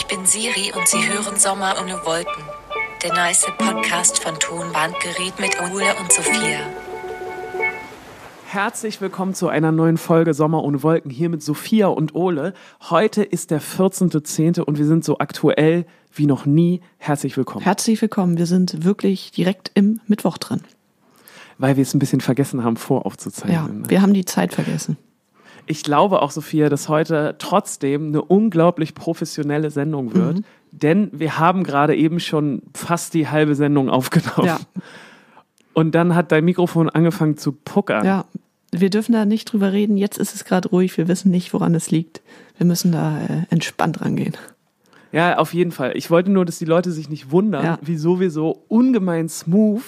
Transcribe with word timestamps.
Ich 0.00 0.06
bin 0.06 0.24
Siri 0.24 0.72
und 0.74 0.88
Sie 0.88 1.06
hören 1.06 1.38
Sommer 1.38 1.74
ohne 1.78 1.92
Wolken. 2.06 2.42
Der 3.02 3.12
nice 3.12 3.46
Podcast 3.58 4.18
von 4.18 4.34
Tonbandgerät 4.38 5.38
mit 5.38 5.60
Ole 5.60 5.94
und 6.00 6.10
Sophia. 6.10 6.60
Herzlich 8.46 9.02
willkommen 9.02 9.34
zu 9.34 9.48
einer 9.48 9.72
neuen 9.72 9.98
Folge 9.98 10.32
Sommer 10.32 10.64
ohne 10.64 10.82
Wolken 10.82 11.10
hier 11.10 11.28
mit 11.28 11.42
Sophia 11.42 11.88
und 11.88 12.14
Ole. 12.14 12.54
Heute 12.88 13.22
ist 13.22 13.50
der 13.50 13.60
14.10. 13.60 14.62
und 14.62 14.78
wir 14.78 14.86
sind 14.86 15.04
so 15.04 15.18
aktuell 15.18 15.84
wie 16.14 16.24
noch 16.24 16.46
nie. 16.46 16.80
Herzlich 16.96 17.36
willkommen. 17.36 17.62
Herzlich 17.62 18.00
willkommen. 18.00 18.38
Wir 18.38 18.46
sind 18.46 18.82
wirklich 18.82 19.32
direkt 19.32 19.70
im 19.74 20.00
Mittwoch 20.06 20.38
drin. 20.38 20.62
Weil 21.58 21.76
wir 21.76 21.82
es 21.82 21.92
ein 21.92 21.98
bisschen 21.98 22.22
vergessen 22.22 22.64
haben, 22.64 22.78
voraufzuzeichnen. 22.78 23.54
Ja, 23.54 23.68
ne? 23.68 23.90
wir 23.90 24.00
haben 24.00 24.14
die 24.14 24.24
Zeit 24.24 24.54
vergessen. 24.54 24.96
Ich 25.66 25.82
glaube 25.82 26.22
auch, 26.22 26.30
Sophia, 26.30 26.68
dass 26.68 26.88
heute 26.88 27.36
trotzdem 27.38 28.08
eine 28.08 28.22
unglaublich 28.22 28.94
professionelle 28.94 29.70
Sendung 29.70 30.14
wird. 30.14 30.38
Mhm. 30.38 30.44
Denn 30.72 31.10
wir 31.12 31.38
haben 31.38 31.64
gerade 31.64 31.96
eben 31.96 32.20
schon 32.20 32.62
fast 32.74 33.14
die 33.14 33.28
halbe 33.28 33.54
Sendung 33.54 33.88
aufgenommen. 33.90 34.46
Ja. 34.46 34.60
Und 35.74 35.94
dann 35.94 36.14
hat 36.14 36.32
dein 36.32 36.44
Mikrofon 36.44 36.88
angefangen 36.88 37.36
zu 37.36 37.52
puckern. 37.52 38.04
Ja, 38.04 38.24
wir 38.72 38.90
dürfen 38.90 39.12
da 39.12 39.24
nicht 39.24 39.46
drüber 39.52 39.72
reden. 39.72 39.96
Jetzt 39.96 40.18
ist 40.18 40.34
es 40.34 40.44
gerade 40.44 40.68
ruhig. 40.68 40.96
Wir 40.96 41.08
wissen 41.08 41.30
nicht, 41.30 41.52
woran 41.52 41.74
es 41.74 41.90
liegt. 41.90 42.20
Wir 42.56 42.66
müssen 42.66 42.92
da 42.92 43.20
äh, 43.20 43.42
entspannt 43.50 44.00
rangehen. 44.00 44.36
Ja, 45.12 45.38
auf 45.38 45.54
jeden 45.54 45.72
Fall. 45.72 45.96
Ich 45.96 46.10
wollte 46.10 46.30
nur, 46.30 46.44
dass 46.44 46.58
die 46.58 46.66
Leute 46.66 46.92
sich 46.92 47.08
nicht 47.08 47.32
wundern, 47.32 47.64
Ja. 47.64 47.78
wieso 47.82 48.20
wir 48.20 48.30
so 48.30 48.62
ungemein 48.68 49.28
smooth 49.28 49.82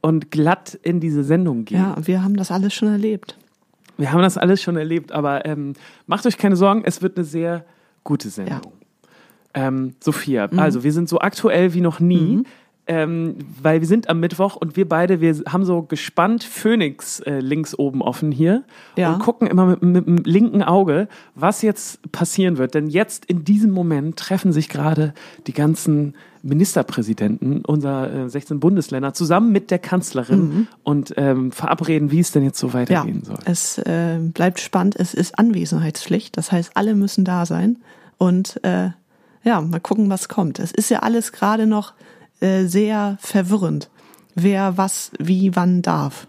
und 0.00 0.30
glatt 0.30 0.78
in 0.82 0.98
diese 1.00 1.22
Sendung 1.22 1.64
gehen. 1.64 1.78
Ja, 1.78 1.96
wir 2.00 2.24
haben 2.24 2.36
das 2.36 2.50
alles 2.50 2.74
schon 2.74 2.88
erlebt. 2.88 3.36
Wir 3.98 4.12
haben 4.12 4.22
das 4.22 4.38
alles 4.38 4.62
schon 4.62 4.76
erlebt, 4.76 5.12
aber 5.12 5.44
ähm, 5.44 5.74
macht 6.06 6.24
euch 6.24 6.38
keine 6.38 6.56
Sorgen, 6.56 6.82
es 6.84 7.02
wird 7.02 7.16
eine 7.18 7.24
sehr 7.24 7.64
gute 8.04 8.30
Sendung. 8.30 8.72
Ähm, 9.54 9.94
Sophia, 10.00 10.48
Mhm. 10.50 10.58
also 10.58 10.84
wir 10.84 10.92
sind 10.92 11.08
so 11.08 11.18
aktuell 11.18 11.74
wie 11.74 11.80
noch 11.80 12.00
nie, 12.00 12.42
ähm, 12.88 13.36
weil 13.62 13.80
wir 13.80 13.86
sind 13.86 14.08
am 14.08 14.18
Mittwoch 14.20 14.56
und 14.56 14.76
wir 14.76 14.88
beide, 14.88 15.20
wir 15.20 15.36
haben 15.48 15.64
so 15.64 15.82
gespannt 15.82 16.42
Phoenix 16.42 17.20
äh, 17.20 17.38
links 17.40 17.78
oben 17.78 18.00
offen 18.02 18.32
hier 18.32 18.64
Ja. 18.96 19.12
und 19.12 19.18
gucken 19.20 19.46
immer 19.46 19.66
mit, 19.66 19.82
mit 19.82 20.06
dem 20.06 20.16
linken 20.24 20.62
Auge, 20.62 21.06
was 21.34 21.62
jetzt 21.62 22.10
passieren 22.12 22.56
wird. 22.58 22.74
Denn 22.74 22.88
jetzt 22.88 23.26
in 23.26 23.44
diesem 23.44 23.70
Moment 23.70 24.16
treffen 24.16 24.52
sich 24.52 24.68
gerade 24.68 25.12
die 25.46 25.52
ganzen 25.52 26.14
Ministerpräsidenten 26.42 27.64
unserer 27.64 28.12
äh, 28.12 28.28
16 28.28 28.60
Bundesländer 28.60 29.14
zusammen 29.14 29.52
mit 29.52 29.70
der 29.70 29.78
Kanzlerin 29.78 30.68
und 30.82 31.14
ähm, 31.16 31.50
verabreden, 31.52 32.10
wie 32.10 32.20
es 32.20 32.30
denn 32.32 32.44
jetzt 32.44 32.58
so 32.58 32.68
Ja, 32.68 32.74
weitergehen 32.74 33.22
soll. 33.24 33.38
es 33.44 33.78
äh, 33.78 34.18
bleibt 34.20 34.60
spannend. 34.60 34.96
Es 34.96 35.14
ist 35.14 35.38
Anwesenheitspflicht. 35.38 36.36
Das 36.36 36.52
heißt, 36.52 36.72
alle 36.74 36.94
müssen 36.94 37.24
da 37.24 37.46
sein. 37.46 37.78
Und 38.18 38.60
äh, 38.64 38.90
ja, 39.44 39.60
mal 39.60 39.80
gucken, 39.80 40.10
was 40.10 40.28
kommt. 40.28 40.58
Es 40.58 40.72
ist 40.72 40.90
ja 40.90 40.98
alles 41.00 41.32
gerade 41.32 41.66
noch 41.66 41.94
äh, 42.40 42.64
sehr 42.64 43.18
verwirrend, 43.20 43.90
wer 44.34 44.76
was, 44.76 45.10
wie, 45.18 45.54
wann 45.56 45.82
darf. 45.82 46.26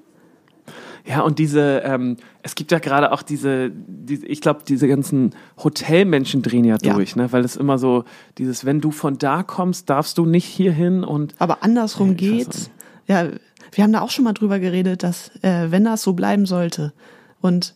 Ja, 1.06 1.22
und 1.22 1.40
diese, 1.40 1.80
ähm, 1.86 2.18
es 2.44 2.54
gibt 2.56 2.72
ja 2.72 2.78
gerade 2.80 3.12
auch 3.12 3.24
diese, 3.24 3.72
diese 3.72 4.28
ich 4.28 4.42
glaube, 4.42 4.62
diese 4.68 4.88
ganzen 4.88 5.34
Hotelmenschen 5.58 6.42
drehen 6.42 6.66
ja 6.66 6.78
Ja. 6.84 6.94
durch, 6.94 7.16
ne? 7.16 7.32
Weil 7.32 7.44
es 7.44 7.56
immer 7.56 7.80
so, 7.80 8.04
dieses, 8.38 8.64
wenn 8.66 8.80
du 8.80 8.92
von 8.92 9.18
da 9.18 9.42
kommst, 9.42 9.90
darfst 9.90 10.18
du 10.18 10.26
nicht 10.26 10.46
hierhin 10.46 11.04
und 11.04 11.34
Aber 11.40 11.64
andersrum 11.64 12.10
Ja, 12.10 12.14
weiß 12.14 12.18
geht's. 12.20 12.70
Ja, 13.08 13.28
wir 13.72 13.84
haben 13.84 13.94
da 13.94 14.02
auch 14.02 14.12
schon 14.12 14.24
mal 14.24 14.34
drüber 14.34 14.60
geredet, 14.60 15.02
dass 15.02 15.32
äh, 15.42 15.72
wenn 15.72 15.84
das 15.84 16.04
so 16.04 16.14
bleiben 16.14 16.46
sollte 16.46 16.94
und 17.42 17.76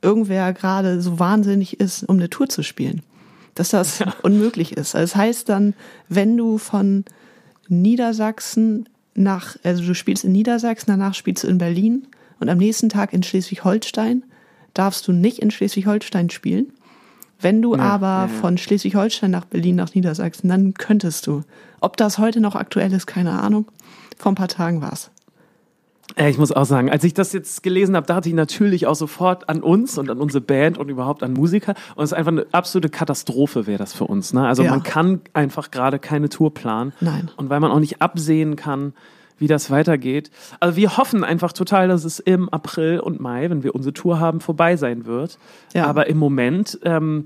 irgendwer 0.00 0.52
gerade 0.52 1.00
so 1.00 1.20
wahnsinnig 1.20 1.78
ist, 1.78 2.02
um 2.08 2.16
eine 2.16 2.30
Tour 2.30 2.48
zu 2.48 2.62
spielen, 2.64 3.02
dass 3.54 3.68
das 3.70 4.02
unmöglich 4.22 4.76
ist. 4.76 4.96
Also 4.96 5.12
Das 5.12 5.16
heißt 5.16 5.48
dann, 5.48 5.74
wenn 6.08 6.36
du 6.36 6.58
von 6.58 7.04
Niedersachsen 7.80 8.88
nach, 9.14 9.56
also 9.62 9.84
du 9.84 9.94
spielst 9.94 10.24
in 10.24 10.32
Niedersachsen, 10.32 10.90
danach 10.90 11.14
spielst 11.14 11.44
du 11.44 11.48
in 11.48 11.58
Berlin 11.58 12.06
und 12.40 12.48
am 12.48 12.58
nächsten 12.58 12.88
Tag 12.88 13.12
in 13.12 13.22
Schleswig-Holstein, 13.22 14.24
darfst 14.74 15.06
du 15.08 15.12
nicht 15.12 15.38
in 15.38 15.50
Schleswig-Holstein 15.50 16.30
spielen. 16.30 16.72
Wenn 17.40 17.60
du 17.60 17.74
Ja, 17.74 17.82
aber 17.82 18.06
ja, 18.06 18.26
ja. 18.26 18.28
von 18.28 18.58
Schleswig-Holstein 18.58 19.30
nach 19.30 19.44
Berlin, 19.44 19.76
nach 19.76 19.94
Niedersachsen, 19.94 20.48
dann 20.48 20.74
könntest 20.74 21.26
du. 21.26 21.42
Ob 21.80 21.96
das 21.96 22.18
heute 22.18 22.40
noch 22.40 22.54
aktuell 22.54 22.92
ist, 22.92 23.06
keine 23.06 23.32
Ahnung. 23.32 23.66
Vor 24.16 24.32
ein 24.32 24.36
paar 24.36 24.48
Tagen 24.48 24.80
war's. 24.80 25.10
Ja, 25.16 25.21
ich 26.16 26.38
muss 26.38 26.52
auch 26.52 26.64
sagen, 26.64 26.90
als 26.90 27.04
ich 27.04 27.14
das 27.14 27.32
jetzt 27.32 27.62
gelesen 27.62 27.96
habe, 27.96 28.06
dachte 28.06 28.28
ich 28.28 28.34
natürlich 28.34 28.86
auch 28.86 28.94
sofort 28.94 29.48
an 29.48 29.62
uns 29.62 29.98
und 29.98 30.10
an 30.10 30.18
unsere 30.18 30.40
Band 30.40 30.78
und 30.78 30.88
überhaupt 30.88 31.22
an 31.22 31.32
Musiker. 31.32 31.74
Und 31.94 32.04
es 32.04 32.12
ist 32.12 32.18
einfach 32.18 32.32
eine 32.32 32.46
absolute 32.52 32.88
Katastrophe, 32.88 33.66
wäre 33.66 33.78
das 33.78 33.92
für 33.94 34.04
uns. 34.04 34.32
Ne? 34.32 34.46
Also 34.46 34.62
Ja. 34.62 34.70
man 34.70 34.82
kann 34.82 35.20
einfach 35.32 35.70
gerade 35.70 35.98
keine 35.98 36.28
Tour 36.28 36.52
planen. 36.52 36.92
Nein. 37.00 37.30
Und 37.36 37.50
weil 37.50 37.60
man 37.60 37.70
auch 37.70 37.80
nicht 37.80 38.02
absehen 38.02 38.56
kann, 38.56 38.92
wie 39.38 39.46
das 39.48 39.70
weitergeht. 39.70 40.30
Also 40.60 40.76
wir 40.76 40.96
hoffen 40.96 41.24
einfach 41.24 41.52
total, 41.52 41.88
dass 41.88 42.04
es 42.04 42.20
im 42.20 42.48
April 42.50 43.00
und 43.00 43.18
Mai, 43.18 43.50
wenn 43.50 43.62
wir 43.64 43.74
unsere 43.74 43.92
Tour 43.92 44.20
haben, 44.20 44.40
vorbei 44.40 44.76
sein 44.76 45.04
wird. 45.06 45.38
Ja. 45.74 45.86
Aber 45.86 46.06
im 46.08 46.18
Moment 46.18 46.78
ähm, 46.84 47.24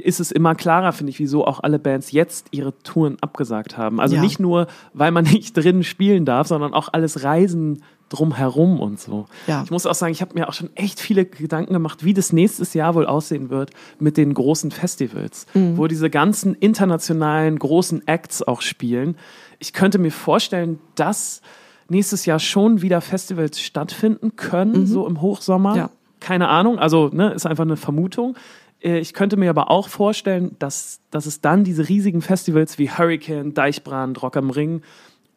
ist 0.00 0.20
es 0.20 0.30
immer 0.32 0.54
klarer, 0.54 0.92
finde 0.92 1.10
ich, 1.10 1.18
wieso 1.18 1.46
auch 1.46 1.60
alle 1.62 1.78
Bands 1.78 2.12
jetzt 2.12 2.48
ihre 2.50 2.76
Touren 2.82 3.16
abgesagt 3.20 3.76
haben. 3.78 4.00
Also 4.00 4.16
Ja. 4.16 4.22
nicht 4.22 4.40
nur, 4.40 4.66
weil 4.94 5.10
man 5.12 5.24
nicht 5.44 5.56
drinnen 5.56 5.84
spielen 5.84 6.24
darf, 6.24 6.46
sondern 6.48 6.74
auch 6.74 6.88
alles 6.92 7.22
Reisen 7.24 7.82
drumherum 8.08 8.80
und 8.80 8.98
so. 8.98 9.26
Ja. 9.46 9.62
Ich 9.62 9.70
muss 9.70 9.86
auch 9.86 9.94
sagen, 9.94 10.10
ich 10.12 10.20
habe 10.20 10.34
mir 10.34 10.48
auch 10.48 10.52
schon 10.52 10.70
echt 10.74 10.98
viele 10.98 11.24
Gedanken 11.24 11.72
gemacht, 11.72 12.04
wie 12.04 12.12
das 12.12 12.32
nächstes 12.32 12.74
Jahr 12.74 12.96
wohl 12.96 13.06
aussehen 13.06 13.50
wird 13.50 13.70
mit 14.00 14.16
den 14.16 14.34
großen 14.34 14.72
Festivals, 14.72 15.46
Mhm. 15.54 15.76
wo 15.78 15.86
diese 15.86 16.10
ganzen 16.10 16.54
internationalen 16.56 17.56
großen 17.58 18.06
Acts 18.08 18.42
auch 18.42 18.62
spielen. 18.62 19.16
Ich 19.60 19.72
könnte 19.72 19.98
mir 19.98 20.10
vorstellen, 20.10 20.80
dass 20.96 21.40
nächstes 21.88 22.26
Jahr 22.26 22.40
schon 22.40 22.82
wieder 22.82 23.00
Festivals 23.00 23.60
stattfinden 23.60 24.34
können, 24.34 24.86
so 24.86 25.06
im 25.06 25.20
Hochsommer. 25.20 25.70
Mhm. 25.72 25.76
Ja. 25.76 25.90
Keine 26.18 26.48
Ahnung, 26.48 26.78
also 26.78 27.08
ne, 27.12 27.32
ist 27.32 27.46
einfach 27.46 27.64
eine 27.64 27.76
Vermutung. 27.78 28.36
Äh, 28.82 28.98
Ich 28.98 29.14
könnte 29.14 29.36
mir 29.36 29.50
aber 29.50 29.70
auch 29.70 29.88
vorstellen, 29.88 30.56
dass, 30.58 31.00
dass 31.10 31.26
es 31.26 31.40
dann 31.40 31.64
diese 31.64 31.88
riesigen 31.88 32.22
Festivals 32.22 32.78
wie 32.78 32.90
Hurricane, 32.90 33.54
Deichbrand, 33.54 34.22
Rock 34.22 34.36
am 34.36 34.50
Ring 34.50 34.82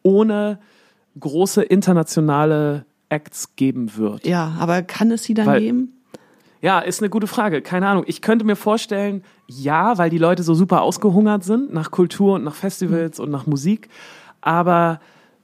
ohne 0.02 0.58
große 1.18 1.62
internationale 1.62 2.84
Acts 3.08 3.54
geben 3.56 3.96
wird. 3.96 4.26
Ja, 4.26 4.54
aber 4.58 4.82
kann 4.82 5.10
es 5.10 5.24
sie 5.24 5.34
dann 5.34 5.46
Weil- 5.46 5.60
geben? 5.60 5.90
Ja, 6.60 6.78
ist 6.80 7.02
eine 7.02 7.10
gute 7.10 7.26
Frage. 7.26 7.60
Keine 7.60 7.86
Ahnung. 7.88 8.04
Ich 8.06 8.22
könnte 8.22 8.46
mir 8.46 8.56
vorstellen, 8.56 9.22
ja, 9.46 9.98
weil 9.98 10.08
die 10.08 10.16
Leute 10.16 10.42
so 10.42 10.54
super 10.54 10.80
ausgehungert 10.80 11.44
sind 11.44 11.74
nach 11.74 11.90
Kultur 11.90 12.36
und 12.36 12.44
nach 12.44 12.54
Festivals 12.54 13.20
und 13.20 13.30
nach 13.30 13.46
Musik. 13.46 13.90
Aber 14.40 14.98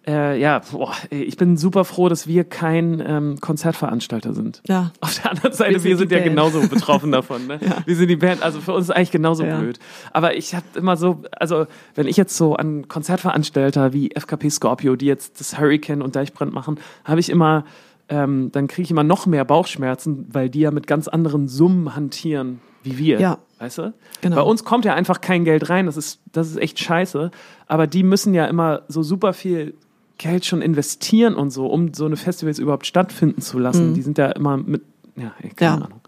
äh, 0.06 0.40
ja, 0.40 0.60
boah, 0.72 0.92
ich 1.10 1.36
bin 1.36 1.56
super 1.58 1.84
froh, 1.84 2.08
dass 2.08 2.26
wir 2.26 2.44
kein 2.44 3.02
ähm, 3.06 3.40
Konzertveranstalter 3.40 4.32
sind. 4.32 4.62
Ja. 4.66 4.92
Auf 5.00 5.20
der 5.20 5.30
anderen 5.32 5.52
Seite, 5.52 5.74
wir 5.74 5.84
Wir 5.84 5.90
sind, 5.96 5.98
sind 5.98 6.10
die 6.10 6.14
ja 6.14 6.20
Band. 6.22 6.30
genauso 6.30 6.66
betroffen 6.68 7.12
davon. 7.12 7.46
Ne? 7.46 7.60
Wir 7.86 7.96
sind 7.96 8.08
die 8.08 8.16
Band, 8.16 8.42
also 8.42 8.60
für 8.60 8.72
uns 8.72 8.86
ist 8.88 8.90
eigentlich 8.96 9.10
genauso 9.10 9.44
Ja. 9.44 9.58
blöd. 9.58 9.78
Aber 10.12 10.36
ich 10.36 10.54
habe 10.54 10.64
immer 10.74 10.96
so, 10.96 11.22
also 11.32 11.66
wenn 11.94 12.06
ich 12.06 12.16
jetzt 12.16 12.36
so 12.36 12.56
an 12.56 12.88
Konzertveranstalter 12.88 13.92
wie 13.92 14.10
FKP 14.14 14.48
Scorpio, 14.50 14.96
die 14.96 15.06
jetzt 15.06 15.38
das 15.40 15.58
Hurricane 15.58 16.02
und 16.02 16.16
Deichbrand 16.16 16.52
machen, 16.54 16.80
habe 17.04 17.20
ich 17.20 17.28
immer, 17.28 17.64
ähm, 18.08 18.50
dann 18.52 18.68
kriege 18.68 18.84
ich 18.84 18.90
immer 18.90 19.04
noch 19.04 19.26
mehr 19.26 19.44
Bauchschmerzen, 19.44 20.26
weil 20.32 20.48
die 20.48 20.60
ja 20.60 20.70
mit 20.70 20.86
ganz 20.86 21.08
anderen 21.08 21.46
Summen 21.48 21.94
hantieren 21.94 22.60
wie 22.82 22.96
wir. 22.96 23.20
Ja. 23.20 23.38
Weißt 23.58 23.76
du? 23.76 23.92
Genau. 24.22 24.36
Bei 24.36 24.42
uns 24.42 24.64
kommt 24.64 24.86
ja 24.86 24.94
einfach 24.94 25.20
kein 25.20 25.44
Geld 25.44 25.68
rein, 25.68 25.84
das 25.84 25.98
ist, 25.98 26.20
das 26.32 26.48
ist 26.48 26.56
echt 26.56 26.78
scheiße. 26.78 27.30
Aber 27.66 27.86
die 27.86 28.02
müssen 28.02 28.32
ja 28.32 28.46
immer 28.46 28.82
so 28.88 29.02
super 29.02 29.34
viel 29.34 29.74
Geld 30.20 30.44
schon 30.44 30.60
investieren 30.60 31.34
und 31.34 31.48
so, 31.48 31.66
um 31.66 31.94
so 31.94 32.04
eine 32.04 32.16
Festivals 32.16 32.58
überhaupt 32.58 32.86
stattfinden 32.86 33.40
zu 33.40 33.58
lassen. 33.58 33.94
Die 33.94 34.02
sind 34.02 34.18
ja 34.18 34.26
immer 34.32 34.58
mit, 34.58 34.82
ja, 35.16 35.32
keine 35.40 35.76
Mhm. 35.76 35.80
Ja. 35.80 35.86
Ahnung. 35.86 36.00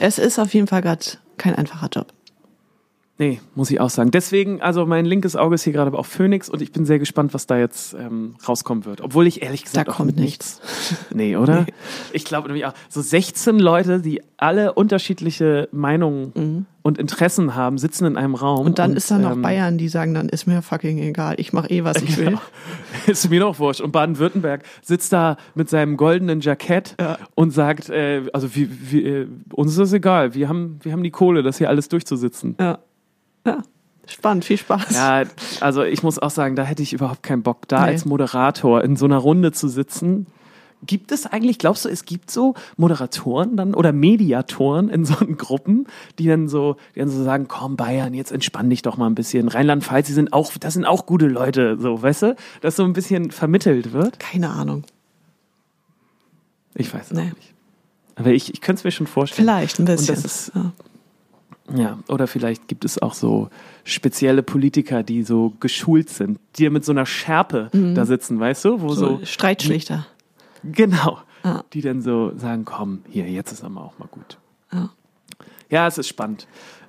Es 0.00 0.18
ist 0.18 0.40
auf 0.40 0.52
jeden 0.54 0.66
Fall 0.66 0.82
gerade 0.82 1.04
kein 1.38 1.54
einfacher 1.54 1.88
Job. 1.92 2.12
Nee, 3.16 3.40
muss 3.54 3.70
ich 3.70 3.80
auch 3.80 3.90
sagen. 3.90 4.10
Deswegen, 4.10 4.60
also 4.60 4.86
mein 4.86 5.04
linkes 5.04 5.36
Auge 5.36 5.54
ist 5.54 5.62
hier 5.62 5.72
gerade 5.72 5.96
auf 5.96 6.08
Phoenix 6.08 6.48
und 6.48 6.60
ich 6.60 6.72
bin 6.72 6.84
sehr 6.84 6.98
gespannt, 6.98 7.32
was 7.32 7.46
da 7.46 7.56
jetzt 7.56 7.94
ähm, 7.94 8.34
rauskommen 8.48 8.84
wird. 8.86 9.00
Obwohl 9.02 9.28
ich 9.28 9.40
ehrlich 9.42 9.62
gesagt 9.62 9.86
Da 9.86 9.92
kommt 9.92 10.16
nichts. 10.16 10.60
Nee, 11.14 11.36
oder? 11.36 11.66
Ich 12.12 12.24
glaube 12.24 12.48
nämlich 12.48 12.66
auch, 12.66 12.72
so 12.88 13.00
16 13.00 13.60
Leute, 13.60 14.00
die 14.00 14.20
alle 14.36 14.72
unterschiedliche 14.72 15.68
Meinungen 15.70 16.66
und 16.82 16.98
Interessen 16.98 17.54
haben, 17.54 17.78
sitzen 17.78 18.04
in 18.04 18.16
einem 18.16 18.34
Raum. 18.34 18.62
Mhm. 18.62 18.66
Und 18.66 18.78
dann 18.80 18.96
ist 18.96 19.10
da 19.12 19.18
noch 19.18 19.32
ähm, 19.32 19.42
Bayern, 19.42 19.78
die 19.78 19.88
sagen, 19.88 20.12
dann 20.14 20.28
ist 20.28 20.46
mir 20.46 20.60
fucking 20.60 20.98
egal. 20.98 21.36
Ich 21.38 21.52
mache 21.52 21.70
eh, 21.70 21.84
was 21.84 22.02
ich 22.02 22.16
will. 22.18 22.24
Genau. 22.34 22.40
Ist 23.06 23.28
mir 23.30 23.40
doch 23.40 23.58
wurscht. 23.58 23.80
Und 23.80 23.92
Baden-Württemberg 23.92 24.62
sitzt 24.82 25.12
da 25.12 25.36
mit 25.54 25.68
seinem 25.68 25.96
goldenen 25.96 26.40
Jackett 26.40 26.94
Ja. 26.98 27.18
und 27.34 27.50
sagt, 27.52 27.90
äh, 27.90 28.22
also 28.32 28.54
wie, 28.54 28.68
wie, 28.90 29.02
äh, 29.04 29.28
uns 29.52 29.72
ist 29.72 29.78
das 29.78 29.92
egal, 29.92 30.34
wir 30.34 30.48
haben, 30.48 30.78
wir 30.82 30.92
haben 30.92 31.02
die 31.02 31.10
Kohle, 31.10 31.42
das 31.42 31.58
hier 31.58 31.68
alles 31.68 31.88
durchzusitzen. 31.88 32.56
Ja. 32.58 32.78
Ja. 33.46 33.62
Spannend, 34.06 34.44
viel 34.44 34.58
Spaß. 34.58 34.94
Ja, 34.94 35.22
also 35.60 35.82
ich 35.82 36.02
muss 36.02 36.18
auch 36.18 36.30
sagen, 36.30 36.56
da 36.56 36.62
hätte 36.64 36.82
ich 36.82 36.92
überhaupt 36.92 37.22
keinen 37.22 37.42
Bock, 37.42 37.66
da 37.68 37.80
Nee. 37.86 37.92
als 37.92 38.04
Moderator 38.04 38.82
in 38.84 38.96
so 38.96 39.04
einer 39.06 39.18
Runde 39.18 39.52
zu 39.52 39.68
sitzen 39.68 40.26
Gibt 40.86 41.12
es 41.12 41.24
eigentlich, 41.24 41.58
glaubst 41.58 41.86
du, 41.86 41.88
es 41.88 42.04
gibt 42.04 42.30
so 42.30 42.52
Moderatoren 42.76 43.56
dann 43.56 43.72
oder 43.72 43.90
Mediatoren 43.94 44.90
in 44.90 45.06
so 45.06 45.14
Gruppen, 45.38 45.86
die 46.18 46.26
dann 46.26 46.46
so, 46.46 46.76
die 46.94 46.98
dann 46.98 47.08
so 47.08 47.24
sagen, 47.24 47.46
komm 47.48 47.76
Bayern, 47.76 48.12
jetzt 48.12 48.30
entspann 48.30 48.68
dich 48.68 48.82
doch 48.82 48.98
mal 48.98 49.06
ein 49.06 49.14
bisschen. 49.14 49.48
Rheinland-Pfalz, 49.48 50.08
die 50.08 50.12
sind 50.12 50.34
auch, 50.34 50.52
das 50.60 50.74
sind 50.74 50.84
auch 50.84 51.06
gute 51.06 51.26
Leute, 51.26 51.78
so, 51.80 52.02
weißt 52.02 52.22
du? 52.24 52.36
Dass 52.60 52.76
so 52.76 52.84
ein 52.84 52.92
bisschen 52.92 53.30
vermittelt 53.30 53.92
wird. 53.94 54.20
Keine 54.20 54.50
Ahnung. 54.50 54.84
Ich 56.74 56.92
weiß 56.92 57.12
es 57.12 57.16
Nee. 57.16 57.24
nicht. 57.34 57.54
Aber 58.16 58.30
ich, 58.32 58.52
ich 58.52 58.60
könnte 58.60 58.80
es 58.80 58.84
mir 58.84 58.90
schon 58.90 59.06
vorstellen. 59.06 59.46
Vielleicht 59.46 59.78
ein 59.78 59.86
bisschen. 59.86 60.16
Und 60.16 60.24
das 60.24 60.30
ist, 60.48 60.52
ja. 60.54 60.72
Ja, 61.74 61.98
oder 62.08 62.26
vielleicht 62.26 62.68
gibt 62.68 62.84
es 62.84 63.00
auch 63.02 63.14
so 63.14 63.48
spezielle 63.84 64.42
Politiker, 64.42 65.02
die 65.02 65.22
so 65.22 65.52
geschult 65.60 66.08
sind, 66.10 66.38
die 66.56 66.68
mit 66.70 66.84
so 66.84 66.92
einer 66.92 67.06
Schärpe 67.06 67.70
da 67.72 68.04
sitzen, 68.06 68.38
weißt 68.40 68.64
du? 68.64 68.80
Wo 68.80 68.90
so, 68.94 69.18
so, 69.18 69.24
Streitschlichter. 69.24 70.06
genau, 70.62 71.18
Ja. 71.44 71.64
die 71.72 71.80
dann 71.80 72.00
so 72.02 72.32
sagen, 72.36 72.64
komm, 72.64 73.00
hier, 73.08 73.28
jetzt 73.28 73.52
ist 73.52 73.64
aber 73.64 73.82
auch 73.82 73.98
mal 73.98 74.08
gut. 74.10 74.38
Ja. 74.72 74.90
Ja, 75.70 75.86
es 75.88 75.98
ist 75.98 76.08
spannend. 76.08 76.46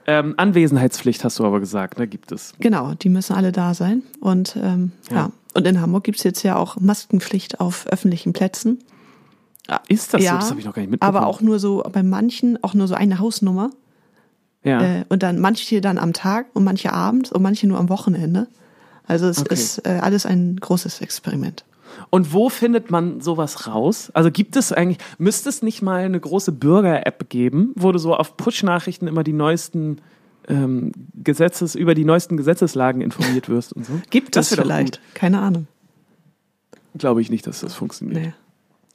Ähm, 0.08 0.36
Anwesenheitspflicht 0.38 1.24
hast 1.24 1.40
du 1.40 1.46
aber 1.46 1.60
gesagt, 1.60 1.98
ne, 1.98 2.08
gibt 2.08 2.31
es. 2.31 2.54
Genau, 2.60 2.94
die 2.94 3.10
müssen 3.10 3.34
alle 3.34 3.52
da 3.52 3.74
sein. 3.74 4.04
Und 4.20 4.56
ähm, 4.62 4.92
ja. 5.10 5.16
Ja. 5.16 5.31
Und 5.56 5.66
in 5.66 5.81
Hamburg 5.81 6.04
gibt's 6.04 6.24
jetzt 6.24 6.44
ja 6.44 6.58
auch 6.58 6.80
Maskenpflicht 6.80 7.60
auf 7.60 7.88
öffentlichen 7.88 8.34
Plätzen. 8.34 8.80
Ist 9.88 10.14
das 10.14 10.22
ja, 10.22 10.34
so? 10.34 10.38
Das 10.38 10.50
habe 10.52 10.60
ich 10.60 10.66
noch 10.68 10.74
gar 10.74 10.81
nicht 10.81 10.92
mitbekommen. 10.92 11.18
aber 11.18 11.26
auch 11.26 11.42
nur 11.42 11.58
so 11.58 11.81
bei 11.92 12.04
manchen 12.04 12.62
auch 12.64 12.76
nur 12.76 12.88
so 12.88 12.94
eine 12.94 13.18
Hausnummer. 13.18 13.72
Ja. 14.66 14.82
Äh, 14.82 15.06
und 15.10 15.24
dann 15.24 15.40
manche 15.40 15.80
dann 15.80 15.98
am 15.98 16.12
Tag 16.12 16.48
und 16.54 16.64
manche 16.66 16.92
abends 16.92 17.32
und 17.32 17.42
manche 17.42 17.68
nur 17.68 17.80
am 17.80 17.88
Wochenende. 17.90 18.48
Also 19.08 19.28
es 19.28 19.40
Okay. 19.40 19.54
ist 19.54 19.86
äh, 19.86 20.00
alles 20.02 20.26
ein 20.26 20.58
großes 20.58 21.00
Experiment. 21.02 21.64
Und 22.10 22.34
wo 22.34 22.50
findet 22.50 22.92
man 22.92 23.22
sowas 23.22 23.68
raus? 23.68 24.12
Also 24.14 24.30
gibt 24.32 24.58
es 24.58 24.74
eigentlich, 24.74 24.98
müsste 25.18 25.48
es 25.48 25.62
nicht 25.62 25.82
mal 25.82 26.04
eine 26.04 26.20
große 26.20 26.52
Bürger-App 26.52 27.30
geben, 27.30 27.72
wo 27.76 27.92
du 27.94 28.00
so 28.00 28.16
auf 28.16 28.36
Push-Nachrichten 28.36 29.08
immer 29.08 29.24
die 29.24 29.32
neuesten 29.32 30.02
ähm, 30.50 30.92
Gesetzes, 31.24 31.76
über 31.76 31.96
die 31.96 32.04
neuesten 32.04 32.36
Gesetzeslagen 32.36 33.02
informiert 33.02 33.48
wirst 33.48 33.72
und 33.74 33.86
so? 33.86 33.94
Gibt 34.10 34.36
Das 34.36 34.52
es 34.52 34.60
vielleicht? 34.60 35.00
Keine 35.14 35.40
Ahnung. 35.40 35.68
Glaube 36.98 37.22
ich 37.22 37.30
nicht, 37.30 37.46
dass 37.48 37.62
das 37.62 37.74
funktioniert. 37.74 38.22
Nee. 38.22 38.34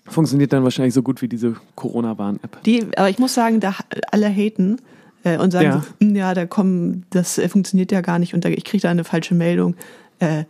Funktioniert 0.07 0.53
dann 0.53 0.65
wahrscheinlich 0.65 0.95
so 0.95 1.03
gut 1.03 1.23
wie 1.23 1.29
diese 1.29 1.57
Corona-Warn-App. 1.77 2.63
Die, 2.65 2.87
aber 2.97 3.11
ich 3.11 3.19
muss 3.19 3.35
sagen, 3.35 3.61
da 3.61 3.75
alle 4.11 4.29
haten 4.29 4.79
äh, 5.25 5.39
und 5.39 5.51
sagen, 5.51 5.67
Ja. 5.67 5.81
so, 5.81 6.07
"Hm, 6.07 6.17
ja 6.17 6.35
da 6.35 6.47
kommen, 6.47 7.07
das 7.11 7.39
äh, 7.39 7.49
funktioniert 7.49 7.93
ja 7.93 8.01
gar 8.01 8.19
nicht 8.19 8.35
und 8.35 8.45
da, 8.45 8.49
ich 8.49 8.65
kriege 8.65 8.83
da 8.83 8.91
eine 8.91 9.05
falsche 9.05 9.35
Meldung. 9.35 9.77
Äh, 10.19 10.45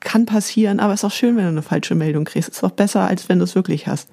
kann 0.00 0.26
passieren, 0.26 0.80
aber 0.80 0.94
ist 0.94 1.04
auch 1.04 1.12
schön, 1.12 1.36
wenn 1.36 1.44
du 1.44 1.50
eine 1.50 1.62
falsche 1.62 1.94
Meldung 1.94 2.24
kriegst. 2.24 2.48
Ist 2.48 2.64
auch 2.64 2.70
besser, 2.72 3.02
als 3.06 3.28
wenn 3.28 3.38
du 3.38 3.44
es 3.44 3.54
wirklich 3.54 3.86
hast. 3.86 4.08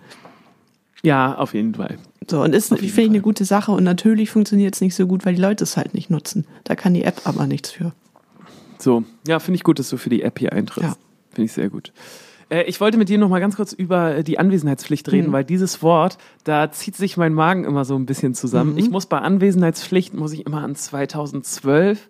Ja, 1.02 1.36
auf 1.36 1.54
jeden 1.54 1.74
Fall. 1.76 1.98
So, 2.30 2.42
und 2.44 2.54
ist, 2.54 2.68
finde 2.68 2.86
ich, 2.86 2.98
eine 3.00 3.22
gute 3.22 3.46
Sache. 3.46 3.72
Und 3.72 3.84
natürlich 3.84 4.30
funktioniert 4.30 4.76
es 4.76 4.82
nicht 4.82 4.94
so 4.94 5.08
gut, 5.08 5.26
weil 5.26 5.34
die 5.36 5.42
Leute 5.42 5.64
es 5.64 5.78
halt 5.78 5.94
nicht 5.96 6.10
nutzen. 6.12 6.46
Da 6.64 6.76
kann 6.76 6.94
die 6.94 7.04
App 7.04 7.22
aber 7.24 7.48
nichts 7.48 7.72
für. 7.72 7.94
So, 8.78 9.04
ja, 9.28 9.40
finde 9.40 9.56
ich 9.56 9.64
gut, 9.64 9.80
dass 9.80 9.90
du 9.90 9.98
für 9.98 10.10
die 10.10 10.22
App 10.22 10.38
hier 10.38 10.54
eintrittst. 10.54 10.90
Ja. 10.92 10.96
Finde 11.32 11.46
ich 11.46 11.54
sehr 11.54 11.70
gut. 11.70 11.92
Äh, 12.50 12.64
Ich 12.64 12.80
wollte 12.82 12.98
mit 12.98 13.10
dir 13.10 13.18
noch 13.18 13.30
mal 13.30 13.40
ganz 13.40 13.56
kurz 13.56 13.74
über 13.74 14.18
äh, 14.18 14.24
die 14.24 14.40
Anwesenheitspflicht 14.40 15.12
reden, 15.12 15.28
Mhm. 15.30 15.34
weil 15.34 15.44
dieses 15.44 15.82
Wort, 15.84 16.18
da 16.44 16.72
zieht 16.72 16.96
sich 16.96 17.18
mein 17.18 17.34
Magen 17.34 17.64
immer 17.66 17.86
so 17.86 17.96
ein 17.96 18.06
bisschen 18.06 18.34
zusammen. 18.34 18.74
Mhm. 18.74 18.78
Ich 18.80 18.90
muss 18.90 19.06
bei 19.06 19.20
Anwesenheitspflicht, 19.20 20.14
muss 20.14 20.34
ich 20.34 20.46
immer 20.46 20.64
an 20.64 20.76
2012 20.76 22.08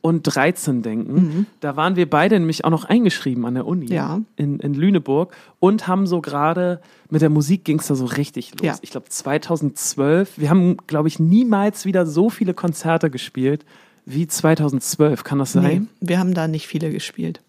und 0.00 0.22
13 0.22 0.82
denken. 0.82 1.46
Da 1.58 1.74
waren 1.76 1.96
wir 1.96 2.08
beide 2.08 2.38
nämlich 2.38 2.64
auch 2.64 2.70
noch 2.70 2.84
eingeschrieben 2.84 3.44
an 3.44 3.54
der 3.54 3.66
Uni 3.66 3.86
Mhm. 3.86 3.92
Ja. 3.92 4.20
in, 4.36 4.60
in 4.60 4.74
Lüneburg 4.74 5.34
und 5.58 5.88
haben 5.88 6.06
so 6.06 6.20
gerade, 6.20 6.80
mit 7.10 7.20
der 7.20 7.30
Musik 7.30 7.64
ging 7.64 7.80
es 7.80 7.88
da 7.88 7.96
so 7.96 8.04
richtig 8.04 8.52
los. 8.52 8.62
Ja. 8.62 8.74
Ich 8.82 8.90
glaube 8.90 9.08
2012, 9.08 10.38
wir 10.38 10.50
haben, 10.50 10.76
glaube 10.86 11.08
ich, 11.08 11.18
niemals 11.18 11.84
wieder 11.84 12.06
so 12.06 12.30
viele 12.30 12.54
Konzerte 12.54 13.10
gespielt 13.10 13.64
wie 14.06 14.26
2012. 14.26 15.24
Kann 15.24 15.38
das 15.40 15.52
sein? 15.52 15.88
Nee, 16.00 16.08
wir 16.08 16.18
haben 16.18 16.32
da 16.32 16.48
nicht 16.48 16.66
viele 16.68 16.90
gespielt. 16.90 17.40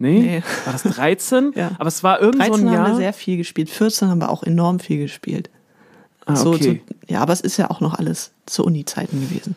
Nee? 0.00 0.20
Nee. 0.20 0.42
War 0.64 0.72
das 0.72 0.82
13? 0.82 1.52
Ja. 1.54 1.70
Aber 1.78 1.86
es 1.88 2.02
war 2.02 2.20
irgend 2.20 2.40
13 2.40 2.54
so 2.54 2.60
ein 2.62 2.66
haben 2.68 2.74
Jahr. 2.74 2.88
wir 2.88 2.96
sehr 2.96 3.12
viel 3.12 3.36
gespielt, 3.36 3.70
14 3.70 4.08
haben 4.08 4.20
wir 4.20 4.30
auch 4.30 4.42
enorm 4.42 4.80
viel 4.80 4.98
gespielt. 4.98 5.50
ah, 6.26 6.34
So, 6.34 6.50
okay. 6.54 6.82
zu, 7.06 7.12
ja, 7.12 7.20
aber 7.20 7.32
es 7.34 7.40
ist 7.42 7.56
ja 7.58 7.70
auch 7.70 7.80
noch 7.80 7.94
alles 7.94 8.32
zu 8.46 8.64
Uni-Zeiten 8.64 9.20
gewesen. 9.20 9.54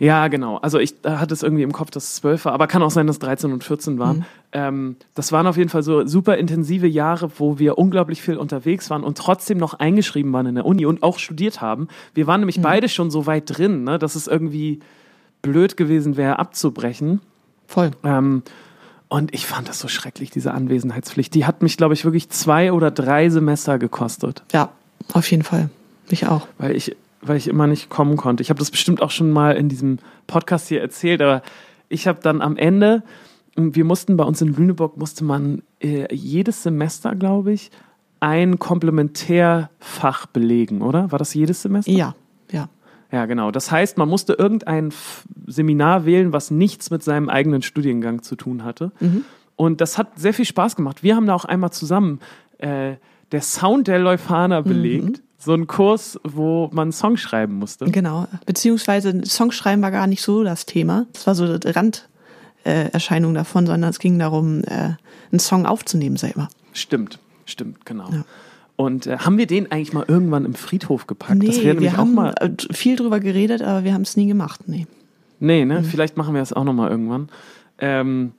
Ja, 0.00 0.28
genau. 0.28 0.58
Also 0.58 0.78
ich 0.78 0.94
hatte 1.04 1.34
es 1.34 1.42
irgendwie 1.42 1.64
im 1.64 1.72
Kopf, 1.72 1.90
dass 1.90 2.04
es 2.04 2.14
12 2.16 2.44
war, 2.44 2.52
aber 2.52 2.68
kann 2.68 2.82
auch 2.84 2.90
sein, 2.92 3.08
dass 3.08 3.18
13 3.18 3.52
und 3.52 3.64
14 3.64 3.94
Mhm. 3.94 3.98
waren. 3.98 4.24
Ähm, 4.52 4.96
das 5.14 5.32
waren 5.32 5.46
auf 5.48 5.56
jeden 5.56 5.70
Fall 5.70 5.82
so 5.82 6.06
super 6.06 6.36
intensive 6.38 6.86
Jahre, 6.86 7.30
wo 7.38 7.58
wir 7.58 7.78
unglaublich 7.78 8.22
viel 8.22 8.36
unterwegs 8.36 8.90
waren 8.90 9.02
und 9.02 9.18
trotzdem 9.18 9.58
noch 9.58 9.74
eingeschrieben 9.74 10.32
waren 10.32 10.46
in 10.46 10.54
der 10.54 10.66
Uni 10.66 10.86
und 10.86 11.02
auch 11.02 11.18
studiert 11.18 11.60
haben. 11.60 11.88
Wir 12.14 12.26
waren 12.28 12.40
Mhm. 12.40 12.42
nämlich 12.46 12.62
beide 12.62 12.88
schon 12.88 13.10
so 13.10 13.26
weit 13.26 13.44
drin, 13.58 13.82
ne, 13.84 13.98
dass 13.98 14.14
es 14.14 14.28
irgendwie 14.28 14.78
blöd 15.42 15.76
gewesen 15.76 16.16
wäre, 16.16 16.38
abzubrechen. 16.38 17.20
Voll. 17.66 17.90
Ähm, 18.04 18.42
und 19.08 19.34
ich 19.34 19.46
fand 19.46 19.68
das 19.68 19.78
so 19.78 19.88
schrecklich, 19.88 20.30
diese 20.30 20.52
Anwesenheitspflicht. 20.52 21.34
Die 21.34 21.46
hat 21.46 21.62
mich, 21.62 21.76
glaube 21.76 21.94
ich, 21.94 22.04
wirklich 22.04 22.28
zwei 22.28 22.72
oder 22.72 22.90
drei 22.90 23.30
Semester 23.30 23.78
gekostet. 23.78 24.42
Ja, 24.52 24.70
auf 25.12 25.30
jeden 25.30 25.42
Fall. 25.42 25.70
Mich 26.10 26.26
auch. 26.26 26.46
weil 26.58 26.76
ich, 26.76 26.96
weil 27.22 27.36
ich 27.36 27.48
immer 27.48 27.66
nicht 27.66 27.88
kommen 27.88 28.16
konnte. 28.16 28.42
Ich 28.42 28.50
habe 28.50 28.58
das 28.58 28.70
bestimmt 28.70 29.02
auch 29.02 29.10
schon 29.10 29.30
mal 29.30 29.56
in 29.56 29.68
diesem 29.68 29.98
Podcast 30.26 30.68
hier 30.68 30.80
erzählt, 30.80 31.22
aber 31.22 31.42
ich 31.88 32.06
habe 32.06 32.20
dann 32.22 32.42
am 32.42 32.56
Ende, 32.56 33.02
wir 33.56 33.84
mussten 33.84 34.16
bei 34.16 34.24
uns 34.24 34.40
in 34.42 34.54
Lüneburg, 34.54 34.96
musste 34.96 35.24
man 35.24 35.62
äh, 35.80 36.14
jedes 36.14 36.62
Semester, 36.62 37.14
glaube 37.14 37.52
ich, 37.52 37.70
ein 38.20 38.58
Komplementärfach 38.58 40.26
belegen, 40.26 40.82
oder? 40.82 41.12
War 41.12 41.18
das 41.18 41.34
jedes 41.34 41.62
Semester? 41.62 41.90
Ja, 41.90 42.14
ja. 43.10 43.26
Genau. 43.26 43.50
Das 43.50 43.70
heißt, 43.70 43.98
man 43.98 44.08
musste 44.08 44.34
irgendein 44.34 44.92
Seminar 45.46 46.04
wählen, 46.04 46.32
was 46.32 46.50
nichts 46.50 46.90
mit 46.90 47.02
seinem 47.02 47.28
eigenen 47.28 47.62
Studiengang 47.62 48.22
zu 48.22 48.36
tun 48.36 48.64
hatte. 48.64 48.92
Und 49.56 49.80
das 49.80 49.98
hat 49.98 50.18
sehr 50.18 50.34
viel 50.34 50.44
Spaß 50.44 50.76
gemacht. 50.76 51.02
Wir 51.02 51.16
haben 51.16 51.26
da 51.26 51.34
auch 51.34 51.44
einmal 51.44 51.72
zusammen 51.72 52.20
äh, 52.58 52.94
der 53.32 53.42
Sound 53.42 53.88
der 53.88 53.98
Leuphana 53.98 54.60
belegt. 54.60 55.22
So 55.40 55.52
ein 55.52 55.68
Kurs, 55.68 56.18
wo 56.24 56.68
man 56.72 56.90
Song 56.90 57.16
schreiben 57.16 57.54
musste. 57.54 57.84
Genau. 57.86 58.26
Beziehungsweise 58.44 59.24
Songschreiben 59.24 59.82
war 59.82 59.92
gar 59.92 60.08
nicht 60.08 60.22
so 60.22 60.42
das 60.42 60.66
Thema. 60.66 61.06
Das 61.12 61.28
war 61.28 61.34
so 61.36 61.44
eine 61.44 61.60
Randerscheinung 62.64 63.32
äh, 63.32 63.38
davon, 63.38 63.66
sondern 63.66 63.90
es 63.90 64.00
ging 64.00 64.18
darum, 64.18 64.64
äh, 64.64 64.94
einen 65.30 65.38
Song 65.38 65.64
aufzunehmen 65.64 66.16
selber. 66.16 66.48
Stimmt, 66.72 67.20
stimmt, 67.44 67.86
genau. 67.86 68.10
Ja. 68.10 68.24
Und 68.78 69.08
äh, 69.08 69.18
haben 69.18 69.36
wir 69.38 69.46
den 69.48 69.70
eigentlich 69.72 69.92
mal 69.92 70.04
irgendwann 70.06 70.44
im 70.44 70.54
Friedhof 70.54 71.06
gepackt? 71.08 71.38
nämlich 71.40 71.62
wir 71.64 71.92
auch 71.92 71.96
haben 71.98 72.14
mal. 72.14 72.32
äh, 72.40 72.50
viel 72.72 72.94
drüber 72.96 73.18
geredet, 73.20 73.60
aber 73.60 73.82
wir 73.82 73.92
haben 73.92 74.02
es 74.02 74.16
nie 74.16 74.26
gemacht. 74.28 74.62
Nee. 74.68 74.86
Nee, 75.40 75.64
Mhm. 75.64 75.68
ne? 75.68 75.82
Vielleicht 75.82 76.16
machen 76.16 76.32
wir 76.32 76.40
das 76.40 76.52
auch 76.52 76.62
nochmal 76.64 76.88
irgendwann. 76.90 77.28
Ähm, 77.80 78.32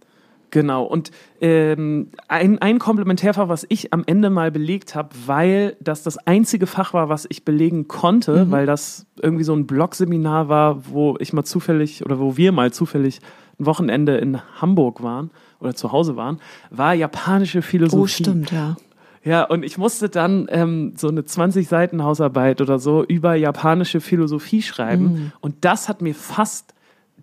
genau. 0.52 0.84
Und 0.86 1.12
ähm, 1.42 2.08
ein, 2.30 2.58
ein 2.62 2.80
Komplementärfach, 2.80 3.50
was 3.50 3.66
ich 3.68 3.92
am 3.94 4.04
Ende 4.06 4.30
mal 4.30 4.50
belegt 4.50 4.96
habe, 4.96 5.10
weil 5.26 5.76
das 5.82 6.04
das 6.04 6.18
einzige 6.26 6.68
Fach 6.68 6.94
war, 6.94 7.10
was 7.10 7.26
ich 7.30 7.44
belegen 7.44 7.90
konnte, 7.90 8.46
Mhm. 8.46 8.52
weil 8.52 8.66
das 8.66 9.06
irgendwie 9.22 9.44
so 9.44 9.54
ein 9.54 9.68
Blogseminar 9.68 10.48
war, 10.48 10.88
wo 10.88 11.18
ich 11.20 11.34
mal 11.34 11.44
zufällig 11.44 12.06
oder 12.06 12.18
wo 12.18 12.38
wir 12.38 12.54
mal 12.54 12.72
zufällig 12.72 13.20
ein 13.60 13.66
Wochenende 13.66 14.16
in 14.18 14.40
Hamburg 14.62 15.04
waren 15.04 15.32
oder 15.60 15.76
zu 15.76 15.92
Hause 15.92 16.16
waren, 16.16 16.40
war 16.70 16.94
japanische 16.94 17.62
Philosophie. 17.62 18.02
Oh, 18.04 18.08
stimmt, 18.08 18.52
ja. 18.52 18.78
Ja, 19.24 19.44
und 19.44 19.64
ich 19.64 19.78
musste 19.78 20.10
dann 20.10 20.48
ähm, 20.50 20.94
so 20.96 21.10
eine 21.10 21.26
20 21.26 21.68
Seiten 21.68 22.04
Hausarbeit 22.04 22.62
oder 22.62 22.80
so 22.80 23.04
über 23.04 23.36
japanische 23.36 24.00
Philosophie 24.00 24.62
schreiben. 24.62 25.04
Mhm. 25.04 25.32
Und 25.42 25.56
das 25.62 25.90
hat 25.90 26.02
mir 26.02 26.16
fast 26.16 26.74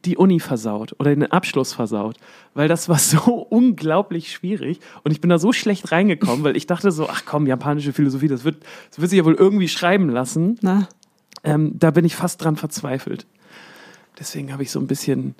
die 0.04 0.16
Uni 0.16 0.40
versaut 0.40 0.94
oder 0.98 1.14
den 1.14 1.30
Abschluss 1.30 1.72
versaut, 1.72 2.16
weil 2.54 2.68
das 2.68 2.88
war 2.88 2.98
so 2.98 3.46
unglaublich 3.50 4.30
schwierig 4.30 4.80
und 5.04 5.10
ich 5.10 5.20
bin 5.20 5.30
da 5.30 5.38
so 5.38 5.52
schlecht 5.52 5.90
reingekommen, 5.90 6.44
weil 6.44 6.56
ich 6.56 6.66
dachte 6.66 6.92
so, 6.92 7.08
ach 7.08 7.24
komm, 7.26 7.46
japanische 7.46 7.92
Philosophie, 7.92 8.28
das 8.28 8.44
wird, 8.44 8.64
das 8.90 9.00
wird 9.00 9.10
sich 9.10 9.18
ja 9.18 9.24
wohl 9.24 9.34
irgendwie 9.34 9.68
schreiben 9.68 10.08
lassen. 10.08 10.58
Na, 10.60 10.88
Ähm, 11.44 11.72
da 11.78 11.90
bin 11.90 12.04
ich 12.04 12.16
fast 12.16 12.42
dran 12.42 12.56
verzweifelt. 12.56 13.26
Deswegen 14.18 14.52
habe 14.52 14.62
ich 14.62 14.70
so 14.70 14.80
ein 14.80 14.86
bisschen, 14.86 15.34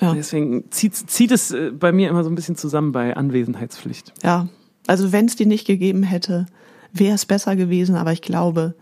ja. 0.00 0.14
deswegen 0.14 0.70
zieht, 0.70 0.94
zieht 0.94 1.30
es 1.30 1.50
äh, 1.50 1.70
bei 1.70 1.92
mir 1.92 2.08
immer 2.08 2.24
so 2.24 2.30
ein 2.30 2.34
bisschen 2.34 2.56
zusammen 2.56 2.92
bei 2.92 3.16
Anwesenheitspflicht. 3.16 4.12
ja. 4.22 4.48
Also 4.86 5.12
wenn 5.12 5.26
es 5.26 5.36
die 5.36 5.46
nicht 5.46 5.66
gegeben 5.66 6.02
hätte, 6.02 6.46
wäre 6.92 7.14
es 7.14 7.26
besser 7.26 7.56
gewesen, 7.56 7.94
aber 7.94 8.12
ich 8.12 8.22
glaube, 8.22 8.74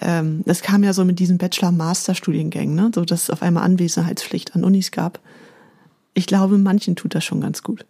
ähm, 0.00 0.42
das 0.46 0.62
kam 0.62 0.82
ja 0.82 0.92
so 0.92 1.04
mit 1.04 1.18
diesen 1.18 1.38
Bachelor-Master-Studiengängen, 1.38 2.74
ne? 2.74 2.90
so 2.94 3.04
dass 3.04 3.24
es 3.24 3.30
auf 3.30 3.42
einmal 3.42 3.64
Anwesenheitspflicht 3.64 4.54
an 4.54 4.64
Unis 4.64 4.90
gab. 4.90 5.20
Ich 6.14 6.26
glaube, 6.26 6.58
manchen 6.58 6.96
tut 6.96 7.14
das 7.14 7.24
schon 7.24 7.40
ganz 7.40 7.62
gut. 7.62 7.86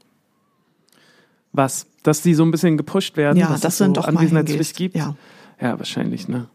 Was? 1.52 1.86
Dass 2.02 2.22
die 2.22 2.34
so 2.34 2.44
ein 2.44 2.50
bisschen 2.50 2.76
gepusht 2.76 3.16
werden, 3.16 3.38
Ja, 3.38 3.48
dass 3.48 3.60
dass 3.60 3.80
es 3.80 3.94
so 3.94 4.00
Anwesenheitspflicht 4.00 4.76
gibt? 4.76 4.96
Ja. 4.96 5.16
Ja, 5.60 5.78
wahrscheinlich, 5.78 6.28
ne? 6.28 6.48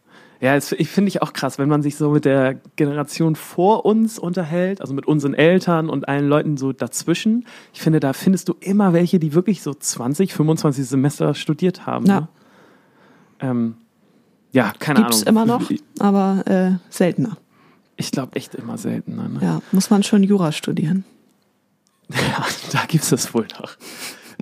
Ja, 0.46 0.56
es, 0.56 0.72
ich 0.74 0.90
finde 0.90 1.10
ich 1.10 1.24
auch 1.24 1.34
krass, 1.34 1.58
wenn 1.58 1.68
man 1.68 1.82
sich 1.82 1.96
so 1.96 2.12
mit 2.12 2.24
der 2.24 2.54
Generation 2.76 3.36
vor 3.36 3.84
uns 3.84 4.20
unterhält, 4.20 4.80
also 4.80 4.94
mit 4.94 5.08
unseren 5.08 5.34
Eltern 5.34 5.90
und 5.90 6.08
allen 6.08 6.30
Leuten 6.30 6.56
so 6.56 6.72
dazwischen. 6.72 7.48
Ich 7.74 7.82
finde, 7.82 8.00
da 8.00 8.14
findest 8.14 8.48
du 8.48 8.56
immer 8.60 8.94
welche, 8.94 9.18
die 9.18 9.34
wirklich 9.34 9.64
so 9.64 9.74
20, 9.74 10.36
25 10.36 10.86
Semester 10.86 11.34
studiert 11.34 11.88
haben. 11.88 12.06
Ja. 12.06 12.20
Ne? 12.20 12.28
Ähm, 13.40 13.76
ja, 14.52 14.72
keine 14.78 15.00
Gibt's 15.00 15.26
Ahnung. 15.26 15.46
immer 15.46 15.46
noch, 15.48 15.72
aber 15.98 16.44
äh, 16.46 16.78
seltener. 16.94 17.38
Ich 17.96 18.12
glaube 18.12 18.36
echt 18.36 18.54
immer 18.54 18.78
seltener. 18.78 19.28
Ne? 19.28 19.40
Ja, 19.42 19.62
muss 19.72 19.90
man 19.90 20.04
schon 20.04 20.22
Jura 20.22 20.52
studieren. 20.52 21.06
Ja, 22.14 22.46
da 22.72 22.86
gibt's 22.88 23.10
das 23.10 23.34
wohl 23.34 23.48
noch. 23.60 23.78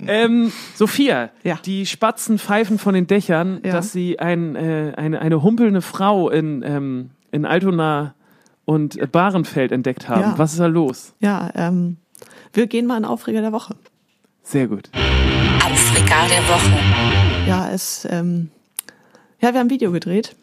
Ähm, 0.06 0.52
Sophia, 0.74 1.30
Ja. 1.42 1.58
die 1.64 1.86
Spatzen 1.86 2.38
pfeifen 2.38 2.78
von 2.78 2.94
den 2.94 3.06
Dächern, 3.06 3.60
Ja. 3.64 3.72
dass 3.72 3.92
sie 3.92 4.18
ein, 4.18 4.56
äh, 4.56 4.92
eine, 4.96 5.20
eine 5.20 5.42
humpelnde 5.42 5.82
Frau 5.82 6.30
in, 6.30 6.62
ähm, 6.66 7.10
in 7.32 7.44
Altona 7.46 8.14
und 8.64 8.96
äh, 8.96 9.06
Bahrenfeld 9.06 9.72
entdeckt 9.72 10.08
haben. 10.08 10.20
Ja. 10.22 10.34
Was 10.38 10.52
ist 10.52 10.60
da 10.60 10.66
los? 10.66 11.14
Ja, 11.20 11.50
ähm, 11.54 11.96
wir 12.52 12.66
gehen 12.66 12.86
mal 12.86 12.96
in 12.96 13.04
Aufreger 13.04 13.40
der 13.40 13.52
Woche. 13.52 13.76
Sehr 14.42 14.66
gut. 14.68 14.90
Aufreger 15.64 16.28
der 16.28 16.48
Woche. 16.48 17.48
Ja, 17.48 17.70
es, 17.70 18.06
ähm, 18.10 18.50
ja, 19.40 19.52
wir 19.52 19.60
haben 19.60 19.66
ein 19.68 19.70
Video 19.70 19.90
gedreht 19.92 20.34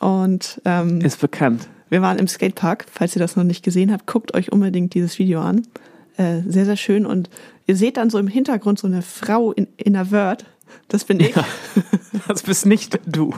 und 0.00 0.60
ähm, 0.64 1.00
Ist 1.00 1.20
bekannt. 1.20 1.68
wir 1.88 2.02
waren 2.02 2.18
im 2.18 2.28
Skatepark. 2.28 2.86
Falls 2.90 3.14
ihr 3.16 3.20
das 3.20 3.36
noch 3.36 3.44
nicht 3.44 3.62
gesehen 3.64 3.92
habt, 3.92 4.06
guckt 4.06 4.34
euch 4.34 4.52
unbedingt 4.52 4.94
dieses 4.94 5.18
Video 5.18 5.40
an. 5.40 5.62
Äh, 6.16 6.40
sehr, 6.46 6.64
sehr 6.64 6.76
schön. 6.76 7.06
Und 7.06 7.30
ihr 7.66 7.76
seht 7.76 7.96
dann 7.96 8.10
so 8.10 8.18
im 8.18 8.28
Hintergrund 8.28 8.78
so 8.78 8.86
eine 8.86 9.02
Frau 9.02 9.52
in, 9.52 9.66
in 9.76 9.96
einer 9.96 10.10
Word. 10.10 10.44
Das 10.88 11.04
bin 11.04 11.20
ich. 11.20 11.34
Das 12.28 12.42
bist 12.42 12.66
nicht 12.66 13.00
du. 13.04 13.34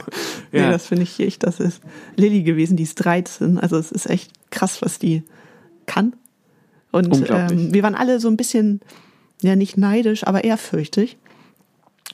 Nee, 0.53 0.59
Ja. 0.61 0.71
das 0.71 0.87
finde 0.89 1.05
ich 1.05 1.19
ich. 1.19 1.39
Das 1.39 1.59
ist 1.59 1.81
Lilly 2.17 2.43
gewesen, 2.43 2.77
die 2.77 2.83
ist 2.83 2.97
13. 2.97 3.59
Also 3.59 3.79
es 3.79 3.91
ist 3.93 4.11
echt 4.11 4.31
krass, 4.51 4.83
was 4.83 4.99
die 4.99 5.23
kann. 5.87 6.15
Und 6.93 7.29
ähm, 7.31 7.73
wir 7.73 7.83
waren 7.83 7.95
alle 7.95 8.21
so 8.21 8.29
ein 8.29 8.37
bisschen, 8.37 8.81
ja 9.41 9.57
nicht 9.57 9.79
neidisch, 9.79 10.27
aber 10.27 10.45
ehrfürchtig. 10.45 11.17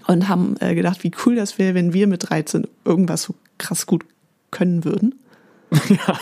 Und 0.07 0.29
haben 0.29 0.57
äh, 0.61 0.75
gedacht, 0.75 1.03
wie 1.03 1.11
cool 1.27 1.35
das 1.35 1.59
wäre, 1.59 1.75
wenn 1.75 1.93
wir 1.93 2.07
mit 2.07 2.31
13 2.31 2.67
irgendwas 2.85 3.23
so 3.25 3.35
krass 3.59 3.87
gut 3.87 4.05
können 4.51 4.85
würden. 4.85 5.15
ja, 5.89 6.19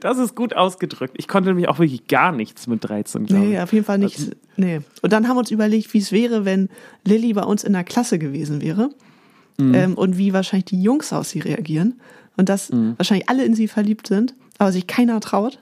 das 0.00 0.18
ist 0.18 0.34
gut 0.34 0.54
ausgedrückt. 0.54 1.14
Ich 1.16 1.28
konnte 1.28 1.48
nämlich 1.48 1.68
auch 1.68 1.78
wirklich 1.78 2.06
gar 2.06 2.32
nichts 2.32 2.66
mit 2.66 2.84
13, 2.84 3.26
glaube 3.26 3.44
Nee, 3.44 3.60
auf 3.60 3.72
jeden 3.72 3.84
Fall 3.84 3.98
nicht. 3.98 4.36
Nee. 4.56 4.80
Und 5.02 5.12
dann 5.12 5.28
haben 5.28 5.36
wir 5.36 5.40
uns 5.40 5.50
überlegt, 5.50 5.92
wie 5.94 5.98
es 5.98 6.12
wäre, 6.12 6.44
wenn 6.44 6.68
Lilly 7.04 7.32
bei 7.32 7.42
uns 7.42 7.64
in 7.64 7.72
der 7.72 7.84
Klasse 7.84 8.18
gewesen 8.18 8.60
wäre. 8.60 8.90
Ähm, 9.58 9.94
und 9.94 10.18
wie 10.18 10.34
wahrscheinlich 10.34 10.66
die 10.66 10.82
Jungs 10.82 11.12
auf 11.12 11.26
sie 11.26 11.40
reagieren. 11.40 11.94
Und 12.36 12.50
dass 12.50 12.70
wahrscheinlich 12.70 13.30
alle 13.30 13.44
in 13.44 13.54
sie 13.54 13.68
verliebt 13.68 14.06
sind, 14.06 14.34
aber 14.58 14.70
sich 14.70 14.86
keiner 14.86 15.20
traut. 15.20 15.58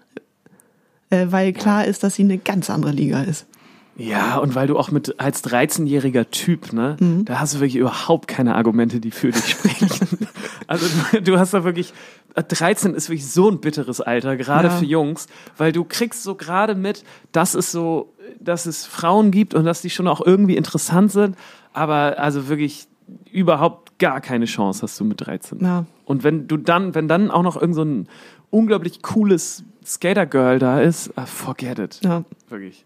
Äh, 1.10 1.26
weil 1.30 1.52
klar 1.52 1.84
ist, 1.84 2.02
dass 2.02 2.16
sie 2.16 2.22
eine 2.22 2.38
ganz 2.38 2.70
andere 2.70 2.92
Liga 2.92 3.22
ist. 3.22 3.46
Ja, 3.96 4.38
und 4.38 4.54
weil 4.56 4.66
du 4.66 4.76
auch 4.78 4.90
mit 4.90 5.20
als 5.20 5.44
13-jähriger 5.44 6.28
Typ, 6.30 6.72
ne, 6.72 6.96
Mhm. 6.98 7.24
da 7.26 7.38
hast 7.40 7.54
du 7.54 7.58
wirklich 7.60 7.76
überhaupt 7.76 8.26
keine 8.28 8.56
Argumente, 8.56 8.98
die 9.00 9.10
für 9.12 9.30
dich 9.30 9.50
sprechen. 9.50 10.26
also 10.66 10.86
du, 11.12 11.22
du 11.22 11.38
hast 11.38 11.54
da 11.54 11.62
wirklich, 11.64 11.92
13 12.34 12.94
ist 12.94 13.08
wirklich 13.08 13.30
so 13.30 13.48
ein 13.50 13.60
bitteres 13.60 14.00
Alter, 14.00 14.36
gerade 14.36 14.68
Ja. 14.68 14.74
für 14.74 14.84
Jungs, 14.84 15.28
weil 15.56 15.70
du 15.70 15.84
kriegst 15.84 16.24
so 16.24 16.34
gerade 16.34 16.74
mit, 16.74 17.04
dass 17.30 17.54
es 17.54 17.70
so, 17.70 18.12
dass 18.40 18.66
es 18.66 18.84
Frauen 18.84 19.30
gibt 19.30 19.54
und 19.54 19.64
dass 19.64 19.80
die 19.82 19.90
schon 19.90 20.08
auch 20.08 20.20
irgendwie 20.24 20.56
interessant 20.56 21.12
sind, 21.12 21.36
aber 21.72 22.18
also 22.18 22.48
wirklich 22.48 22.88
überhaupt 23.30 23.98
gar 23.98 24.20
keine 24.20 24.46
Chance 24.46 24.82
hast 24.82 24.98
du 24.98 25.04
mit 25.04 25.24
13. 25.24 25.60
Ja. 25.60 25.84
Und 26.04 26.24
wenn 26.24 26.48
du 26.48 26.56
dann, 26.56 26.94
wenn 26.94 27.06
dann 27.06 27.30
auch 27.30 27.42
noch 27.42 27.56
irgend 27.60 27.76
so 27.76 27.82
ein 27.84 28.08
unglaublich 28.50 29.02
cooles 29.02 29.62
Skater-Girl 29.84 30.58
da 30.58 30.80
ist, 30.80 31.10
ah, 31.16 31.26
forget 31.26 31.78
it. 31.78 32.00
Ja, 32.02 32.24
Wirklich. 32.48 32.84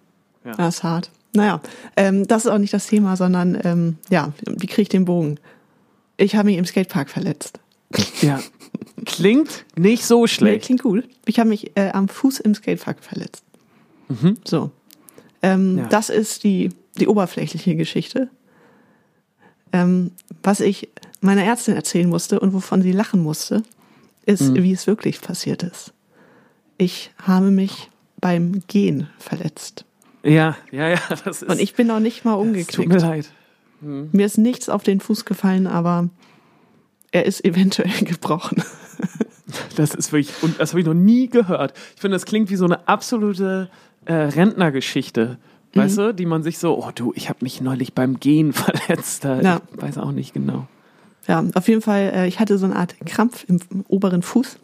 Das 0.56 0.76
ist 0.76 0.82
hart. 0.82 1.10
Naja, 1.34 1.60
ähm, 1.96 2.26
das 2.26 2.44
ist 2.46 2.50
auch 2.50 2.58
nicht 2.58 2.72
das 2.72 2.86
Thema, 2.86 3.16
sondern 3.16 3.58
ähm, 3.64 3.98
ja, 4.10 4.32
wie 4.46 4.66
kriege 4.66 4.82
ich 4.82 4.88
den 4.88 5.04
Bogen? 5.04 5.38
Ich 6.16 6.34
habe 6.36 6.46
mich 6.46 6.56
im 6.56 6.64
Skatepark 6.64 7.10
verletzt. 7.10 7.60
Ja. 8.22 8.40
Klingt 9.04 9.64
nicht 9.76 10.04
so 10.04 10.22
Nee, 10.22 10.28
schlecht. 10.28 10.64
klingt 10.66 10.82
gut. 10.82 11.04
Ich 11.26 11.38
habe 11.38 11.48
mich 11.48 11.76
äh, 11.76 11.90
am 11.90 12.08
Fuß 12.08 12.40
im 12.40 12.54
Skatepark 12.54 13.02
verletzt. 13.04 13.44
So. 14.44 14.70
Ähm, 15.42 15.78
Ja. 15.78 15.86
Das 15.88 16.08
ist 16.08 16.44
die, 16.44 16.70
die 16.98 17.06
oberflächliche 17.08 17.76
Geschichte. 17.76 18.30
Ähm, 19.72 20.12
was 20.42 20.60
ich 20.60 20.88
meiner 21.20 21.44
Ärztin 21.44 21.76
erzählen 21.76 22.08
musste 22.08 22.40
und 22.40 22.52
wovon 22.54 22.80
sie 22.82 22.92
lachen 22.92 23.22
musste, 23.22 23.62
ist, 24.24 24.54
wie 24.54 24.72
es 24.72 24.86
wirklich 24.86 25.20
passiert 25.20 25.62
ist. 25.62 25.92
Ich 26.78 27.10
habe 27.22 27.50
mich 27.50 27.90
beim 28.20 28.62
Gehen 28.66 29.08
verletzt. 29.18 29.84
Ja, 30.28 30.56
ja, 30.70 30.88
ja, 30.88 30.98
das 31.24 31.42
ist. 31.42 31.50
Und 31.50 31.60
ich 31.60 31.74
bin 31.74 31.86
noch 31.86 32.00
nicht 32.00 32.24
mal 32.24 32.32
es 32.54 32.66
tut 32.66 32.86
mir 32.88 32.94
umgeknickt. 32.94 33.02
leid. 33.02 33.32
Mir 33.80 34.26
ist 34.26 34.38
nichts 34.38 34.68
auf 34.68 34.82
den 34.82 35.00
Fuß 35.00 35.24
gefallen, 35.24 35.66
aber 35.66 36.08
er 37.12 37.26
ist 37.26 37.44
eventuell 37.44 37.90
gebrochen. 38.04 38.62
Das 39.76 39.94
ist 39.94 40.12
wirklich, 40.12 40.32
und 40.42 40.60
das 40.60 40.70
habe 40.72 40.80
ich 40.80 40.86
noch 40.86 40.94
nie 40.94 41.28
gehört. 41.28 41.72
Ich 41.94 42.00
finde, 42.00 42.16
das 42.16 42.26
klingt 42.26 42.50
wie 42.50 42.56
so 42.56 42.64
eine 42.64 42.86
absolute 42.88 43.70
äh, 44.04 44.12
Rentnergeschichte. 44.14 45.38
Mhm. 45.74 45.80
Weißt 45.80 45.98
du, 45.98 46.12
die 46.14 46.26
man 46.26 46.42
sich 46.42 46.58
so, 46.58 46.76
oh 46.76 46.90
du, 46.94 47.12
ich 47.14 47.28
habe 47.28 47.38
mich 47.42 47.60
neulich 47.60 47.94
beim 47.94 48.18
Gehen 48.18 48.52
verletzt. 48.54 49.24
Da, 49.24 49.40
Ja. 49.40 49.60
Ich 49.74 49.80
weiß 49.82 49.98
auch 49.98 50.12
nicht 50.12 50.34
genau. 50.34 50.66
Ja, 51.26 51.44
auf 51.54 51.68
jeden 51.68 51.82
Fall, 51.82 52.12
äh, 52.14 52.26
ich 52.26 52.40
hatte 52.40 52.58
so 52.58 52.66
eine 52.66 52.76
Art 52.76 52.96
Krampf 53.06 53.44
im 53.48 53.60
oberen 53.88 54.22
Fuß. 54.22 54.58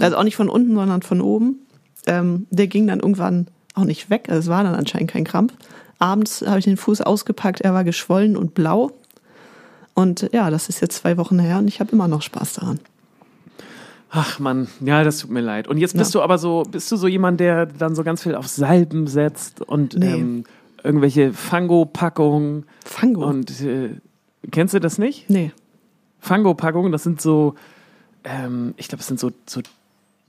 Also 0.00 0.16
auch 0.16 0.22
nicht 0.22 0.36
von 0.36 0.48
unten, 0.48 0.74
sondern 0.74 1.02
von 1.02 1.20
oben. 1.20 1.58
Ähm, 2.06 2.46
der 2.50 2.68
ging 2.68 2.86
dann 2.86 3.00
irgendwann 3.00 3.48
auch 3.74 3.84
nicht 3.84 4.10
weg. 4.10 4.28
Es 4.28 4.48
war 4.48 4.62
dann 4.64 4.74
anscheinend 4.74 5.10
kein 5.10 5.24
Krampf. 5.24 5.52
Abends 5.98 6.42
habe 6.46 6.58
ich 6.58 6.64
den 6.64 6.76
Fuß 6.76 7.00
ausgepackt, 7.02 7.60
er 7.60 7.72
war 7.74 7.84
geschwollen 7.84 8.36
und 8.36 8.54
blau. 8.54 8.92
Und 9.94 10.28
ja, 10.32 10.50
das 10.50 10.68
ist 10.68 10.80
jetzt 10.80 10.96
zwei 10.96 11.16
Wochen 11.16 11.38
her 11.38 11.58
und 11.58 11.68
ich 11.68 11.80
habe 11.80 11.92
immer 11.92 12.08
noch 12.08 12.22
Spaß 12.22 12.54
daran. 12.54 12.80
Ach 14.10 14.38
man, 14.38 14.68
ja, 14.80 15.02
das 15.02 15.18
tut 15.18 15.30
mir 15.30 15.40
leid. 15.40 15.66
Und 15.66 15.78
jetzt 15.78 15.96
bist 15.96 16.14
Ja. 16.14 16.20
du 16.20 16.24
aber 16.24 16.38
so, 16.38 16.62
bist 16.70 16.90
du 16.92 16.96
so 16.96 17.08
jemand, 17.08 17.40
der 17.40 17.66
dann 17.66 17.94
so 17.96 18.04
ganz 18.04 18.22
viel 18.22 18.34
auf 18.36 18.46
Salben 18.46 19.06
setzt 19.08 19.60
und 19.60 19.94
Nee. 19.98 20.12
ähm, 20.14 20.44
irgendwelche 20.84 21.32
Fango-Packungen 21.32 22.64
Fango. 22.84 23.24
und 23.26 23.60
äh, 23.60 23.90
kennst 24.50 24.74
du 24.74 24.78
das 24.80 24.98
nicht? 24.98 25.28
nee. 25.30 25.52
Fango-Packungen, 26.20 26.90
das 26.90 27.02
sind 27.02 27.20
so, 27.20 27.54
ähm, 28.24 28.72
ich 28.78 28.88
glaube, 28.88 29.00
es 29.00 29.06
sind 29.08 29.20
so, 29.20 29.30
so 29.46 29.60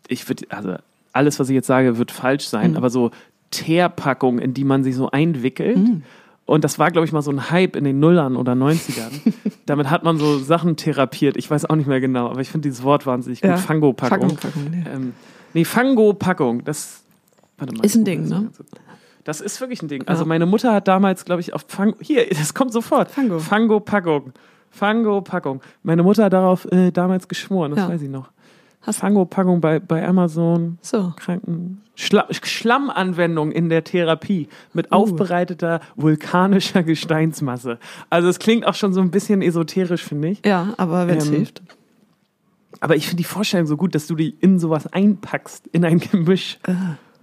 ich 0.09 0.27
würde, 0.27 0.45
also 0.49 0.75
alles, 1.13 1.39
was 1.39 1.47
ich 1.49 1.55
jetzt 1.55 1.67
sage, 1.67 1.97
wird 1.97 2.11
falsch 2.11 2.47
sein, 2.47 2.71
Mhm. 2.71 2.77
aber 2.77 2.89
so 2.89 3.11
Teerpackungen, 3.55 4.39
in 4.39 4.53
die 4.53 4.63
man 4.63 4.83
sich 4.83 4.95
so 4.95 5.09
einwickelt. 5.11 5.77
Mhm. 5.77 6.03
Und 6.45 6.63
das 6.63 6.77
war, 6.77 6.91
glaube 6.91 7.05
ich, 7.07 7.11
mal 7.11 7.23
so 7.23 7.31
ein 7.31 7.49
Hype 7.49 7.75
in 7.75 7.83
den 7.85 7.99
Nullern 7.99 8.35
oder 8.35 8.53
90ern. 8.53 9.11
Damit 9.65 9.89
hat 9.89 10.03
man 10.03 10.17
so 10.17 10.37
Sachen 10.37 10.75
therapiert. 10.75 11.37
Ich 11.37 11.49
weiß 11.49 11.65
auch 11.65 11.75
nicht 11.75 11.87
mehr 11.87 11.99
genau, 11.99 12.29
aber 12.29 12.41
ich 12.41 12.49
finde 12.49 12.69
dieses 12.69 12.83
Wort 12.83 13.07
wahnsinnig 13.07 13.41
gut. 13.41 13.49
Ja. 13.49 13.57
Fango-Packung. 13.57 14.29
Fango-Packung, 14.29 14.63
nee. 14.69 14.83
Ähm, 14.93 15.13
nee, 15.55 15.65
Fango-Packung. 15.65 16.63
Das, 16.63 17.01
warte 17.57 17.73
mal. 17.75 17.83
Ist 17.83 17.95
ein 17.95 18.05
Ding, 18.05 18.27
ne? 18.27 18.51
das 19.23 19.41
ist 19.41 19.59
wirklich 19.59 19.81
ein 19.81 19.87
Ding. 19.87 20.07
Also 20.07 20.23
meine 20.25 20.45
Mutter 20.45 20.71
hat 20.71 20.87
damals, 20.87 21.25
glaube 21.25 21.41
ich, 21.41 21.53
auf 21.53 21.65
Fango, 21.67 21.97
hier, 21.99 22.27
das 22.29 22.53
kommt 22.53 22.71
sofort. 22.73 23.09
Fango. 23.09 23.39
Fango-Packung. 23.39 24.33
Fango-Packung. 24.69 25.61
Meine 25.81 26.03
Mutter 26.03 26.25
hat 26.25 26.33
darauf 26.33 26.71
äh, 26.71 26.91
damals 26.91 27.27
geschworen, 27.27 27.71
das 27.71 27.79
Ja. 27.79 27.89
weiß 27.89 28.01
ich 28.03 28.09
noch. 28.09 28.29
Hast- 28.85 28.99
Fango-Packung 28.99 29.61
bei, 29.61 29.79
bei 29.79 30.07
Amazon. 30.07 30.77
So. 30.81 31.13
Kranken. 31.17 31.81
Schla 31.95 32.27
Schlammanwendung 32.29 33.51
in 33.51 33.69
der 33.69 33.83
Therapie 33.85 34.49
mit 34.73 34.87
Uh. 34.87 34.95
aufbereiteter 34.95 35.79
vulkanischer 35.95 36.83
Gesteinsmasse. 36.83 37.79
Also 38.09 38.27
es 38.27 38.39
klingt 38.39 38.65
auch 38.67 38.73
schon 38.75 38.93
so 38.93 38.99
ein 39.01 39.11
bisschen 39.11 39.41
esoterisch, 39.41 40.03
finde 40.03 40.29
ich. 40.29 40.45
Ja, 40.45 40.73
aber 40.77 41.07
wenn 41.07 41.17
es 41.17 41.27
Ähm, 41.29 41.35
hilft. 41.35 41.61
Aber 42.81 42.95
ich 42.97 43.05
finde 43.07 43.17
die 43.17 43.23
Vorstellung 43.23 43.65
so 43.67 43.77
gut, 43.77 43.95
dass 43.95 44.07
du 44.07 44.15
die 44.15 44.35
in 44.41 44.59
sowas 44.59 44.87
einpackst, 44.91 45.67
in 45.67 45.85
ein 45.85 45.99
Gemisch. 45.99 46.59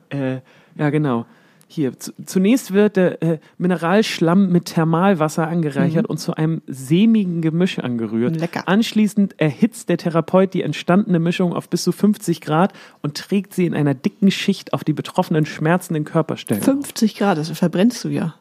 Äh, 0.09 0.39
ja, 0.77 0.89
genau. 0.91 1.27
Hier, 1.75 1.99
zu, 1.99 2.13
zunächst 2.27 2.75
wird 2.75 2.97
der 2.97 3.23
äh, 3.23 3.39
Mineralschlamm 3.57 4.53
mit 4.53 4.67
Thermalwasser 4.67 5.49
angereichert 5.49 6.07
und 6.07 6.19
zu 6.19 6.35
einem 6.35 6.61
sämigen 6.67 7.41
Gemisch 7.41 7.79
angerührt. 7.79 8.39
Lecker. 8.39 8.69
Anschließend 8.69 9.41
erhitzt 9.41 9.89
der 9.89 9.97
Therapeut 9.97 10.53
die 10.53 10.61
entstandene 10.61 11.19
Mischung 11.19 11.55
auf 11.55 11.71
bis 11.71 11.83
zu 11.83 11.91
50 11.93 12.43
Grad 12.43 12.75
und 13.01 13.17
trägt 13.17 13.55
sie 13.55 13.65
in 13.65 13.73
einer 13.75 13.95
dicken 13.95 14.31
Schicht 14.31 14.75
auf 14.75 14.85
die 14.85 14.93
betroffenen 14.93 15.47
schmerzenden 15.47 16.05
Körperstellen. 16.05 16.63
50 16.63 17.17
Grad, 17.17 17.39
das 17.39 17.49
verbrennst 17.49 18.05
du 18.05 18.11
ja. 18.11 18.35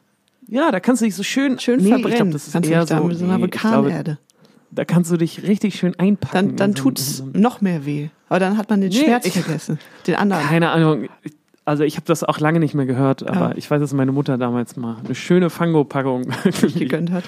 Ja, 0.50 0.70
da 0.70 0.82
kannst 0.82 1.02
du 1.02 1.06
dich 1.06 1.16
so 1.16 1.24
schön, 1.24 1.58
Schön 1.58 1.80
nee, 1.80 1.88
verbrennen. 1.88 2.12
Ich 2.12 2.18
glaub, 2.18 2.32
das 2.34 2.48
ist 2.48 2.54
kannst 2.54 2.70
eher 2.70 2.82
dich 2.82 2.90
da 2.90 2.98
so, 2.98 3.04
mit 3.06 3.18
so 3.18 3.24
einer 3.24 3.38
nee, 3.38 3.46
ich 3.46 3.64
Vulkanerde. 3.64 4.18
da 4.72 4.84
kannst 4.84 5.10
du 5.10 5.16
dich 5.16 5.44
richtig 5.44 5.76
schön 5.76 5.98
einpacken. 5.98 6.34
Dann, 6.50 6.56
dann 6.58 6.76
so 6.76 6.84
tut's 6.84 7.18
so 7.20 7.30
noch 7.32 7.62
mehr 7.62 7.86
weh. 7.86 8.10
Aber 8.28 8.40
dann 8.40 8.58
hat 8.58 8.70
man 8.70 8.82
den 8.82 8.90
Nee, 8.90 9.04
Schmerz 9.06 9.26
ich- 9.26 9.40
vergessen. 9.40 9.80
Den 10.06 10.16
anderen. 10.16 10.44
Keine 10.44 10.72
Ahnung. 10.72 11.08
Also 11.64 11.84
ich 11.84 11.96
habe 11.96 12.06
das 12.08 12.24
auch 12.24 12.40
lange 12.40 12.60
nicht 12.60 12.74
mehr 12.74 12.86
gehört, 12.86 13.22
aber 13.28 13.50
Ja. 13.52 13.56
ich 13.56 13.70
weiß, 13.70 13.80
dass 13.80 13.94
meine 13.94 14.12
Mutter 14.12 14.38
damals 14.38 14.76
mal 14.78 14.98
eine 15.04 15.14
schöne 15.16 15.50
Fango-Packung 15.50 16.24
gegönnt 16.76 17.12
hat. 17.12 17.24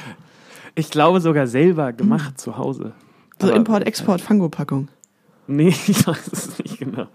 Ich 0.76 0.90
glaube 0.90 1.22
sogar 1.22 1.46
selber 1.48 1.94
gemacht 1.94 2.40
zu 2.40 2.58
Hause. 2.58 2.94
So 3.40 3.52
Import-Export-Fango-Packung. 3.52 4.88
Nee, 5.48 5.68
ich 5.88 6.08
weiß 6.08 6.30
es 6.32 6.58
nicht 6.60 6.80
genau. 6.80 7.08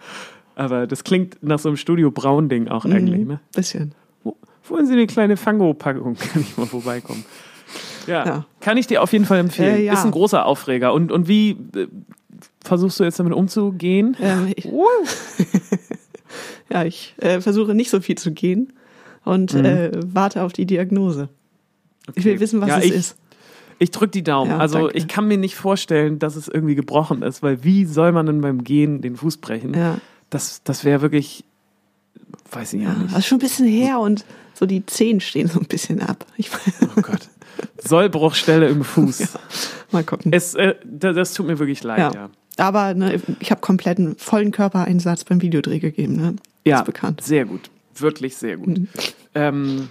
Aber 0.54 0.86
das 0.86 1.02
klingt 1.04 1.42
nach 1.42 1.58
so 1.58 1.68
einem 1.68 1.76
Studio 1.76 2.10
Braun-Ding 2.10 2.68
auch 2.68 2.84
eigentlich, 2.84 3.26
ne? 3.26 3.40
Bisschen. 3.54 3.92
Wo, 4.24 4.36
wollen 4.68 4.86
Sie 4.86 4.92
eine 4.92 5.06
kleine 5.06 5.36
Fango-Packung? 5.36 6.14
Kann 6.32 6.42
ich 6.42 6.56
mal 6.56 6.66
vorbeikommen. 6.66 7.24
Ja. 8.06 8.26
Ja. 8.26 8.44
Kann 8.60 8.76
ich 8.76 8.86
dir 8.86 9.02
auf 9.02 9.12
jeden 9.12 9.24
Fall 9.24 9.38
empfehlen. 9.38 9.76
Äh, 9.76 9.84
ja. 9.84 9.92
Ist 9.92 10.04
ein 10.04 10.10
großer 10.12 10.46
Aufreger. 10.46 10.92
Und, 10.94 11.10
und 11.12 11.28
wie 11.28 11.50
äh, 11.76 11.86
versuchst 12.64 12.98
du 13.00 13.04
jetzt 13.04 13.18
damit 13.18 13.32
umzugehen? 13.34 14.16
Ähm, 14.20 14.52
ich, 14.56 14.68
ja, 16.72 16.84
ich 16.84 17.14
äh, 17.18 17.40
versuche 17.40 17.74
nicht 17.74 17.90
so 17.90 18.00
viel 18.00 18.16
zu 18.18 18.32
gehen 18.32 18.72
und 19.24 19.54
äh, 19.54 19.90
warte 20.06 20.42
auf 20.42 20.52
die 20.52 20.66
Diagnose. 20.66 21.28
Ich 22.16 22.24
will 22.24 22.32
Mhm. 22.32 22.36
Okay. 22.36 22.40
wissen, 22.40 22.60
was 22.60 22.68
Ja, 22.68 22.78
es 22.78 22.84
ich- 22.86 22.92
ist. 22.94 23.16
Ich 23.80 23.92
drück 23.92 24.10
die 24.10 24.24
Daumen. 24.24 24.50
Ja, 24.50 24.58
also 24.58 24.78
danke. 24.86 24.98
ich 24.98 25.06
kann 25.06 25.28
mir 25.28 25.38
nicht 25.38 25.54
vorstellen, 25.54 26.18
dass 26.18 26.34
es 26.34 26.48
irgendwie 26.48 26.74
gebrochen 26.74 27.22
ist, 27.22 27.44
weil 27.44 27.62
wie 27.62 27.84
soll 27.84 28.10
man 28.10 28.26
denn 28.26 28.40
beim 28.40 28.64
Gehen 28.64 29.02
den 29.02 29.14
Fuß 29.16 29.36
brechen? 29.36 29.72
Ja, 29.72 29.98
Das, 30.30 30.62
das 30.64 30.84
wäre 30.84 31.00
wirklich, 31.00 31.44
weiß 32.50 32.72
ich 32.72 32.82
ja. 32.82 32.92
nicht. 32.92 33.12
Das 33.12 33.20
ist 33.20 33.26
schon 33.26 33.36
ein 33.36 33.40
bisschen 33.42 33.68
her 33.68 34.00
und 34.00 34.24
so 34.54 34.66
die 34.66 34.84
Zehen 34.86 35.20
stehen 35.20 35.46
so 35.46 35.60
ein 35.60 35.66
bisschen 35.66 36.00
ab. 36.02 36.26
Ich, 36.36 36.50
Oh 36.96 37.00
Gott. 37.02 37.28
Sollbruchstelle 37.80 38.68
im 38.68 38.82
Fuß. 38.84 39.34
mal 39.92 40.02
gucken. 40.02 40.32
Es, 40.32 40.54
äh, 40.54 40.74
das, 40.84 41.14
das 41.14 41.34
tut 41.34 41.46
mir 41.46 41.58
wirklich 41.60 41.82
leid, 41.84 42.14
ja. 42.14 42.30
Aber 42.58 42.92
ne, 42.94 43.20
ich 43.40 43.50
habe 43.50 43.60
kompletten 43.60 44.16
vollen 44.18 44.50
Körpereinsatz 44.50 45.24
beim 45.24 45.40
Videodreh 45.40 45.78
gegeben. 45.78 46.16
Ne? 46.16 46.36
Ja, 46.64 46.80
Ist 46.80 46.86
bekannt. 46.86 47.22
sehr 47.22 47.44
gut. 47.44 47.70
Wirklich 47.96 48.36
sehr 48.36 48.56
gut. 48.56 48.78
Mhm. 48.78 48.88
Ähm, 49.34 49.88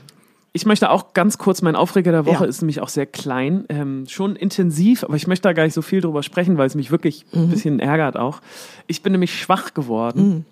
ich 0.53 0.65
möchte 0.65 0.89
auch 0.89 1.13
ganz 1.13 1.37
kurz, 1.37 1.61
mein 1.61 1.75
Aufreger 1.75 2.11
der 2.11 2.25
Woche 2.25 2.43
Ja. 2.43 2.49
ist 2.49 2.61
nämlich 2.61 2.81
auch 2.81 2.89
sehr 2.89 3.05
klein, 3.05 3.65
ähm, 3.69 4.05
schon 4.09 4.35
intensiv, 4.35 5.03
aber 5.03 5.15
ich 5.15 5.27
möchte 5.27 5.43
da 5.47 5.53
gar 5.53 5.63
nicht 5.63 5.73
so 5.73 5.81
viel 5.81 6.01
drüber 6.01 6.23
sprechen, 6.23 6.57
weil 6.57 6.67
es 6.67 6.75
mich 6.75 6.89
wirklich 6.91 7.25
Mhm. 7.31 7.41
ein 7.41 7.49
bisschen 7.49 7.79
ärgert 7.79 8.17
auch. 8.17 8.41
Ich 8.87 9.01
bin 9.03 9.11
nämlich 9.11 9.37
schwach 9.39 9.73
geworden. 9.73 10.45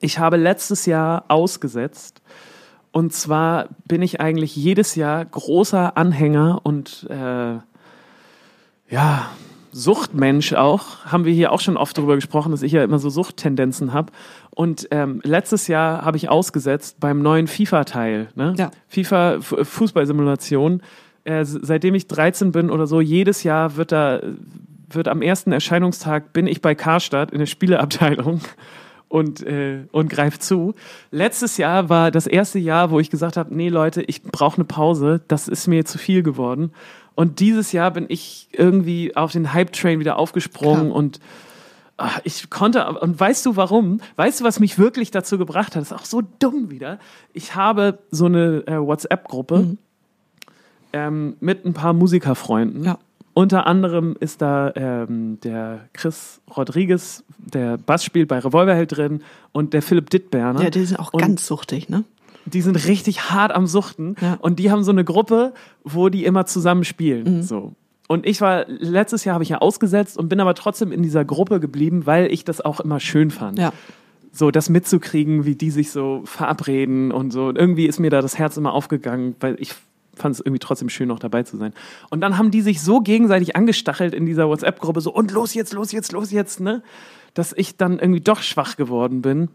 Ich 0.00 0.18
habe 0.18 0.36
letztes 0.36 0.84
Jahr 0.86 1.24
ausgesetzt. 1.28 2.20
Und 2.92 3.12
zwar 3.12 3.68
bin 3.86 4.02
ich 4.02 4.20
eigentlich 4.20 4.56
jedes 4.56 4.94
Jahr 4.94 5.24
großer 5.24 5.96
Anhänger 5.96 6.60
und 6.64 7.06
äh, 7.10 7.58
ja, 8.88 9.30
Suchtmensch 9.76 10.54
auch. 10.54 11.04
Haben 11.04 11.26
wir 11.26 11.32
hier 11.34 11.52
auch 11.52 11.60
schon 11.60 11.76
oft 11.76 11.96
darüber 11.98 12.14
gesprochen, 12.14 12.50
dass 12.50 12.62
ich 12.62 12.72
ja 12.72 12.82
immer 12.82 12.98
so 12.98 13.10
Suchttendenzen 13.10 13.92
habe. 13.92 14.10
Und 14.50 14.88
ähm, 14.90 15.20
letztes 15.22 15.68
Jahr 15.68 16.02
habe 16.02 16.16
ich 16.16 16.30
ausgesetzt 16.30 16.96
beim 16.98 17.20
neuen 17.20 17.46
FIFA-Teil. 17.46 18.28
Ne? 18.34 18.54
Ja. 18.56 18.70
FIFA 18.88 19.40
Fußballsimulation. 19.40 20.82
Äh, 21.24 21.44
seitdem 21.44 21.94
ich 21.94 22.06
13 22.06 22.52
bin 22.52 22.70
oder 22.70 22.86
so, 22.86 23.02
jedes 23.02 23.42
Jahr 23.42 23.76
wird 23.76 23.92
da 23.92 24.20
wird 24.88 25.08
am 25.08 25.20
ersten 25.20 25.52
Erscheinungstag 25.52 26.32
bin 26.32 26.46
ich 26.46 26.62
bei 26.62 26.74
Karstadt 26.74 27.32
in 27.32 27.40
der 27.40 27.46
Spieleabteilung 27.46 28.40
und, 29.08 29.44
äh, 29.44 29.80
und 29.92 30.08
greift 30.08 30.42
zu. 30.42 30.74
Letztes 31.10 31.56
Jahr 31.58 31.88
war 31.88 32.10
das 32.10 32.26
erste 32.26 32.58
Jahr, 32.58 32.90
wo 32.90 33.00
ich 33.00 33.10
gesagt 33.10 33.36
habe, 33.36 33.54
nee 33.54 33.68
Leute, 33.68 34.02
ich 34.02 34.22
brauche 34.22 34.56
eine 34.56 34.64
Pause, 34.64 35.20
das 35.28 35.48
ist 35.48 35.66
mir 35.66 35.84
zu 35.84 35.98
viel 35.98 36.22
geworden. 36.22 36.72
Und 37.16 37.40
dieses 37.40 37.72
Jahr 37.72 37.90
bin 37.90 38.06
ich 38.08 38.46
irgendwie 38.52 39.16
auf 39.16 39.32
den 39.32 39.52
Hype-Train 39.52 39.98
wieder 39.98 40.16
aufgesprungen 40.18 40.86
Klar. 40.86 40.94
und 40.96 41.18
ach, 41.96 42.20
ich 42.24 42.48
konnte, 42.50 42.86
und 43.00 43.18
weißt 43.18 43.44
du 43.46 43.56
warum? 43.56 44.00
Weißt 44.16 44.40
du, 44.40 44.44
was 44.44 44.60
mich 44.60 44.78
wirklich 44.78 45.10
dazu 45.10 45.38
gebracht 45.38 45.74
hat? 45.74 45.80
Das 45.82 45.90
ist 45.90 45.96
auch 45.98 46.04
so 46.04 46.22
dumm 46.38 46.70
wieder. 46.70 46.98
Ich 47.32 47.54
habe 47.56 47.98
so 48.10 48.26
eine 48.26 48.62
äh, 48.66 48.76
WhatsApp-Gruppe 48.78 49.76
ähm, 50.92 51.36
mit 51.40 51.64
ein 51.64 51.72
paar 51.74 51.92
Musikerfreunden. 51.92 52.84
Ja. 52.84 52.98
Unter 53.34 53.66
anderem 53.66 54.16
ist 54.18 54.40
da 54.40 54.72
ähm, 54.76 55.38
der 55.42 55.80
Chris 55.92 56.40
Rodriguez, 56.56 57.22
der 57.38 57.76
Bass 57.76 58.02
spielt 58.02 58.28
bei 58.28 58.38
Revolverheld 58.38 58.96
drin 58.96 59.22
und 59.52 59.74
der 59.74 59.82
Philipp 59.82 60.08
Dittberner. 60.08 60.62
Ja, 60.62 60.70
die 60.70 60.84
sind 60.84 60.98
auch 60.98 61.12
Und- 61.12 61.20
ganz 61.20 61.46
suchtig, 61.46 61.88
ne? 61.88 62.04
Die 62.46 62.62
sind 62.62 62.86
richtig 62.86 63.30
hart 63.30 63.52
am 63.52 63.66
Suchten 63.66 64.14
Ja. 64.20 64.34
und 64.40 64.58
die 64.58 64.70
haben 64.70 64.82
so 64.84 64.92
eine 64.92 65.04
Gruppe, 65.04 65.52
wo 65.84 66.08
die 66.08 66.24
immer 66.24 66.46
zusammen 66.46 66.84
spielen. 66.84 67.38
Mhm. 67.38 67.42
So. 67.42 67.72
Und 68.08 68.24
ich 68.24 68.40
war, 68.40 68.66
letztes 68.68 69.24
Jahr 69.24 69.34
habe 69.34 69.42
ich 69.44 69.50
ja 69.50 69.58
ausgesetzt 69.58 70.16
und 70.16 70.28
bin 70.28 70.40
aber 70.40 70.54
trotzdem 70.54 70.92
in 70.92 71.02
dieser 71.02 71.24
Gruppe 71.24 71.58
geblieben, 71.60 72.06
weil 72.06 72.32
ich 72.32 72.44
das 72.44 72.60
auch 72.60 72.80
immer 72.80 73.00
schön 73.00 73.30
fand. 73.30 73.58
Ja. 73.58 73.72
So, 74.32 74.50
das 74.50 74.68
mitzukriegen, 74.68 75.44
wie 75.44 75.56
die 75.56 75.70
sich 75.70 75.90
so 75.90 76.22
verabreden 76.24 77.10
und 77.10 77.32
so. 77.32 77.46
Und 77.46 77.56
irgendwie 77.58 77.86
ist 77.86 77.98
mir 77.98 78.10
da 78.10 78.20
das 78.20 78.38
Herz 78.38 78.56
immer 78.56 78.74
aufgegangen, 78.74 79.34
weil 79.40 79.56
ich 79.58 79.74
fand 80.14 80.34
es 80.34 80.40
irgendwie 80.40 80.58
trotzdem 80.60 80.88
schön, 80.88 81.08
noch 81.08 81.18
dabei 81.18 81.42
zu 81.42 81.56
sein. 81.56 81.72
Und 82.10 82.20
dann 82.20 82.38
haben 82.38 82.50
die 82.50 82.60
sich 82.62 82.80
so 82.80 83.00
gegenseitig 83.00 83.56
angestachelt 83.56 84.14
in 84.14 84.24
dieser 84.24 84.48
WhatsApp-Gruppe, 84.48 85.00
so, 85.00 85.12
und 85.12 85.30
los 85.32 85.54
jetzt, 85.54 85.72
los 85.72 85.92
jetzt, 85.92 86.12
los 86.12 86.30
jetzt, 86.30 86.60
ne? 86.60 86.82
Dass 87.34 87.52
ich 87.54 87.76
dann 87.76 87.98
irgendwie 87.98 88.20
doch 88.20 88.40
schwach 88.40 88.76
geworden 88.76 89.20
bin. 89.20 89.48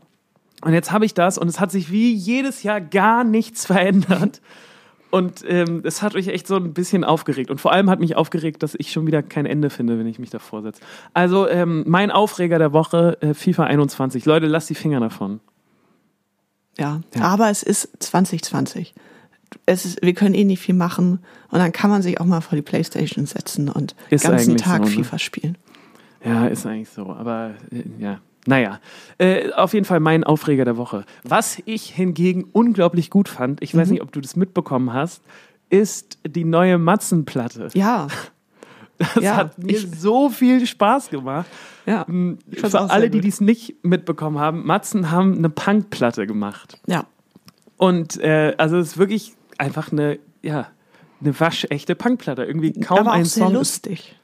Und 0.61 0.73
jetzt 0.73 0.91
habe 0.91 1.05
ich 1.05 1.13
das 1.13 1.37
und 1.37 1.47
es 1.47 1.59
hat 1.59 1.71
sich 1.71 1.91
wie 1.91 2.13
jedes 2.13 2.63
Jahr 2.63 2.81
gar 2.81 3.23
nichts 3.23 3.65
verändert. 3.67 4.41
Und 5.09 5.43
ähm, 5.45 5.81
es 5.83 6.01
hat 6.01 6.13
mich 6.13 6.29
echt 6.29 6.47
so 6.47 6.55
ein 6.55 6.73
bisschen 6.73 7.03
aufgeregt. 7.03 7.51
Und 7.51 7.59
vor 7.59 7.73
allem 7.73 7.89
hat 7.89 7.99
mich 7.99 8.15
aufgeregt, 8.15 8.63
dass 8.63 8.75
ich 8.75 8.93
schon 8.93 9.05
wieder 9.05 9.21
kein 9.21 9.45
Ende 9.45 9.69
finde, 9.69 9.99
wenn 9.99 10.07
ich 10.07 10.19
mich 10.19 10.29
davor 10.29 10.61
setze. 10.61 10.81
Also 11.13 11.49
ähm, 11.49 11.83
mein 11.85 12.11
Aufreger 12.11 12.59
der 12.59 12.71
Woche, 12.71 13.17
äh, 13.21 13.33
FIFA 13.33 13.65
21. 13.65 14.23
Leute, 14.25 14.47
lasst 14.47 14.69
die 14.69 14.75
Finger 14.75 15.01
davon. 15.01 15.41
Ja. 16.77 17.01
Ja. 17.13 17.21
Aber 17.23 17.49
es 17.49 17.61
ist 17.61 17.89
2020. 17.99 18.93
Es 19.65 19.83
ist, 19.83 20.01
wir 20.01 20.13
können 20.13 20.33
eh 20.33 20.45
nicht 20.45 20.61
viel 20.61 20.75
machen 20.75 21.19
und 21.49 21.59
dann 21.59 21.73
kann 21.73 21.89
man 21.89 22.01
sich 22.01 22.21
auch 22.21 22.25
mal 22.25 22.39
vor 22.39 22.55
die 22.55 22.61
Playstation 22.61 23.25
setzen 23.25 23.67
und 23.67 23.95
den 24.09 24.17
ganzen 24.17 24.55
Tag 24.55 24.85
so, 24.85 24.89
ne? 24.89 25.03
FIFA 25.03 25.19
spielen. 25.19 25.57
Ja, 26.23 26.47
ist 26.47 26.65
eigentlich 26.65 26.89
so. 26.89 27.07
Aber 27.07 27.55
äh, 27.69 27.83
ja, 27.99 28.21
naja. 28.47 28.79
Äh, 29.17 29.51
auf 29.53 29.73
jeden 29.73 29.85
Fall 29.85 29.99
mein 29.99 30.23
Aufreger 30.23 30.65
der 30.65 30.77
Woche. 30.77 31.05
Was 31.23 31.61
ich 31.65 31.89
hingegen 31.93 32.45
unglaublich 32.51 33.09
gut 33.09 33.29
fand, 33.29 33.61
ich 33.61 33.75
weiß 33.75 33.87
Mhm. 33.87 33.93
nicht, 33.93 34.01
ob 34.03 34.11
du 34.11 34.21
das 34.21 34.35
mitbekommen 34.35 34.93
hast, 34.93 35.21
ist 35.69 36.17
die 36.27 36.43
neue 36.43 36.77
Matzenplatte. 36.77 37.69
Ja, 37.73 38.07
Das 39.15 39.23
Ja, 39.23 39.35
hat 39.35 39.57
mir 39.57 39.79
so 39.79 40.29
viel 40.29 40.67
Spaß 40.67 41.09
gemacht. 41.09 41.47
ja. 41.87 42.05
Ich 42.51 42.59
fand's 42.59 42.75
Für 42.75 42.89
alle, 42.91 43.09
die 43.09 43.19
dies 43.21 43.41
nicht 43.41 43.83
mitbekommen 43.83 44.37
haben, 44.37 44.63
Matzen 44.65 45.09
haben 45.09 45.35
eine 45.37 45.49
Punkplatte 45.49 46.27
gemacht. 46.27 46.79
Ja. 46.85 47.05
Und 47.77 48.19
äh, 48.21 48.53
also 48.59 48.77
es 48.77 48.89
ist 48.89 48.97
wirklich 48.99 49.33
einfach 49.57 49.91
eine, 49.91 50.19
ja, 50.43 50.67
eine 51.19 51.39
waschechte 51.39 51.95
Punkplatte. 51.95 52.43
Irgendwie 52.43 52.73
kaum 52.73 52.99
Aber 52.99 53.11
auch 53.11 53.15
ein 53.15 53.25
sehr 53.25 53.45
Song. 53.45 53.53
Ist, 53.53 53.57
lustig. 53.57 54.15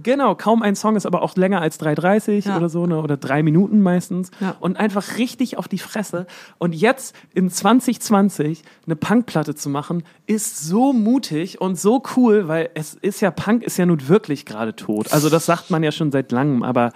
Genau, 0.00 0.34
kaum 0.34 0.62
ein 0.62 0.76
Song 0.76 0.96
ist 0.96 1.06
aber 1.06 1.22
auch 1.22 1.36
länger 1.36 1.60
als 1.60 1.80
3,30 1.80 2.46
Ja. 2.46 2.56
oder 2.56 2.68
so, 2.68 2.86
ne, 2.86 3.00
oder 3.00 3.16
drei 3.16 3.42
Minuten 3.42 3.80
meistens. 3.80 4.30
Ja. 4.40 4.56
Und 4.60 4.78
einfach 4.78 5.18
richtig 5.18 5.58
auf 5.58 5.68
die 5.68 5.78
Fresse. 5.78 6.26
Und 6.58 6.74
jetzt 6.74 7.16
in 7.34 7.50
2020 7.50 8.62
eine 8.86 8.96
Punkplatte 8.96 9.54
zu 9.54 9.68
machen, 9.68 10.04
ist 10.26 10.60
so 10.60 10.92
mutig 10.92 11.60
und 11.60 11.78
so 11.78 12.02
cool, 12.16 12.48
weil 12.48 12.70
es 12.74 12.94
ist 12.94 13.20
ja, 13.20 13.30
Punk 13.30 13.62
ist 13.62 13.76
ja 13.76 13.86
nun 13.86 14.08
wirklich 14.08 14.46
gerade 14.46 14.76
tot. 14.76 15.12
Also 15.12 15.28
das 15.28 15.46
sagt 15.46 15.70
man 15.70 15.82
ja 15.82 15.92
schon 15.92 16.12
seit 16.12 16.32
langem, 16.32 16.62
aber 16.62 16.92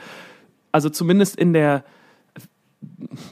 also 0.72 0.88
zumindest 0.90 1.36
in 1.36 1.52
der 1.52 1.84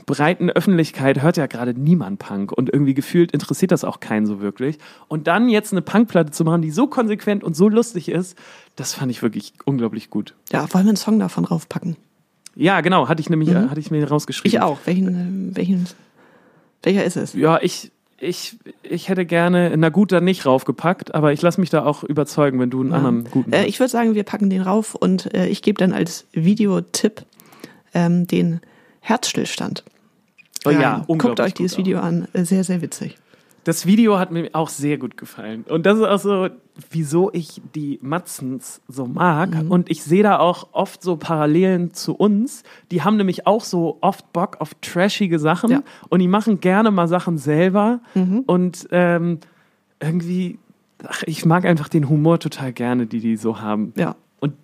breiten 0.07 0.51
Öffentlichkeit 0.51 1.23
hört 1.23 1.37
ja 1.37 1.47
gerade 1.47 1.79
niemand 1.79 2.19
Punk 2.19 2.53
und 2.53 2.71
irgendwie 2.73 2.95
gefühlt 2.95 3.33
interessiert 3.33 3.73
das 3.73 3.85
auch 3.85 4.01
keinen 4.01 4.27
so 4.27 4.41
wirklich. 4.41 4.79
Und 5.09 5.27
dann 5.27 5.49
jetzt 5.49 5.73
eine 5.73 5.83
Punkplatte 5.83 6.31
zu 6.33 6.45
machen, 6.45 6.63
die 6.63 6.71
so 6.71 6.87
konsequent 6.87 7.45
und 7.45 7.55
so 7.55 7.69
lustig 7.69 8.09
ist, 8.09 8.37
das 8.77 8.95
fand 8.95 9.11
ich 9.11 9.23
wirklich 9.23 9.55
unglaublich 9.65 10.11
gut. 10.11 10.35
Ja, 10.53 10.61
wollen 10.73 10.85
wir 10.85 10.91
einen 10.91 10.97
Song 10.97 11.19
davon 11.19 11.45
draufpacken? 11.45 11.97
Ja, 12.57 12.81
genau, 12.81 13.09
hatte 13.09 13.21
ich 13.21 13.31
nämlich, 13.31 13.51
äh, 13.51 13.69
hatte 13.69 13.81
ich 13.81 13.91
mir 13.91 14.09
rausgeschrieben. 14.09 14.57
Ich 14.57 14.61
auch. 14.61 14.79
Welchen, 14.85 15.09
ähm, 15.09 15.51
welchen, 15.57 15.87
welcher 16.83 17.05
ist 17.05 17.17
es? 17.17 17.33
Ja, 17.35 17.59
ich, 17.61 17.91
ich, 18.19 18.57
ich 18.83 19.09
hätte 19.09 19.27
gerne, 19.27 19.75
na 19.77 19.89
gut, 19.89 20.13
dann 20.13 20.25
nicht 20.25 20.47
raufgepackt, 20.47 21.15
aber 21.15 21.33
ich 21.33 21.43
lasse 21.43 21.61
mich 21.61 21.71
da 21.71 21.85
auch 21.85 22.05
überzeugen, 22.05 22.61
wenn 22.61 22.71
du 22.71 22.81
einen 22.81 22.93
anderen 22.93 23.25
guten 23.25 23.53
Äh, 23.53 23.67
ich 23.67 23.81
würde 23.81 23.91
sagen, 23.91 24.15
wir 24.15 24.23
packen 24.25 24.51
den 24.51 24.63
rauf 24.63 24.95
und 24.95 25.35
äh, 25.35 25.47
ich 25.47 25.63
gebe 25.63 25.79
dann 25.79 25.93
als 25.93 26.27
Videotipp 26.33 27.25
ähm, 27.93 28.27
den 28.27 28.61
Herzstillstand. 29.01 29.85
Oh 30.65 30.71
ja, 30.71 30.95
rein. 30.95 31.05
unglaublich 31.07 31.19
Guckt 31.37 31.41
euch 31.41 31.55
dieses 31.55 31.75
auch. 31.75 31.79
Video 31.79 31.99
an. 32.01 32.29
Äh, 32.33 32.45
Sehr, 32.45 32.65
sehr 32.65 32.81
witzig. 32.83 33.17
Das 33.65 33.87
Video 33.87 34.19
hat 34.19 34.31
mir 34.31 34.51
auch 34.53 34.69
sehr 34.69 34.99
gut 34.99 35.17
gefallen. 35.17 35.65
Und 35.69 35.87
das 35.87 35.99
ist 35.99 36.05
auch 36.05 36.19
so, 36.19 36.49
wieso 36.91 37.33
ich 37.33 37.61
die 37.75 37.99
Matzens 38.03 38.83
so 38.89 39.07
mag. 39.07 39.55
Mhm. 39.55 39.71
Und 39.71 39.91
ich 39.91 40.03
sehe 40.03 40.23
da 40.23 40.39
auch 40.39 40.69
oft 40.73 41.03
so 41.03 41.17
Parallelen 41.17 41.95
zu 41.95 42.15
uns. 42.15 42.63
Die 42.91 43.03
haben 43.03 43.17
nämlich 43.17 43.47
auch 43.47 43.65
so 43.65 43.99
oft 44.01 44.33
Bock 44.33 44.61
auf 44.61 44.75
trashige 44.81 45.39
Sachen. 45.39 45.71
Ja. 45.71 45.79
Mhm. 45.79 45.85
Und 46.11 46.19
die 46.21 46.29
machen 46.29 46.61
gerne 46.61 46.91
mal 46.91 47.09
Sachen 47.09 47.39
selber. 47.39 48.01
Und 48.47 48.89
ähm, 48.91 49.41
irgendwie, 50.01 50.59
ach, 51.07 51.23
ich 51.27 51.45
mag 51.45 51.65
einfach 51.65 51.89
den 51.89 52.09
Humor 52.09 52.39
total 52.39 52.73
gerne, 52.73 53.07
die 53.07 53.21
die 53.21 53.37
so 53.37 53.61
haben. 53.61 53.93
Ja. 53.97 54.17
Und 54.41 54.55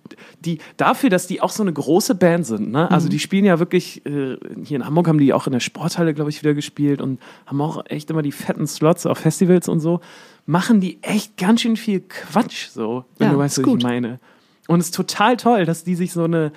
die, 0.45 0.59
dafür, 0.77 1.09
dass 1.09 1.25
die 1.25 1.41
auch 1.41 1.49
so 1.49 1.63
eine 1.63 1.73
große 1.73 2.13
Band 2.13 2.45
sind, 2.45 2.71
ne? 2.71 2.91
Also 2.91 3.09
die 3.09 3.17
spielen 3.19 3.45
ja 3.45 3.57
wirklich, 3.57 4.05
äh, 4.05 4.37
hier 4.63 4.75
in 4.77 4.85
Hamburg 4.85 5.07
haben 5.07 5.17
die 5.17 5.33
auch 5.33 5.47
in 5.47 5.53
der 5.53 5.59
Sporthalle, 5.59 6.13
glaube 6.13 6.29
ich, 6.29 6.41
wieder 6.43 6.53
gespielt 6.53 7.01
und 7.01 7.19
haben 7.47 7.59
auch 7.61 7.83
echt 7.87 8.11
immer 8.11 8.21
die 8.21 8.31
fetten 8.31 8.67
Slots 8.67 9.07
auf 9.07 9.17
Festivals 9.17 9.67
und 9.67 9.79
so, 9.79 9.99
machen 10.45 10.81
die 10.81 11.01
echt 11.01 11.35
ganz 11.37 11.61
schön 11.61 11.77
viel 11.77 12.01
Quatsch, 12.01 12.67
so, 12.69 13.05
wenn 13.17 13.27
Ja, 13.27 13.33
du 13.33 13.39
weißt, 13.39 13.57
was 13.57 13.59
ich 13.59 13.65
gut. 13.65 13.83
meine. 13.83 14.19
Und 14.67 14.79
es 14.81 14.87
ist 14.87 14.95
total 14.95 15.37
toll, 15.37 15.65
dass 15.65 15.83
die 15.83 15.95
sich 15.95 16.13
so 16.13 16.25
eine 16.25 16.51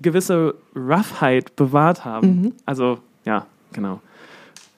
gewisse 0.00 0.54
Roughheit 0.74 1.54
bewahrt 1.56 2.04
haben. 2.04 2.40
Mhm. 2.40 2.52
Also, 2.64 2.98
ja, 3.24 3.46
genau. 3.72 4.00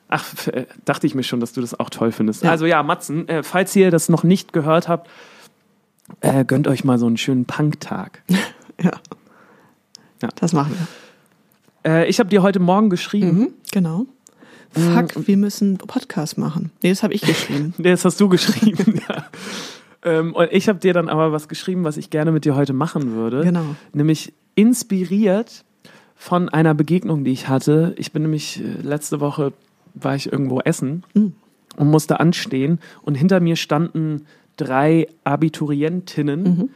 Ach, 0.09 0.47
äh, 0.49 0.67
dachte 0.85 1.07
ich 1.07 1.15
mir 1.15 1.23
schon, 1.23 1.41
dass 1.41 1.53
du 1.53 1.61
das 1.61 1.79
auch 1.79 1.91
toll 1.91 2.13
findest. 2.13 2.43
Ja. 2.43 2.51
Also 2.51 2.67
ja, 2.67 2.83
Matzen, 2.83 3.29
äh, 3.29 3.43
falls 3.43 3.75
ihr 3.77 3.91
das 3.91 4.09
noch 4.09 4.25
nicht 4.25 4.53
gehört 4.53 4.89
habt, 4.89 5.09
Äh, 6.21 6.45
gönnt 6.45 6.69
euch 6.69 6.85
mal 6.85 6.99
so 6.99 7.07
einen 7.07 7.17
schönen 7.17 7.45
Punk-Tag. 7.45 8.23
Ja. 8.83 8.91
Ja. 10.21 10.29
Das 10.35 10.53
machen 10.53 10.75
wir. 11.85 11.91
Äh, 11.93 12.09
ich 12.09 12.19
habe 12.19 12.29
dir 12.31 12.43
heute 12.43 12.59
Morgen 12.59 12.91
geschrieben. 12.91 13.39
Mhm, 13.39 13.49
genau. 13.71 14.07
Fuck, 14.73 15.29
wir 15.29 15.37
müssen 15.37 15.79
Podcast 15.79 16.37
machen. 16.37 16.73
Nee, 16.83 16.89
das 16.89 17.03
habe 17.05 17.15
ich 17.15 17.21
geschrieben. 17.21 17.75
Nee, 17.79 17.91
das 17.91 18.05
hast 18.05 18.21
du 18.21 18.29
geschrieben. 18.29 19.01
ja. 19.09 19.27
ähm, 20.05 20.35
und 20.35 20.49
ich 20.51 20.69
habe 20.69 20.81
dir 20.81 20.95
dann 20.95 21.09
aber 21.09 21.31
was 21.31 21.47
geschrieben, 21.47 21.85
was 21.85 21.97
ich 21.97 22.11
gerne 22.11 22.33
mit 22.33 22.45
dir 22.45 22.57
heute 22.57 22.73
machen 22.73 23.13
würde. 23.13 23.43
Genau. 23.45 23.77
Nämlich 23.93 24.33
inspiriert 24.57 25.65
von 26.17 26.49
einer 26.49 26.75
Begegnung, 26.75 27.23
die 27.23 27.33
ich 27.33 27.47
hatte. 27.49 27.95
Ich 27.99 28.11
bin 28.11 28.23
nämlich 28.23 28.61
äh, 28.61 28.81
letzte 28.83 29.21
Woche 29.21 29.53
war 29.95 30.17
ich 30.17 30.33
irgendwo 30.33 30.59
essen 30.61 31.05
Mhm. 31.15 31.35
und 31.77 31.89
musste 31.91 32.19
anstehen 32.19 32.81
und 33.03 33.15
hinter 33.15 33.39
mir 33.39 33.55
standen 33.57 34.27
drei 34.57 35.07
Abiturientinnen, 35.25 36.43
Mhm. 36.43 36.71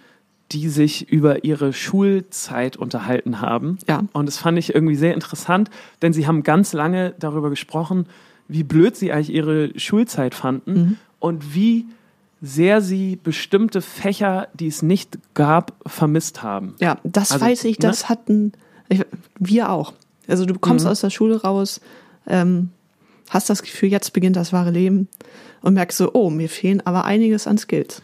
die 0.52 0.68
sich 0.68 1.08
über 1.10 1.44
ihre 1.44 1.72
Schulzeit 1.72 2.76
unterhalten 2.76 3.40
haben. 3.40 3.78
Ja. 3.88 4.04
Und 4.12 4.26
das 4.26 4.38
fand 4.38 4.58
ich 4.58 4.74
irgendwie 4.74 4.94
sehr 4.94 5.14
interessant, 5.14 5.70
denn 6.02 6.12
sie 6.12 6.26
haben 6.26 6.42
ganz 6.44 6.72
lange 6.72 7.14
darüber 7.18 7.50
gesprochen, 7.50 8.06
wie 8.48 8.62
blöd 8.62 8.94
sie 8.96 9.10
eigentlich 9.12 9.34
ihre 9.34 9.76
Schulzeit 9.78 10.34
fanden 10.34 10.72
Mhm. 10.74 10.96
und 11.18 11.54
wie 11.54 11.86
sehr 12.40 12.80
sie 12.80 13.16
bestimmte 13.16 13.80
Fächer, 13.82 14.46
die 14.54 14.68
es 14.68 14.82
nicht 14.82 15.18
gab, 15.34 15.72
vermisst 15.86 16.42
haben. 16.44 16.74
Ja, 16.80 16.98
das 17.02 17.32
Also, 17.32 17.44
weiß 17.44 17.64
ich, 17.64 17.78
ne? 17.78 17.88
das 17.88 18.08
hatten 18.08 18.52
ich, 18.88 19.04
wir 19.40 19.70
auch. 19.70 19.94
Also 20.28 20.44
du 20.44 20.54
kommst 20.58 20.84
Mhm. 20.84 20.90
aus 20.92 21.00
der 21.00 21.10
Schule 21.10 21.42
raus, 21.42 21.80
ähm, 22.28 22.70
hast 23.30 23.50
das 23.50 23.62
Gefühl, 23.62 23.88
jetzt 23.90 24.12
beginnt 24.12 24.36
das 24.36 24.52
wahre 24.52 24.70
Leben 24.70 25.08
und 25.62 25.74
merkst 25.74 25.98
so, 25.98 26.10
oh, 26.14 26.30
mir 26.30 26.48
fehlen 26.48 26.82
aber 26.86 27.04
einiges 27.04 27.46
an 27.46 27.58
Skills. 27.58 28.02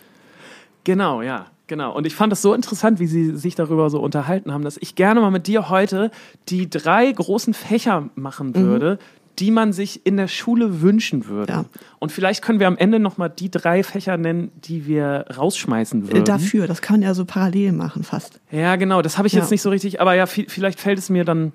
Genau, 0.85 1.23
ja, 1.23 1.47
genau. 1.67 1.95
Und 1.95 2.07
ich 2.07 2.15
fand 2.15 2.33
das 2.33 2.43
so 2.43 2.55
interessant, 2.55 2.99
wie 2.99 3.07
sie 3.07 3.37
sich 3.37 3.55
darüber 3.55 3.89
so 3.91 4.01
unterhalten 4.01 4.53
haben, 4.53 4.65
dass 4.65 4.77
ich 4.79 4.95
gerne 4.95 5.21
mal 5.21 5.31
mit 5.31 5.47
dir 5.47 5.69
heute 5.71 6.11
die 6.49 6.69
drei 6.69 7.11
großen 7.13 7.55
Fächer 7.55 8.09
machen 8.17 8.55
würde, 8.57 8.99
die 9.39 9.51
man 9.51 9.73
sich 9.73 10.05
in 10.05 10.17
der 10.19 10.29
Schule 10.29 10.83
wünschen 10.83 11.27
würde. 11.27 11.53
Ja. 11.53 11.65
Und 12.01 12.13
vielleicht 12.13 12.43
können 12.43 12.61
wir 12.61 12.67
am 12.67 12.77
Ende 12.77 12.99
noch 12.99 13.17
mal 13.17 13.29
die 13.31 13.51
drei 13.51 13.83
Fächer 13.83 14.17
nennen, 14.19 14.51
die 14.65 14.87
wir 14.87 15.25
rausschmeißen 15.37 16.03
Äh, 16.03 16.09
würden. 16.13 16.25
Dafür, 16.25 16.67
das 16.67 16.83
kann 16.83 16.95
man 16.97 17.03
ja 17.03 17.15
so 17.15 17.25
parallel 17.25 17.73
machen 17.73 18.03
fast. 18.03 18.41
Ja, 18.51 18.77
genau. 18.77 19.01
Das 19.01 19.17
habe 19.17 19.29
ich 19.29 19.33
Ja. 19.35 19.41
jetzt 19.41 19.51
nicht 19.51 19.63
so 19.63 19.71
richtig, 19.71 20.01
aber 20.03 20.15
ja, 20.15 20.25
vi- 20.25 20.51
vielleicht 20.51 20.81
fällt 20.81 20.99
es 20.99 21.09
mir 21.11 21.25
dann 21.25 21.53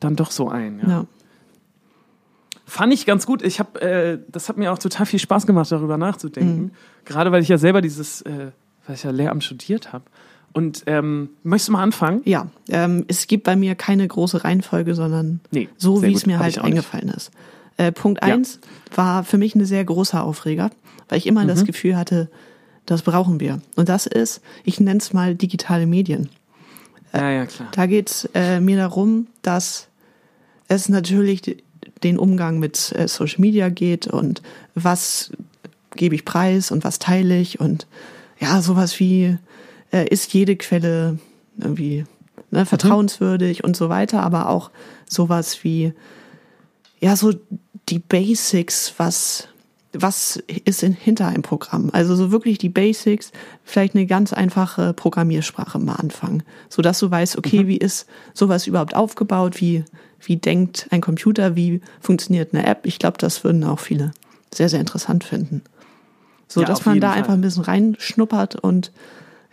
dann 0.00 0.16
doch 0.16 0.32
so 0.32 0.48
ein. 0.50 0.80
Ja. 0.82 0.88
Ja. 0.88 1.06
Fand 2.66 2.92
ich 2.94 3.04
ganz 3.06 3.26
gut. 3.26 3.42
Ich 3.42 3.58
habe, 3.58 3.80
äh, 3.80 4.18
das 4.28 4.48
hat 4.48 4.56
mir 4.56 4.72
auch 4.72 4.78
total 4.78 5.06
viel 5.06 5.18
Spaß 5.18 5.46
gemacht, 5.46 5.70
darüber 5.70 5.98
nachzudenken. 5.98 6.72
Gerade 7.04 7.30
weil 7.32 7.42
ich 7.42 7.48
ja 7.48 7.58
selber 7.58 7.80
dieses, 7.82 8.22
äh, 8.22 8.52
weil 8.86 8.96
ich 8.96 9.02
ja 9.02 9.10
Lehramt 9.10 9.44
studiert 9.44 9.92
habe. 9.92 10.04
Und 10.54 10.84
ähm, 10.86 11.30
möchtest 11.42 11.68
du 11.68 11.72
mal 11.72 11.82
anfangen? 11.82 12.22
Ja, 12.24 12.46
ähm, 12.68 13.04
es 13.08 13.26
gibt 13.26 13.44
bei 13.44 13.56
mir 13.56 13.74
keine 13.74 14.06
große 14.06 14.44
Reihenfolge, 14.44 14.94
sondern 14.94 15.40
Nee, 15.50 15.68
so, 15.76 16.00
wie 16.02 16.08
gut. 16.08 16.16
es 16.16 16.26
mir 16.26 16.36
Hab 16.36 16.44
halt 16.44 16.58
auch 16.58 16.62
nicht. 16.64 16.72
eingefallen 16.72 17.08
ist. 17.08 17.32
Äh, 17.76 17.90
Punkt 17.92 18.24
Ja. 18.24 18.32
eins 18.34 18.60
war 18.94 19.24
für 19.24 19.36
mich 19.36 19.54
ein 19.56 19.64
sehr 19.64 19.84
großer 19.84 20.22
Aufreger, 20.22 20.70
weil 21.08 21.18
ich 21.18 21.26
immer 21.26 21.42
Mhm. 21.42 21.48
das 21.48 21.64
Gefühl 21.64 21.96
hatte, 21.96 22.30
das 22.86 23.02
brauchen 23.02 23.40
wir. 23.40 23.60
Und 23.76 23.88
das 23.88 24.06
ist, 24.06 24.40
ich 24.62 24.78
nenne 24.78 25.00
es 25.00 25.12
mal 25.12 25.34
digitale 25.34 25.86
Medien. 25.86 26.28
Ja, 27.12 27.30
ja, 27.30 27.46
klar. 27.46 27.68
Da 27.72 27.86
geht 27.86 28.10
es 28.10 28.28
äh, 28.34 28.60
mir 28.60 28.76
darum, 28.76 29.26
dass 29.42 29.88
es 30.68 30.88
natürlich 30.88 31.63
den 32.04 32.18
Umgang 32.18 32.58
mit 32.58 32.92
äh, 32.92 33.08
Social 33.08 33.40
Media 33.40 33.68
geht 33.68 34.06
und 34.06 34.42
was 34.74 35.32
gebe 35.96 36.14
ich 36.14 36.24
preis 36.24 36.70
und 36.70 36.84
was 36.84 36.98
teile 36.98 37.38
ich 37.38 37.60
und 37.60 37.86
ja, 38.38 38.60
sowas 38.60 38.98
wie 39.00 39.38
äh, 39.92 40.06
ist 40.08 40.32
jede 40.32 40.56
Quelle 40.56 41.18
irgendwie 41.58 42.04
ne, 42.50 42.66
vertrauenswürdig 42.66 43.64
und 43.64 43.76
so 43.76 43.88
weiter, 43.88 44.22
aber 44.22 44.48
auch 44.48 44.70
sowas 45.08 45.62
wie 45.64 45.92
ja, 47.00 47.16
so 47.16 47.32
die 47.88 47.98
Basics, 47.98 48.94
was 48.96 49.48
was 49.96 50.42
ist 50.64 50.82
in, 50.82 50.92
hinter 50.92 51.28
einem 51.28 51.42
Programm? 51.42 51.90
Also 51.92 52.16
so 52.16 52.30
wirklich 52.30 52.58
die 52.58 52.68
Basics, 52.68 53.32
vielleicht 53.64 53.94
eine 53.94 54.06
ganz 54.06 54.32
einfache 54.32 54.92
Programmiersprache 54.92 55.78
mal 55.78 55.94
anfangen, 55.94 56.42
so 56.68 56.82
dass 56.82 56.98
du 56.98 57.10
weißt, 57.10 57.38
okay, 57.38 57.66
wie 57.66 57.76
ist 57.76 58.06
sowas 58.32 58.66
überhaupt 58.66 58.94
aufgebaut? 58.94 59.60
Wie 59.60 59.84
wie 60.26 60.36
denkt 60.36 60.86
ein 60.90 61.02
Computer? 61.02 61.54
Wie 61.54 61.80
funktioniert 62.00 62.54
eine 62.54 62.66
App? 62.66 62.86
Ich 62.86 62.98
glaube, 62.98 63.18
das 63.18 63.44
würden 63.44 63.62
auch 63.64 63.78
viele 63.78 64.12
sehr 64.52 64.68
sehr 64.68 64.80
interessant 64.80 65.24
finden. 65.24 65.62
So 66.48 66.60
Ja, 66.60 66.66
dass 66.66 66.84
man 66.84 67.00
da 67.00 67.10
Fall. 67.10 67.18
einfach 67.18 67.32
ein 67.34 67.40
bisschen 67.40 67.64
reinschnuppert 67.64 68.56
und 68.56 68.90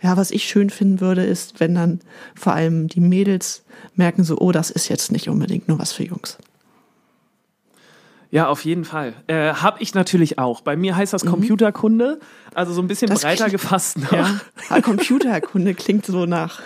ja, 0.02 0.16
was 0.16 0.32
ich 0.32 0.44
schön 0.44 0.70
finden 0.70 1.00
würde, 1.00 1.24
ist, 1.24 1.60
wenn 1.60 1.76
dann 1.76 2.00
vor 2.34 2.54
allem 2.54 2.88
die 2.88 3.00
Mädels 3.00 3.62
merken 3.94 4.24
so, 4.24 4.36
oh, 4.38 4.50
das 4.50 4.70
ist 4.70 4.88
jetzt 4.88 5.12
nicht 5.12 5.28
unbedingt 5.28 5.68
nur 5.68 5.78
was 5.78 5.92
für 5.92 6.04
Jungs. 6.04 6.38
Ja, 8.32 8.48
auf 8.48 8.64
jeden 8.64 8.84
Fall. 8.84 9.12
Äh, 9.28 9.52
hab 9.52 9.80
ich 9.80 9.94
natürlich 9.94 10.38
auch. 10.38 10.62
Bei 10.62 10.74
mir 10.74 10.96
heißt 10.96 11.12
das 11.12 11.24
Computerkunde, 11.24 12.18
also 12.54 12.72
so 12.72 12.80
ein 12.82 12.88
bisschen 12.88 13.08
Mhm. 13.10 13.12
Das 13.12 13.22
breiter 13.22 13.44
klingt- 13.44 13.60
gefasst. 13.62 13.98
Noch. 13.98 14.10
Ja, 14.10 14.40
aber 14.70 14.80
Computerkunde 14.82 15.74
klingt 15.74 16.04
so 16.06 16.24
nach. 16.26 16.60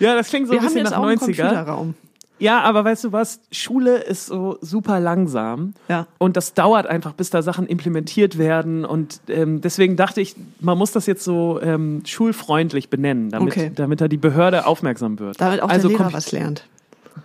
ja, 0.00 0.14
das 0.16 0.28
klingt 0.28 0.48
so 0.48 0.52
Wir 0.52 0.60
ein 0.60 0.66
bisschen 0.66 0.82
nach 0.82 0.92
auch 0.98 1.04
einen 1.06 1.18
90er. 1.18 1.24
Computerraum. 1.24 1.94
Ja, 2.40 2.60
aber 2.60 2.84
weißt 2.84 3.02
du 3.04 3.12
was? 3.12 3.40
Schule 3.50 3.96
ist 3.96 4.26
so 4.26 4.58
super 4.60 5.00
langsam. 5.00 5.74
Ja. 5.88 6.06
Und 6.18 6.36
das 6.36 6.54
dauert 6.54 6.86
einfach, 6.86 7.12
bis 7.12 7.30
da 7.30 7.42
Sachen 7.42 7.66
implementiert 7.66 8.38
werden. 8.38 8.84
Und 8.84 9.20
ähm, 9.28 9.60
deswegen 9.60 9.96
dachte 9.96 10.20
ich, 10.20 10.36
man 10.60 10.78
muss 10.78 10.92
das 10.92 11.06
jetzt 11.06 11.24
so 11.24 11.60
ähm, 11.60 12.02
schulfreundlich 12.06 12.90
benennen, 12.90 13.30
damit, 13.30 13.52
Okay. 13.54 13.72
damit 13.74 14.00
da 14.00 14.06
die 14.06 14.18
Behörde 14.18 14.66
aufmerksam 14.66 15.18
wird. 15.18 15.40
Damit 15.40 15.62
auch 15.62 15.68
also 15.68 15.88
der 15.88 15.98
Lehrer 15.98 16.12
was 16.12 16.30
lernt. 16.30 16.64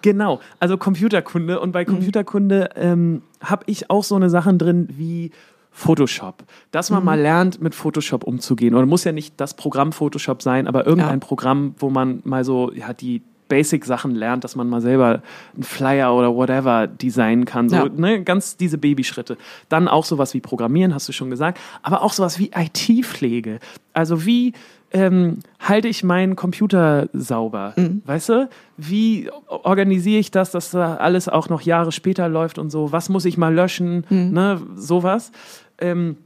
Genau, 0.01 0.39
also 0.59 0.77
Computerkunde. 0.77 1.59
Und 1.59 1.69
Mhm. 1.69 1.73
bei 1.73 1.85
Computerkunde 1.85 2.69
ähm, 2.75 3.21
habe 3.41 3.63
ich 3.67 3.89
auch 3.89 4.03
so 4.03 4.15
eine 4.15 4.29
Sachen 4.29 4.57
drin 4.57 4.87
wie 4.91 5.31
Photoshop. 5.71 6.43
Dass 6.71 6.89
Mhm. 6.89 6.95
man 6.97 7.05
mal 7.05 7.19
lernt, 7.19 7.61
mit 7.61 7.73
Photoshop 7.75 8.23
umzugehen. 8.23 8.75
Oder 8.75 8.85
muss 8.85 9.03
ja 9.03 9.11
nicht 9.11 9.33
das 9.41 9.55
Programm 9.55 9.91
Photoshop 9.91 10.41
sein, 10.41 10.67
aber 10.67 10.85
irgendein 10.85 11.19
Ja. 11.19 11.25
Programm, 11.25 11.75
wo 11.79 11.89
man 11.89 12.21
mal 12.25 12.43
so 12.45 12.71
ja, 12.73 12.93
die 12.93 13.21
Basic-Sachen 13.49 14.15
lernt, 14.15 14.43
dass 14.43 14.55
man 14.55 14.67
mal 14.69 14.81
selber 14.81 15.21
einen 15.53 15.63
Flyer 15.63 16.13
oder 16.15 16.33
whatever 16.33 16.87
designen 16.87 17.45
kann. 17.45 17.69
So, 17.69 17.75
Ja. 17.75 17.89
ne, 17.89 18.23
ganz 18.23 18.57
diese 18.57 18.77
Babyschritte. 18.77 19.37
Dann 19.69 19.87
auch 19.87 20.05
sowas 20.05 20.33
wie 20.33 20.39
Programmieren, 20.39 20.93
hast 20.93 21.07
du 21.09 21.11
schon 21.13 21.29
gesagt. 21.29 21.59
Aber 21.83 22.01
auch 22.03 22.13
sowas 22.13 22.39
wie 22.39 22.51
IT-Pflege. 22.55 23.59
Also 23.93 24.25
wie 24.25 24.53
ähm, 24.93 25.39
halte 25.59 25.87
ich 25.87 26.03
meinen 26.03 26.35
Computer 26.35 27.09
sauber? 27.13 27.73
Mhm. 27.75 28.03
Weißt 28.05 28.29
du? 28.29 28.49
Wie 28.77 29.29
organisiere 29.47 30.19
ich 30.19 30.31
das, 30.31 30.51
dass 30.51 30.71
da 30.71 30.95
alles 30.95 31.27
auch 31.27 31.49
noch 31.49 31.61
Jahre 31.61 31.91
später 31.91 32.29
läuft 32.29 32.59
und 32.59 32.69
so? 32.69 32.91
Was 32.91 33.09
muss 33.09 33.25
ich 33.25 33.37
mal 33.37 33.53
löschen? 33.53 34.05
Mhm. 34.09 34.31
Ne, 34.31 34.61
sowas. 34.75 35.31
Ähm, 35.79 36.17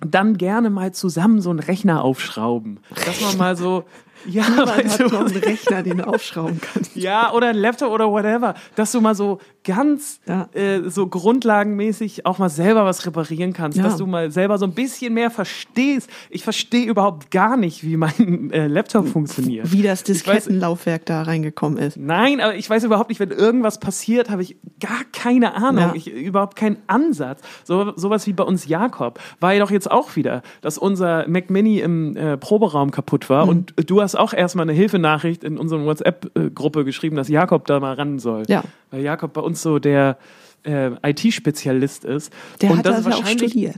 dann 0.00 0.36
gerne 0.36 0.68
mal 0.70 0.92
zusammen 0.92 1.40
so 1.40 1.50
einen 1.50 1.60
Rechner 1.60 2.02
aufschrauben. 2.02 2.80
Dass 3.06 3.20
man 3.20 3.38
mal 3.38 3.56
so, 3.56 3.84
ja, 4.26 4.44
Man 4.48 4.66
weißt 4.68 5.00
hat 5.00 5.12
du, 5.12 5.16
einen 5.16 5.36
Rechner, 5.36 5.82
den 5.82 5.98
du 5.98 6.06
aufschrauben 6.06 6.60
kannst. 6.60 6.94
ja, 6.96 7.32
oder 7.32 7.48
ein 7.48 7.56
Laptop 7.56 7.90
oder 7.92 8.10
whatever, 8.10 8.54
dass 8.74 8.92
du 8.92 9.00
mal 9.00 9.14
so 9.14 9.38
ganz 9.64 10.20
Ja. 10.26 10.48
äh, 10.54 10.88
so 10.88 11.06
grundlagenmäßig 11.08 12.26
auch 12.26 12.38
mal 12.38 12.48
selber 12.50 12.84
was 12.84 13.04
reparieren 13.06 13.52
kannst, 13.52 13.78
Ja. 13.78 13.84
dass 13.84 13.96
du 13.96 14.06
mal 14.06 14.30
selber 14.30 14.58
so 14.58 14.66
ein 14.66 14.72
bisschen 14.72 15.14
mehr 15.14 15.30
verstehst. 15.30 16.08
Ich 16.30 16.44
verstehe 16.44 16.86
überhaupt 16.86 17.30
gar 17.30 17.56
nicht, 17.56 17.82
wie 17.84 17.96
mein 17.96 18.50
äh, 18.52 18.66
Laptop 18.66 19.08
funktioniert. 19.08 19.72
Wie 19.72 19.82
das 19.82 20.00
Ich 20.02 20.06
weiß- 20.06 20.12
Diskettenlaufwerk 20.12 21.06
da 21.06 21.22
reingekommen 21.22 21.78
ist. 21.78 21.96
Nein, 21.96 22.40
aber 22.40 22.54
ich 22.54 22.68
weiß 22.68 22.84
überhaupt 22.84 23.08
nicht, 23.08 23.20
wenn 23.20 23.30
irgendwas 23.30 23.80
passiert, 23.80 24.30
habe 24.30 24.42
ich 24.42 24.56
gar 24.80 25.02
keine 25.12 25.54
Ahnung, 25.54 25.80
Ja. 25.84 25.92
ich, 25.94 26.06
überhaupt 26.12 26.56
keinen 26.56 26.78
Ansatz. 26.86 27.40
So, 27.64 27.92
sowas 27.96 28.26
wie 28.26 28.32
bei 28.32 28.44
uns 28.44 28.66
Jakob 28.66 29.18
war 29.40 29.52
ja 29.54 29.60
doch 29.60 29.70
jetzt 29.70 29.90
auch 29.90 30.16
wieder, 30.16 30.42
dass 30.60 30.78
unser 30.78 31.26
Mac 31.28 31.50
Mini 31.50 31.80
im 31.80 32.16
äh, 32.16 32.36
Proberaum 32.36 32.90
kaputt 32.90 33.28
war 33.30 33.44
Mhm. 33.46 33.50
und 33.50 33.74
du 33.86 34.00
hast 34.02 34.14
auch 34.16 34.32
erstmal 34.32 34.64
eine 34.64 34.72
Hilfenachricht 34.72 35.44
in 35.44 35.58
unsere 35.58 35.84
WhatsApp-Gruppe 35.84 36.84
geschrieben, 36.84 37.16
dass 37.16 37.28
Jakob 37.28 37.66
da 37.66 37.80
mal 37.80 37.94
ran 37.94 38.18
soll. 38.18 38.44
Ja. 38.48 38.62
Weil 38.90 39.02
Jakob 39.02 39.32
bei 39.32 39.40
uns 39.40 39.62
so 39.62 39.78
der 39.78 40.18
äh, 40.64 40.90
IT-Spezialist 41.08 42.04
ist. 42.04 42.32
Der 42.60 42.70
und 42.72 42.78
hat 42.78 42.86
das 42.86 43.04
ja 43.04 43.12
auch 43.12 43.18
wahrscheinlich 43.18 43.50
studiert. 43.52 43.76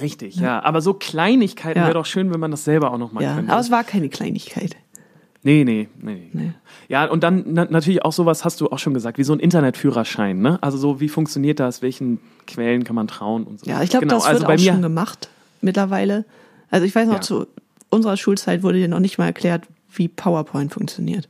richtig, 0.00 0.36
ja. 0.36 0.62
Aber 0.62 0.80
so 0.80 0.94
Kleinigkeiten 0.94 1.78
Ja. 1.78 1.84
wäre 1.86 1.94
doch 1.94 2.06
schön, 2.06 2.32
wenn 2.32 2.40
man 2.40 2.50
das 2.50 2.64
selber 2.64 2.92
auch 2.92 2.98
noch 2.98 3.12
mal 3.12 3.22
Ja, 3.22 3.34
könnte. 3.36 3.52
aber 3.52 3.60
es 3.60 3.70
war 3.70 3.84
keine 3.84 4.08
Kleinigkeit. 4.08 4.76
Nee, 5.44 5.62
nee, 5.64 5.88
nee. 6.02 6.28
Nee. 6.32 6.52
Ja, 6.88 7.04
und 7.08 7.22
dann 7.22 7.44
na, 7.46 7.64
natürlich 7.70 8.04
auch 8.04 8.12
sowas, 8.12 8.44
hast 8.44 8.60
du 8.60 8.70
auch 8.70 8.78
schon 8.80 8.92
gesagt, 8.92 9.18
wie 9.18 9.22
so 9.24 9.32
ein 9.32 9.38
Internetführerschein, 9.38 10.40
ne? 10.40 10.58
Also 10.62 10.76
so, 10.78 11.00
wie 11.00 11.08
funktioniert 11.08 11.60
das, 11.60 11.80
welchen 11.80 12.18
Quellen 12.48 12.82
kann 12.82 12.96
man 12.96 13.06
trauen 13.06 13.44
und 13.44 13.60
so. 13.60 13.70
Ja, 13.70 13.80
ich 13.82 13.90
glaube, 13.90 14.06
genau, 14.06 14.16
das 14.16 14.26
also 14.26 14.40
wird 14.40 14.48
bei 14.48 14.54
auch 14.54 14.58
mir, 14.58 14.72
schon 14.72 14.82
gemacht 14.82 15.28
mittlerweile. 15.60 16.24
Also 16.70 16.86
ich 16.86 16.94
weiß 16.94 17.06
noch, 17.06 17.14
Ja. 17.14 17.20
zu 17.20 17.46
unserer 17.90 18.16
Schulzeit 18.16 18.62
wurde 18.62 18.78
dir 18.78 18.88
noch 18.88 19.00
nicht 19.00 19.18
mal 19.18 19.26
erklärt, 19.26 19.64
wie 19.94 20.08
PowerPoint 20.08 20.72
funktioniert. 20.72 21.28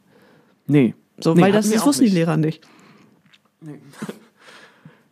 Nee. 0.66 0.94
So, 1.20 1.34
nee, 1.34 1.40
weil 1.42 1.52
das, 1.52 1.70
das 1.70 1.84
wussten 1.86 2.02
die 2.04 2.10
nicht. 2.10 2.14
Lehrer 2.14 2.36
nicht. 2.36 2.66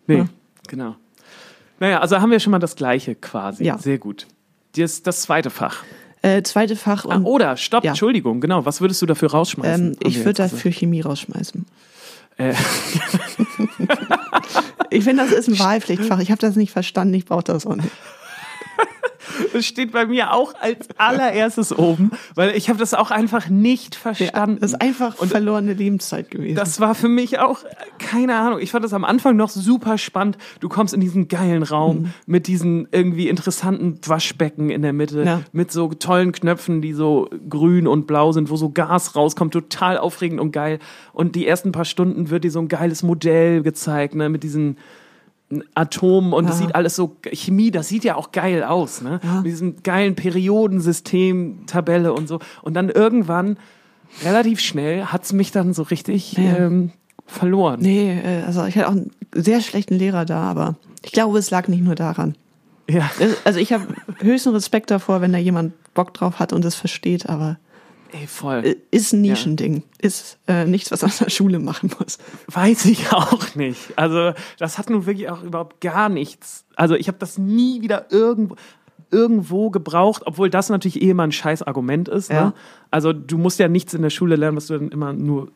Nee, 0.08 0.18
Ja. 0.18 0.26
genau. 0.68 0.94
Naja, 1.80 1.98
also 2.00 2.20
haben 2.20 2.30
wir 2.30 2.38
schon 2.38 2.52
mal 2.52 2.58
das 2.60 2.76
Gleiche 2.76 3.14
quasi. 3.16 3.64
Ja. 3.64 3.76
Sehr 3.76 3.98
gut. 3.98 4.26
Das, 4.76 5.02
das 5.02 5.22
zweite 5.22 5.50
Fach. 5.50 5.82
Äh, 6.22 6.42
zweite 6.42 6.76
Fach 6.76 7.04
Ah, 7.06 7.16
und 7.16 7.24
oder, 7.24 7.56
stopp, 7.56 7.82
Ja. 7.84 7.90
Entschuldigung, 7.90 8.40
genau. 8.40 8.64
Was 8.64 8.80
würdest 8.80 9.02
du 9.02 9.06
dafür 9.06 9.30
rausschmeißen? 9.32 9.92
ähm, 9.92 9.96
ich 10.04 10.18
würde 10.24 10.42
jetzt 10.42 10.52
dafür 10.52 10.70
Chemie 10.70 11.00
rausschmeißen. 11.00 11.66
Äh, 12.38 12.54
Ich 14.90 15.04
finde, 15.04 15.24
das 15.24 15.32
ist 15.32 15.48
ein 15.48 15.58
Wahlpflichtfach. 15.58 16.20
Ich 16.20 16.30
habe 16.30 16.40
das 16.40 16.54
nicht 16.56 16.70
verstanden, 16.70 17.12
ich 17.14 17.24
brauche 17.24 17.42
das 17.42 17.66
auch 17.66 17.74
nicht. 17.76 17.88
Das 19.52 19.66
steht 19.66 19.90
bei 19.92 20.06
mir 20.06 20.32
auch 20.32 20.54
als 20.60 20.88
allererstes 20.98 21.76
oben, 21.76 22.10
weil 22.36 22.56
ich 22.56 22.68
habe 22.68 22.78
das 22.78 22.94
auch 22.94 23.10
einfach 23.10 23.48
nicht 23.48 23.96
Ja, 23.96 24.00
verstanden. 24.00 24.58
das 24.60 24.72
ist 24.72 24.80
einfach 24.80 25.18
Und 25.18 25.28
verlorene 25.30 25.72
Lebenszeit 25.74 26.30
gewesen. 26.30 26.54
das 26.54 26.80
war 26.80 26.94
für 26.94 27.08
mich 27.08 27.38
auch, 27.40 27.58
keine 27.98 28.36
Ahnung, 28.36 28.60
ich 28.60 28.70
fand 28.70 28.84
das 28.84 28.92
am 28.92 29.04
Anfang 29.04 29.36
noch 29.36 29.50
super 29.50 29.98
spannend. 29.98 30.38
Du 30.60 30.68
kommst 30.68 30.94
in 30.94 31.00
diesen 31.00 31.26
geilen 31.28 31.64
Raum 31.64 31.96
Mhm. 32.02 32.12
mit 32.26 32.46
diesen 32.46 32.86
irgendwie 32.92 33.28
interessanten 33.28 33.98
Waschbecken 34.06 34.70
in 34.70 34.82
der 34.82 34.92
Mitte, 34.92 35.24
Ja. 35.24 35.42
mit 35.52 35.72
so 35.72 35.88
tollen 35.88 36.30
Knöpfen, 36.32 36.80
die 36.80 36.92
so 36.92 37.28
grün 37.48 37.86
und 37.88 38.06
blau 38.06 38.30
sind, 38.32 38.48
wo 38.48 38.56
so 38.56 38.70
Gas 38.70 39.16
rauskommt, 39.16 39.52
total 39.52 39.98
aufregend 39.98 40.40
und 40.40 40.52
geil. 40.52 40.78
Und 41.12 41.34
die 41.34 41.46
ersten 41.46 41.72
paar 41.72 41.84
Stunden 41.84 42.30
wird 42.30 42.44
dir 42.44 42.50
so 42.52 42.60
ein 42.60 42.68
geiles 42.68 43.02
Modell 43.02 43.62
gezeigt, 43.62 44.14
ne, 44.14 44.28
mit 44.28 44.44
diesen 44.44 44.78
Atomen 45.74 46.32
und 46.32 46.46
es 46.46 46.58
Ja. 46.58 46.66
sieht 46.66 46.74
alles 46.74 46.96
so, 46.96 47.16
Chemie, 47.32 47.70
das 47.70 47.88
sieht 47.88 48.02
ja 48.04 48.16
auch 48.16 48.32
geil 48.32 48.64
aus, 48.64 49.00
ne? 49.00 49.20
Ja. 49.22 49.36
Mit 49.36 49.46
diesem 49.46 49.82
geilen 49.82 50.14
Periodensystem, 50.16 51.66
Tabelle 51.66 52.12
und 52.12 52.28
so. 52.28 52.40
Und 52.62 52.74
dann 52.74 52.88
irgendwann, 52.88 53.56
relativ 54.24 54.60
schnell, 54.60 55.04
hat's 55.06 55.32
mich 55.32 55.52
dann 55.52 55.72
so 55.72 55.82
richtig 55.82 56.32
Ja. 56.32 56.56
ähm, 56.58 56.90
verloren. 57.26 57.80
nee, 57.80 58.12
äh, 58.20 58.42
also 58.42 58.64
ich 58.66 58.76
hatte 58.76 58.88
auch 58.88 58.92
einen 58.92 59.10
sehr 59.34 59.60
schlechten 59.60 59.94
Lehrer 59.94 60.24
da, 60.24 60.42
aber 60.42 60.76
ich 61.04 61.12
glaube, 61.12 61.38
es 61.38 61.50
lag 61.50 61.68
nicht 61.68 61.82
nur 61.84 61.94
daran. 61.94 62.36
Ja. 62.88 63.10
Also 63.44 63.58
ich 63.58 63.72
habe 63.72 63.84
höchsten 64.20 64.50
Respekt 64.50 64.90
davor, 64.92 65.20
wenn 65.20 65.32
da 65.32 65.38
jemand 65.38 65.72
Bock 65.94 66.14
drauf 66.14 66.38
hat 66.38 66.52
und 66.52 66.64
es 66.64 66.74
versteht, 66.76 67.28
aber 67.28 67.58
Ey, 68.20 68.26
voll. 68.26 68.64
äh, 68.64 68.76
ist 68.90 69.12
ein 69.12 69.20
Nischending. 69.22 69.82
Ist 69.98 70.38
äh, 70.48 70.64
nichts, 70.64 70.90
was 70.90 71.02
man 71.02 71.10
in 71.10 71.16
der 71.24 71.30
Schule 71.30 71.58
machen 71.58 71.90
muss. 71.98 72.18
Weiß 72.48 72.84
ich 72.86 73.12
auch 73.12 73.54
nicht. 73.54 73.80
Also, 73.96 74.32
das 74.58 74.78
hat 74.78 74.90
nun 74.90 75.06
wirklich 75.06 75.28
auch 75.28 75.42
überhaupt 75.42 75.80
gar 75.80 76.08
nichts. 76.08 76.64
Also, 76.76 76.94
ich 76.94 77.08
habe 77.08 77.18
das 77.18 77.38
nie 77.38 77.82
wieder 77.82 78.06
irgendwo 78.10 78.56
irgendwo 79.12 79.70
gebraucht, 79.70 80.22
obwohl 80.26 80.50
das 80.50 80.68
natürlich 80.68 81.00
eh 81.00 81.10
immer 81.10 81.22
ein 81.22 81.30
scheiß 81.32 81.62
Argument 81.62 82.08
ist. 82.08 82.28
Ne? 82.30 82.36
Ja. 82.36 82.54
Also 82.90 83.12
du 83.12 83.38
musst 83.38 83.60
ja 83.60 83.68
nichts 83.68 83.94
in 83.94 84.02
der 84.02 84.10
Schule 84.10 84.34
lernen, 84.34 84.56
was 84.56 84.66
du 84.66 84.76
dann 84.76 84.88
immer 84.88 85.12
nur 85.12 85.48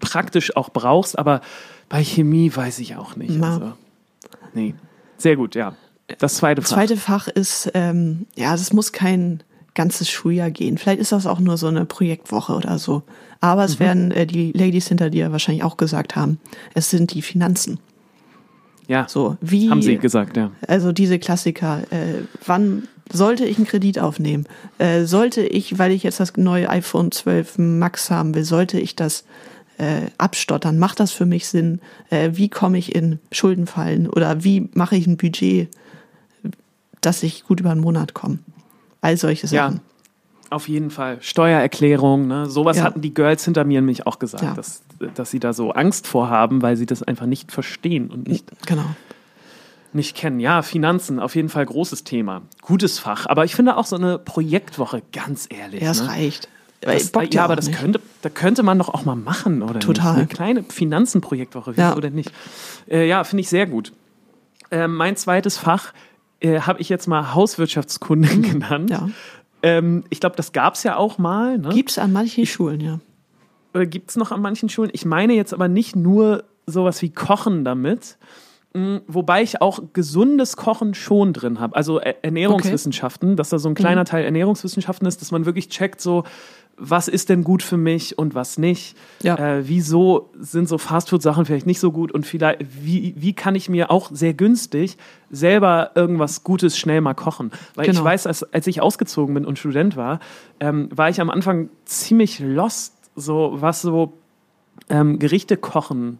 praktisch 0.00 0.56
auch 0.56 0.70
brauchst, 0.70 1.18
aber 1.18 1.42
bei 1.90 2.02
Chemie 2.02 2.50
weiß 2.56 2.78
ich 2.78 2.96
auch 2.96 3.14
nicht. 3.14 3.34
Na. 3.36 3.52
Also, 3.54 3.72
nee. 4.54 4.74
Sehr 5.18 5.36
gut, 5.36 5.54
ja. 5.54 5.74
Das 6.18 6.36
zweite 6.36 6.62
Das 6.62 6.70
Fach. 6.70 6.76
zweite 6.78 6.96
Fach 6.96 7.28
ist, 7.28 7.70
ähm, 7.74 8.26
ja, 8.34 8.52
das 8.52 8.72
muss 8.72 8.92
kein 8.92 9.42
ganzes 9.76 10.10
Schuljahr 10.10 10.50
gehen. 10.50 10.76
Vielleicht 10.78 11.00
ist 11.00 11.12
das 11.12 11.26
auch 11.26 11.38
nur 11.38 11.56
so 11.56 11.68
eine 11.68 11.84
Projektwoche 11.84 12.54
oder 12.54 12.78
so. 12.78 13.04
Aber 13.40 13.62
Mhm. 13.62 13.66
es 13.66 13.78
werden 13.78 14.10
äh, 14.10 14.26
die 14.26 14.50
Ladies 14.50 14.88
hinter 14.88 15.10
dir 15.10 15.30
wahrscheinlich 15.30 15.62
auch 15.62 15.76
gesagt 15.76 16.16
haben, 16.16 16.40
es 16.74 16.90
sind 16.90 17.14
die 17.14 17.22
Finanzen. 17.22 17.78
ja, 18.88 19.06
So, 19.08 19.36
wie, 19.40 19.70
haben 19.70 19.82
sie 19.82 19.98
gesagt, 19.98 20.36
ja. 20.36 20.50
also 20.66 20.90
diese 20.92 21.18
Klassiker, 21.18 21.82
äh, 21.90 22.22
wann 22.46 22.88
sollte 23.12 23.44
ich 23.44 23.56
einen 23.58 23.66
Kredit 23.66 23.98
aufnehmen? 24.00 24.46
Äh, 24.78 25.04
sollte 25.04 25.42
ich, 25.42 25.78
weil 25.78 25.92
ich 25.92 26.02
jetzt 26.02 26.18
das 26.18 26.36
neue 26.36 26.68
iPhone 26.70 27.12
12 27.12 27.58
Max 27.58 28.10
haben 28.10 28.34
will, 28.34 28.44
sollte 28.44 28.80
ich 28.80 28.96
das 28.96 29.24
äh, 29.78 30.02
abstottern? 30.18 30.78
Macht 30.78 30.98
das 31.00 31.12
für 31.12 31.26
mich 31.26 31.46
Sinn? 31.48 31.80
Äh, 32.10 32.30
wie 32.34 32.48
komme 32.48 32.78
ich 32.78 32.94
in 32.94 33.18
Schuldenfallen? 33.30 34.08
Oder 34.08 34.42
wie 34.42 34.68
mache 34.74 34.96
ich 34.96 35.06
ein 35.06 35.16
Budget, 35.18 35.68
dass 37.00 37.22
ich 37.22 37.44
gut 37.44 37.60
über 37.60 37.70
einen 37.72 37.80
Monat 37.82 38.14
komme? 38.14 38.38
All 39.00 39.16
solche 39.16 39.46
Ja. 39.48 39.68
Sachen. 39.68 39.80
Auf 40.48 40.68
jeden 40.68 40.90
Fall. 40.90 41.18
Steuererklärung, 41.22 42.28
ne? 42.28 42.46
Sowas 42.48 42.76
Ja. 42.76 42.84
hatten 42.84 43.00
die 43.00 43.12
Girls 43.12 43.44
hinter 43.44 43.64
mir 43.64 43.80
nämlich 43.80 44.06
auch 44.06 44.18
gesagt, 44.20 44.44
Ja. 44.44 44.54
dass, 44.54 44.82
dass 45.14 45.30
sie 45.32 45.40
da 45.40 45.52
so 45.52 45.72
Angst 45.72 46.06
vorhaben, 46.06 46.62
weil 46.62 46.76
sie 46.76 46.86
das 46.86 47.02
einfach 47.02 47.26
nicht 47.26 47.50
verstehen 47.50 48.10
und 48.10 48.28
nicht, 48.28 48.50
Genau. 48.66 48.84
nicht 49.92 50.16
kennen. 50.16 50.38
Ja, 50.38 50.62
Finanzen, 50.62 51.18
auf 51.18 51.34
jeden 51.34 51.48
Fall 51.48 51.66
großes 51.66 52.04
Thema. 52.04 52.42
Gutes 52.62 52.98
Fach. 53.00 53.26
Aber 53.26 53.44
ich 53.44 53.56
finde 53.56 53.76
auch 53.76 53.86
so 53.86 53.96
eine 53.96 54.18
Projektwoche, 54.20 55.02
ganz 55.12 55.46
ehrlich. 55.50 55.82
Ja, 55.82 55.90
es 55.90 56.02
ne? 56.02 56.08
reicht. 56.10 56.48
Das, 56.82 57.10
bockt 57.10 57.34
ja, 57.34 57.40
auch 57.40 57.44
aber 57.46 57.56
das 57.56 57.66
nicht. 57.66 57.80
könnte, 57.80 58.00
da 58.22 58.28
könnte 58.28 58.62
man 58.62 58.78
doch 58.78 58.90
auch 58.90 59.04
mal 59.04 59.16
machen, 59.16 59.62
oder 59.62 59.80
Total. 59.80 60.12
nicht? 60.12 60.18
Eine 60.18 60.26
kleine 60.28 60.62
Finanzenprojektwoche, 60.62 61.74
Ja. 61.76 61.94
denn 61.96 62.14
nicht? 62.14 62.30
Äh, 62.88 63.08
ja, 63.08 63.24
finde 63.24 63.40
ich 63.40 63.48
sehr 63.48 63.66
gut. 63.66 63.92
Äh, 64.70 64.86
mein 64.86 65.16
zweites 65.16 65.58
Fach 65.58 65.92
äh, 66.40 66.60
habe 66.60 66.80
ich 66.80 66.88
jetzt 66.88 67.06
mal 67.06 67.34
Hauswirtschaftskunde 67.34 68.28
genannt. 68.40 68.90
Mhm. 68.90 68.94
Ja. 68.96 69.08
Ähm, 69.62 70.04
ich 70.10 70.20
glaube, 70.20 70.36
das 70.36 70.52
gab 70.52 70.74
es 70.74 70.82
ja 70.82 70.96
auch 70.96 71.18
mal. 71.18 71.58
Ne? 71.58 71.70
Gibt 71.70 71.90
es 71.90 71.98
an 71.98 72.12
manchen 72.12 72.46
Schulen, 72.46 72.80
ja. 72.80 73.00
Oder 73.74 73.86
gibt 73.86 74.10
es 74.10 74.16
noch 74.16 74.32
an 74.32 74.40
manchen 74.40 74.68
Schulen? 74.68 74.90
Ich 74.92 75.04
meine 75.04 75.34
jetzt 75.34 75.52
aber 75.52 75.68
nicht 75.68 75.96
nur 75.96 76.44
sowas 76.66 77.02
wie 77.02 77.10
Kochen 77.10 77.64
damit, 77.64 78.16
mh, 78.74 79.00
wobei 79.06 79.42
ich 79.42 79.60
auch 79.60 79.80
gesundes 79.92 80.56
Kochen 80.56 80.94
schon 80.94 81.32
drin 81.32 81.60
habe. 81.60 81.76
Also 81.76 82.00
Ä- 82.00 82.14
Ernährungswissenschaften, 82.22 83.36
dass 83.36 83.50
da 83.50 83.58
so 83.58 83.68
ein 83.68 83.74
kleiner 83.74 84.02
Mhm. 84.02 84.06
Teil 84.06 84.24
Ernährungswissenschaften 84.24 85.06
ist, 85.06 85.20
dass 85.20 85.30
man 85.30 85.46
wirklich 85.46 85.68
checkt, 85.68 86.00
so 86.00 86.24
was 86.78 87.08
ist 87.08 87.28
denn 87.28 87.42
gut 87.42 87.62
für 87.62 87.76
mich 87.76 88.18
und 88.18 88.34
was 88.34 88.58
nicht. 88.58 88.96
Ja. 89.22 89.36
Äh, 89.36 89.68
wieso 89.68 90.30
sind 90.38 90.68
so 90.68 90.78
Fastfood-Sachen 90.78 91.46
vielleicht 91.46 91.66
nicht 91.66 91.80
so 91.80 91.90
gut 91.90 92.12
und 92.12 92.26
vielleicht, 92.26 92.60
wie, 92.84 93.14
wie 93.16 93.32
kann 93.32 93.54
ich 93.54 93.68
mir 93.68 93.90
auch 93.90 94.10
sehr 94.12 94.34
günstig 94.34 94.96
selber 95.30 95.92
irgendwas 95.94 96.44
Gutes 96.44 96.76
schnell 96.78 97.00
mal 97.00 97.14
kochen? 97.14 97.50
Weil 97.74 97.86
ich 97.86 97.92
Genau. 97.92 98.04
weiß, 98.04 98.26
als, 98.26 98.42
als 98.52 98.66
ich 98.66 98.80
ausgezogen 98.82 99.34
bin 99.34 99.44
und 99.44 99.58
Student 99.58 99.96
war, 99.96 100.20
ähm, 100.60 100.88
war 100.94 101.08
ich 101.08 101.20
am 101.20 101.30
Anfang 101.30 101.70
ziemlich 101.84 102.40
lost, 102.40 102.92
so 103.14 103.54
was 103.56 103.80
so 103.82 104.12
ähm, 104.90 105.18
Gerichte 105.18 105.56
kochen 105.56 106.18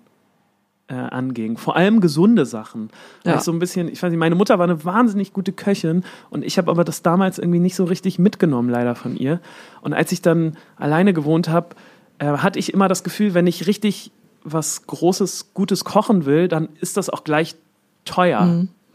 äh, 0.89 0.95
anging. 0.95 1.57
Vor 1.57 1.77
allem 1.77 2.01
gesunde 2.01 2.47
Sachen. 2.47 2.91
Ja. 3.25 3.37
ich 3.37 3.41
so 3.41 3.53
ein 3.53 3.59
bisschen, 3.59 3.89
ich 3.89 4.03
weiß 4.03 4.11
nicht, 4.11 4.19
meine 4.19 4.35
Mutter 4.35 4.59
war 4.59 4.65
eine 4.65 4.85
wahnsinnig 4.85 5.33
gute 5.33 5.53
Köchin 5.53 6.05
und 6.31 6.45
ich 6.45 6.59
habe 6.59 6.71
aber 6.71 6.85
das 6.85 7.03
damals 7.03 7.39
irgendwie 7.39 7.59
nicht 7.59 7.75
so 7.75 7.85
richtig 7.85 8.19
mitgenommen, 8.19 8.71
leider 8.71 8.95
von 8.95 9.17
ihr. 9.17 9.41
Und 9.81 9.95
als 9.95 10.13
ich 10.13 10.23
dann 10.23 10.57
alleine 10.77 11.13
gewohnt 11.13 11.49
habe, 11.49 11.75
äh, 12.19 12.27
hatte 12.27 12.59
ich 12.59 12.73
immer 12.73 12.89
das 12.89 13.05
Gefühl, 13.05 13.35
wenn 13.35 13.47
ich 13.47 13.67
richtig 13.67 14.13
was 14.45 14.87
Großes, 14.87 15.55
Gutes 15.55 15.85
kochen 15.85 16.25
will, 16.25 16.47
dann 16.47 16.69
ist 16.81 16.97
das 16.97 17.11
auch 17.11 17.25
gleich 17.25 17.57
teuer. 18.05 18.43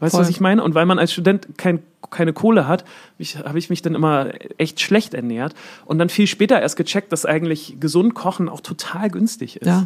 weißt 0.02 0.14
du, 0.14 0.18
was 0.18 0.30
ich 0.30 0.40
meine? 0.40 0.64
Und 0.64 0.74
weil 0.74 0.86
man 0.86 0.98
als 0.98 1.12
Student 1.12 1.58
kein, 1.58 1.80
keine 2.10 2.32
Kohle 2.32 2.66
hat, 2.66 2.84
habe 3.44 3.58
ich 3.58 3.70
mich 3.70 3.82
dann 3.82 3.94
immer 3.94 4.30
echt 4.58 4.80
schlecht 4.80 5.14
ernährt 5.14 5.54
und 5.84 5.98
dann 5.98 6.08
viel 6.08 6.26
später 6.26 6.60
erst 6.60 6.76
gecheckt, 6.76 7.12
dass 7.12 7.26
eigentlich 7.26 7.76
gesund 7.78 8.14
kochen 8.14 8.48
auch 8.48 8.60
total 8.60 9.10
günstig 9.10 9.56
ist. 9.56 9.66
Ja. 9.66 9.84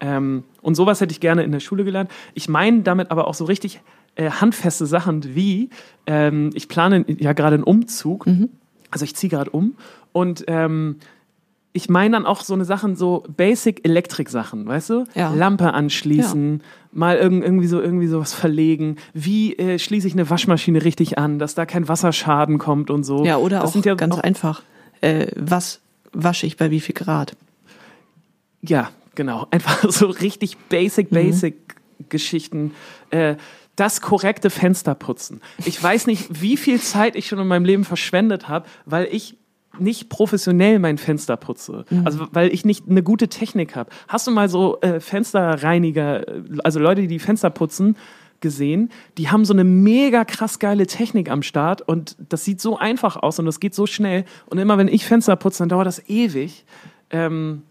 Ähm, 0.00 0.44
und 0.62 0.74
sowas 0.74 1.00
hätte 1.00 1.12
ich 1.12 1.20
gerne 1.20 1.42
in 1.42 1.52
der 1.52 1.60
Schule 1.60 1.84
gelernt. 1.84 2.10
Ich 2.34 2.48
meine 2.48 2.82
damit 2.82 3.10
aber 3.10 3.28
auch 3.28 3.34
so 3.34 3.44
richtig 3.44 3.80
äh, 4.16 4.30
handfeste 4.30 4.86
Sachen 4.86 5.34
wie, 5.34 5.70
ähm, 6.06 6.50
ich 6.54 6.68
plane 6.68 7.04
ja 7.06 7.32
gerade 7.32 7.54
einen 7.54 7.64
Umzug, 7.64 8.26
also 8.90 9.04
ich 9.04 9.14
ziehe 9.14 9.30
gerade 9.30 9.50
um 9.50 9.74
und 10.12 10.44
ähm, 10.48 10.96
ich 11.76 11.90
meine 11.90 12.12
dann 12.16 12.24
auch 12.24 12.40
so 12.40 12.54
eine 12.54 12.64
Sachen, 12.64 12.96
so 12.96 13.24
Basic 13.36 13.86
Elektrik-Sachen, 13.86 14.66
weißt 14.66 14.90
du? 14.90 15.04
Ja. 15.14 15.34
Lampe 15.34 15.74
anschließen, 15.74 16.62
mal 16.90 17.18
irgend, 17.18 17.44
irgendwie 17.44 17.66
so 17.66 17.82
irgendwie 17.82 18.06
sowas 18.06 18.32
verlegen. 18.32 18.96
Wie 19.12 19.58
äh, 19.58 19.78
schließe 19.78 20.06
ich 20.06 20.14
eine 20.14 20.30
Waschmaschine 20.30 20.82
richtig 20.82 21.18
an, 21.18 21.38
dass 21.38 21.54
da 21.54 21.66
kein 21.66 21.86
Wasserschaden 21.86 22.56
kommt 22.56 22.88
und 22.88 23.04
so. 23.04 23.26
Ja, 23.26 23.36
oder 23.36 23.60
das 23.60 23.68
auch 23.68 23.72
sind 23.74 23.84
ja 23.84 23.94
ganz 23.94 24.14
auch, 24.14 24.20
einfach, 24.20 24.62
äh, 25.02 25.26
was 25.36 25.80
wasche 26.14 26.46
ich 26.46 26.56
bei 26.56 26.70
wie 26.70 26.80
viel 26.80 26.94
Grad? 26.94 27.36
Ja, 28.62 28.88
genau. 29.16 29.48
Einfach 29.50 29.90
so 29.90 30.06
richtig 30.06 30.56
basic, 30.68 31.10
basic 31.10 31.56
Geschichten. 32.08 32.72
Äh, 33.10 33.36
das 33.74 34.00
korrekte 34.00 34.48
Fenster 34.48 34.94
putzen. 34.94 35.42
Ich 35.64 35.82
weiß 35.82 36.06
nicht, 36.06 36.40
wie 36.42 36.56
viel 36.56 36.80
Zeit 36.80 37.14
ich 37.14 37.26
schon 37.26 37.38
in 37.38 37.46
meinem 37.46 37.66
Leben 37.66 37.84
verschwendet 37.84 38.48
habe, 38.48 38.66
weil 38.86 39.06
ich 39.10 39.36
nicht 39.78 40.08
professionell 40.08 40.78
mein 40.78 40.96
Fenster 40.96 41.36
putze. 41.36 41.84
Also 42.04 42.26
weil 42.32 42.52
ich 42.52 42.64
nicht 42.64 42.88
eine 42.88 43.02
gute 43.02 43.28
Technik 43.28 43.76
habe. 43.76 43.90
Hast 44.08 44.26
du 44.26 44.30
mal 44.30 44.48
so 44.48 44.80
äh, 44.80 45.00
Fensterreiniger, 45.00 46.26
äh, 46.26 46.42
also 46.64 46.80
Leute, 46.80 47.06
die 47.06 47.18
Fenster 47.18 47.50
putzen, 47.50 47.96
gesehen? 48.40 48.90
Die 49.18 49.28
haben 49.30 49.44
so 49.44 49.52
eine 49.52 49.64
mega 49.64 50.24
krass 50.24 50.58
geile 50.58 50.86
Technik 50.86 51.30
am 51.30 51.42
Start 51.42 51.82
und 51.82 52.16
das 52.28 52.44
sieht 52.44 52.60
so 52.60 52.78
einfach 52.78 53.16
aus 53.16 53.38
und 53.38 53.46
das 53.46 53.60
geht 53.60 53.74
so 53.74 53.86
schnell. 53.86 54.24
Und 54.46 54.58
immer 54.58 54.78
wenn 54.78 54.88
ich 54.88 55.04
Fenster 55.04 55.36
putze, 55.36 55.58
dann 55.58 55.68
dauert 55.68 55.86
das 55.86 56.08
ewig. 56.08 56.64
Ähm, 57.10 57.62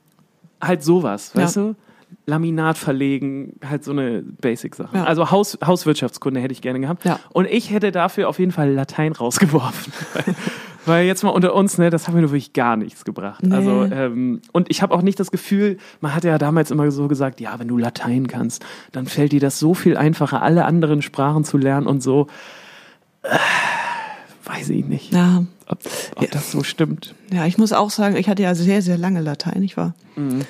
halt 0.67 0.84
sowas, 0.84 1.32
Ja. 1.34 1.43
weißt 1.43 1.56
du? 1.58 1.75
Laminat 2.28 2.78
verlegen, 2.78 3.60
halt 3.67 3.84
so 3.84 3.91
eine 3.91 4.21
Basic-Sache. 4.21 4.95
Ja. 4.97 5.04
Also 5.04 5.32
Haus, 5.32 5.58
Hauswirtschaftskunde 5.65 6.39
hätte 6.39 6.54
ich 6.54 6.62
gerne 6.62 6.80
gehabt. 6.80 7.04
Ja. 7.06 7.19
Und 7.34 7.45
ich 7.45 7.71
hätte 7.71 7.91
dafür 7.91 8.30
auf 8.30 8.39
jeden 8.39 8.51
Fall 8.51 8.71
Latein 8.71 9.12
rausgeworfen. 9.12 9.93
Weil 10.88 11.06
jetzt 11.08 11.23
mal 11.23 11.32
unter 11.32 11.56
uns, 11.56 11.78
ne, 11.80 11.89
das 11.89 12.08
hat 12.08 12.13
mir 12.13 12.21
nur 12.21 12.30
wirklich 12.30 12.54
gar 12.54 12.78
nichts 12.78 13.06
gebracht. 13.06 13.43
Nee. 13.43 13.56
Also, 13.56 13.84
ähm, 13.86 14.41
und 14.51 14.69
ich 14.69 14.82
habe 14.84 14.93
auch 14.93 15.01
nicht 15.01 15.19
das 15.19 15.32
Gefühl, 15.32 15.78
man 15.99 16.13
hat 16.13 16.23
ja 16.23 16.38
damals 16.38 16.69
immer 16.69 16.89
so 16.91 17.08
gesagt, 17.08 17.41
ja, 17.41 17.58
wenn 17.60 17.67
du 17.67 17.78
Latein 17.78 18.28
kannst, 18.28 18.63
dann 18.91 19.08
fällt 19.08 19.32
dir 19.32 19.39
das 19.39 19.58
so 19.58 19.73
viel 19.73 19.97
einfacher, 19.97 20.43
alle 20.43 20.65
anderen 20.65 21.01
Sprachen 21.01 21.43
zu 21.43 21.58
lernen 21.58 21.88
und 21.88 22.01
so. 22.04 22.28
Äh, 23.23 23.38
weiß 24.45 24.69
ich 24.69 24.86
nicht. 24.86 25.12
Ja, 25.12 25.43
ob, 25.67 25.80
ob 26.15 26.23
Ja. 26.23 26.30
das 26.32 26.51
so 26.51 26.63
stimmt. 26.63 27.13
Ja, 27.32 27.45
ich 27.45 27.58
muss 27.58 27.73
auch 27.73 27.89
sagen, 27.89 28.15
ich 28.15 28.28
hatte 28.30 28.43
ja 28.43 28.54
sehr, 28.56 28.82
sehr 28.82 28.97
lange 28.97 29.21
Latein, 29.21 29.62
ich 29.63 29.78
war. 29.78 29.93
Mhm. 30.15 30.45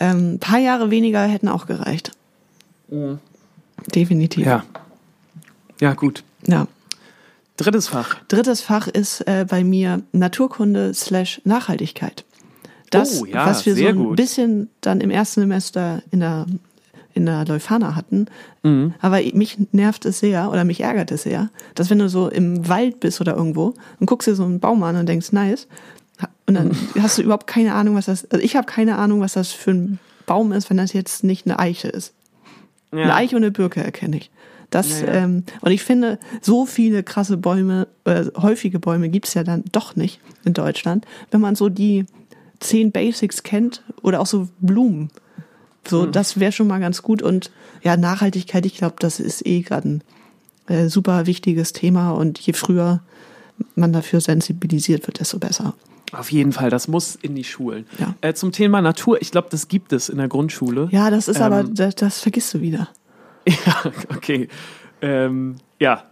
Ähm, 0.00 0.34
ein 0.34 0.38
paar 0.38 0.58
Jahre 0.60 0.90
weniger 0.90 1.22
hätten 1.24 1.48
auch 1.48 1.66
gereicht. 1.66 2.12
Definitiv. 3.94 4.46
Ja. 4.46 4.64
Ja, 5.80 5.94
gut. 5.94 6.24
ja. 6.46 6.66
Drittes 7.56 7.88
Fach. 7.88 8.14
Drittes 8.28 8.60
Fach 8.60 8.86
ist 8.86 9.20
äh, 9.26 9.44
bei 9.48 9.64
mir 9.64 10.02
Naturkunde 10.12 10.94
slash 10.94 11.40
Nachhaltigkeit. 11.44 12.24
Das, 12.90 13.20
Oh, 13.20 13.26
ja, 13.26 13.46
was 13.46 13.66
wir 13.66 13.74
so 13.74 13.84
ein 13.84 13.96
gut. 13.96 14.16
bisschen 14.16 14.70
dann 14.80 15.00
im 15.00 15.10
ersten 15.10 15.40
Semester 15.40 16.02
in 16.12 16.20
der, 16.20 16.46
in 17.18 17.26
der 17.26 17.44
Leuphana 17.44 17.94
hatten. 17.94 18.26
Mhm. 18.62 18.94
Aber 19.00 19.18
mich 19.34 19.58
nervt 19.72 20.06
es 20.06 20.20
sehr 20.20 20.50
oder 20.50 20.64
mich 20.64 20.80
ärgert 20.80 21.10
es 21.10 21.24
sehr, 21.24 21.50
dass 21.74 21.90
wenn 21.90 21.98
du 21.98 22.08
so 22.08 22.28
im 22.28 22.68
Wald 22.68 23.00
bist 23.00 23.20
oder 23.20 23.36
irgendwo 23.36 23.74
und 24.00 24.06
guckst 24.06 24.26
dir 24.28 24.34
so 24.34 24.44
einen 24.44 24.60
Baum 24.60 24.82
an 24.82 24.96
und 24.96 25.06
denkst, 25.06 25.32
nice, 25.32 25.68
und 26.46 26.54
dann 26.54 26.68
Mhm. 26.68 27.02
hast 27.02 27.18
du 27.18 27.22
überhaupt 27.22 27.46
keine 27.46 27.74
Ahnung, 27.74 27.94
was 27.94 28.06
das, 28.06 28.24
also 28.30 28.42
ich 28.42 28.56
habe 28.56 28.66
keine 28.66 28.96
Ahnung, 28.96 29.20
was 29.20 29.34
das 29.34 29.52
für 29.52 29.70
ein 29.72 29.98
Baum 30.26 30.52
ist, 30.52 30.70
wenn 30.70 30.78
das 30.78 30.92
jetzt 30.92 31.22
nicht 31.22 31.46
eine 31.46 31.58
Eiche 31.58 31.88
ist. 31.88 32.14
Eine 32.90 33.14
Eiche 33.14 33.36
und 33.36 33.42
eine 33.42 33.50
Birke 33.52 33.84
erkenne 33.84 34.16
ich. 34.16 34.30
Das, 34.70 35.00
Ja, 35.02 35.06
ja. 35.06 35.12
Ähm, 35.24 35.44
und 35.60 35.70
ich 35.72 35.82
finde, 35.82 36.18
so 36.40 36.66
viele 36.66 37.02
krasse 37.02 37.36
Bäume, 37.36 37.86
äh, 38.04 38.24
häufige 38.36 38.78
Bäume 38.78 39.08
gibt's 39.10 39.34
ja 39.34 39.44
dann 39.44 39.62
doch 39.72 39.94
nicht 39.96 40.20
in 40.44 40.54
Deutschland. 40.54 41.06
Wenn 41.30 41.40
man 41.40 41.54
so 41.54 41.68
die 41.68 42.04
zehn 42.60 42.90
Basics 42.92 43.42
kennt 43.42 43.82
oder 44.02 44.20
auch 44.20 44.26
so 44.26 44.48
Blumen, 44.60 45.10
so, 45.88 46.04
Hm. 46.04 46.12
das 46.12 46.38
wäre 46.40 46.52
schon 46.52 46.66
mal 46.66 46.80
ganz 46.80 47.02
gut. 47.02 47.22
Und 47.22 47.50
ja, 47.82 47.96
Nachhaltigkeit, 47.96 48.66
ich 48.66 48.76
glaube, 48.76 48.96
das 48.98 49.20
ist 49.20 49.46
eh 49.46 49.60
gerade 49.62 49.88
ein 49.88 50.02
äh, 50.68 50.88
super 50.88 51.26
wichtiges 51.26 51.72
Thema. 51.72 52.10
Und 52.12 52.38
je 52.38 52.52
früher 52.52 53.00
man 53.74 53.92
dafür 53.92 54.20
sensibilisiert 54.20 55.06
wird, 55.06 55.20
desto 55.20 55.38
besser. 55.38 55.74
Auf 56.12 56.32
jeden 56.32 56.52
Fall, 56.52 56.70
das 56.70 56.88
muss 56.88 57.16
in 57.16 57.34
die 57.34 57.44
Schulen. 57.44 57.84
Ja. 57.98 58.14
Äh, 58.22 58.32
zum 58.32 58.52
Thema 58.52 58.80
Natur, 58.80 59.20
ich 59.20 59.30
glaube, 59.30 59.48
das 59.50 59.68
gibt 59.68 59.92
es 59.92 60.08
in 60.08 60.16
der 60.18 60.28
Grundschule. 60.28 60.88
Ja, 60.90 61.10
das 61.10 61.28
ist 61.28 61.40
aber, 61.40 61.60
Ähm. 61.60 61.74
das, 61.74 61.94
das 61.96 62.20
vergisst 62.20 62.54
du 62.54 62.60
wieder. 62.60 62.88
Ja, 63.66 63.82
okay. 64.14 64.48
Ähm, 65.00 65.56
ja. 65.80 66.04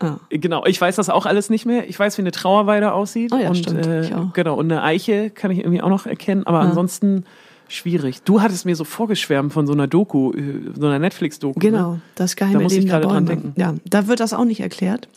Ah. 0.00 0.16
Genau, 0.30 0.64
ich 0.66 0.80
weiß 0.80 0.96
das 0.96 1.08
auch 1.08 1.24
alles 1.26 1.50
nicht 1.50 1.66
mehr. 1.66 1.88
Ich 1.88 1.96
weiß, 1.98 2.16
wie 2.18 2.22
eine 2.22 2.32
Trauerweide 2.32 2.92
aussieht. 2.92 3.32
Oh 3.32 3.36
ja, 3.38 3.48
und, 3.50 3.56
stimmt, 3.58 3.86
Äh. 3.86 4.10
Genau, 4.32 4.56
und 4.56 4.72
eine 4.72 4.82
Eiche 4.82 5.30
kann 5.30 5.50
ich 5.52 5.58
irgendwie 5.60 5.82
auch 5.82 5.88
noch 5.88 6.06
erkennen, 6.06 6.46
aber 6.46 6.60
ansonsten 6.60 7.24
schwierig. 7.70 8.22
Du 8.22 8.40
hattest 8.42 8.66
mir 8.66 8.76
so 8.76 8.84
vorgeschwärmt 8.84 9.52
von 9.52 9.66
so 9.66 9.72
einer 9.72 9.86
Doku, 9.86 10.32
äh, 10.32 10.72
so 10.78 10.86
einer 10.86 10.98
Netflix-Doku. 10.98 11.58
Genau, 11.58 11.92
Ne? 11.94 12.00
das 12.16 12.36
geheime 12.36 12.54
Da 12.58 12.60
muss 12.64 12.72
ich 12.72 12.78
Leben 12.80 12.90
der 12.90 13.00
gerade 13.00 13.12
dran 13.14 13.26
denken. 13.26 13.48
Mhm. 13.48 13.52
Ja, 13.56 13.74
da 13.88 14.06
wird 14.06 14.20
das 14.20 14.32
auch 14.32 14.44
nicht 14.44 14.60
erklärt. 14.60 15.08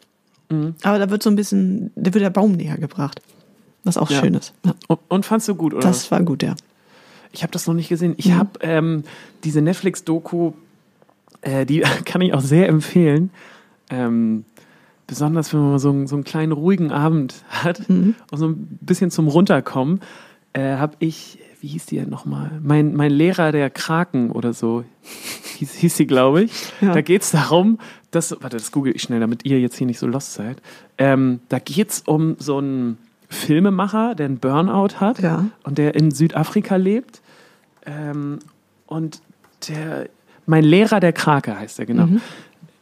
Aber 0.84 1.00
da 1.00 1.10
wird 1.10 1.24
so 1.24 1.32
ein 1.32 1.36
bisschen, 1.36 1.90
da 1.96 2.14
wird 2.14 2.24
der 2.24 2.30
Baum 2.30 2.52
näher 2.52 2.78
gebracht. 2.78 3.22
Was 3.84 3.98
auch 3.98 4.12
Ja. 4.12 4.20
schön 4.20 4.36
ist. 4.36 4.54
Ja, 4.64 4.76
Und, 4.88 5.00
und 5.08 5.26
fandst 5.26 5.48
du 5.48 5.56
gut, 5.56 5.74
oder? 5.74 5.82
das 5.88 6.12
war 6.12 6.22
gut, 6.22 6.44
ja. 6.44 6.54
Ich 7.32 7.42
habe 7.42 7.52
das 7.52 7.66
noch 7.66 7.74
nicht 7.74 7.90
gesehen. 7.90 8.14
Ich 8.18 8.28
Mhm. 8.28 8.36
habe 8.38 8.50
ähm, 8.62 9.04
diese 9.44 9.62
Netflix-Doku, 9.62 10.52
äh, 11.42 11.66
die 11.66 11.80
kann 12.06 12.22
ich 12.22 12.36
auch 12.36 12.42
sehr 12.42 12.70
empfehlen. 12.70 13.32
Ähm, 13.90 14.46
besonders 15.08 15.52
wenn 15.54 15.62
man 15.62 15.80
so, 15.80 15.90
einen- 15.90 16.06
so 16.08 16.16
einen 16.16 16.24
kleinen 16.24 16.52
ruhigen 16.52 16.92
Abend 16.92 17.44
hat 17.50 17.90
Mhm. 17.90 18.14
und 18.30 18.38
so 18.38 18.48
ein 18.48 18.78
bisschen 18.82 19.10
zum 19.10 19.28
Runterkommen, 19.30 20.02
äh, 20.54 20.78
habe 20.78 20.94
ich, 21.00 21.40
wie 21.64 21.68
hieß 21.70 21.86
die 21.86 21.96
denn 21.96 22.10
nochmal? 22.10 22.52
Mein, 22.62 22.94
mein 22.94 23.10
Lehrer 23.10 23.54
der 23.54 23.70
Kraken 23.70 24.32
oder 24.32 24.52
so 24.52 24.84
hieß, 25.56 25.76
hieß 25.76 25.96
sie, 25.96 26.06
glaube 26.06 26.44
ich. 26.44 26.52
Ja. 26.82 26.94
Da 26.94 27.00
geht 27.00 27.22
es 27.22 27.32
darum, 27.32 27.80
dass, 28.12 28.32
warte, 28.42 28.58
das 28.58 28.74
google 28.74 28.94
ich 28.94 29.02
schnell, 29.02 29.22
damit 29.22 29.46
ihr 29.46 29.62
jetzt 29.62 29.78
hier 29.78 29.88
nicht 29.88 29.98
so 29.98 30.06
lost 30.06 30.34
seid. 30.34 30.62
Ähm, 30.98 31.40
da 31.48 31.60
geht 31.60 31.90
es 31.90 32.02
um 32.02 32.36
so 32.38 32.58
einen 32.58 32.98
Filmemacher, 33.30 34.14
der 34.14 34.26
einen 34.26 34.40
Burnout 34.40 34.96
hat 35.00 35.20
Ja. 35.22 35.46
und 35.64 35.78
der 35.78 35.96
in 35.96 36.12
Südafrika 36.12 36.76
lebt. 36.76 37.22
Ähm, 37.86 38.40
und 38.86 39.22
der, 39.70 40.10
mein 40.46 40.66
Lehrer 40.66 41.00
der 41.00 41.14
Krake 41.14 41.58
heißt 41.58 41.80
er, 41.80 41.86
genau. 41.86 42.10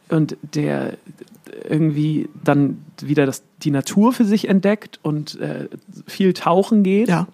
Und 0.08 0.36
der 0.42 0.94
irgendwie 1.70 2.28
dann 2.42 2.78
wieder 3.00 3.26
das, 3.26 3.44
die 3.62 3.70
Natur 3.70 4.12
für 4.12 4.24
sich 4.24 4.48
entdeckt 4.48 4.98
und 5.02 5.38
äh, 5.38 5.68
viel 6.08 6.32
tauchen 6.32 6.82
geht 6.82 7.08
Ja. 7.08 7.28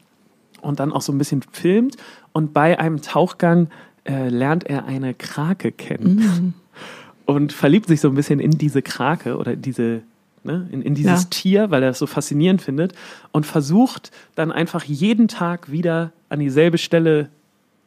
Und 0.60 0.80
dann 0.80 0.92
auch 0.92 1.02
so 1.02 1.12
ein 1.12 1.18
bisschen 1.18 1.42
filmt. 1.52 1.96
Und 2.32 2.52
bei 2.52 2.78
einem 2.78 3.00
Tauchgang 3.02 3.68
äh, 4.04 4.28
lernt 4.28 4.64
er 4.64 4.84
eine 4.86 5.14
Krake 5.14 5.72
kennen 5.72 6.54
und 7.26 7.52
verliebt 7.52 7.86
sich 7.88 8.00
so 8.00 8.08
ein 8.08 8.14
bisschen 8.14 8.40
in 8.40 8.52
diese 8.52 8.80
Krake 8.82 9.36
oder 9.36 9.54
diese, 9.56 10.02
ne, 10.44 10.68
in, 10.72 10.82
in 10.82 10.94
dieses 10.94 11.24
Ja. 11.24 11.28
Tier, 11.30 11.70
weil 11.70 11.82
er 11.82 11.90
es 11.90 11.98
so 11.98 12.06
faszinierend 12.06 12.62
findet 12.62 12.92
und 13.32 13.44
versucht 13.46 14.10
dann 14.34 14.50
einfach 14.52 14.84
jeden 14.84 15.28
Tag 15.28 15.70
wieder 15.70 16.12
an 16.28 16.40
dieselbe 16.40 16.78
Stelle 16.78 17.28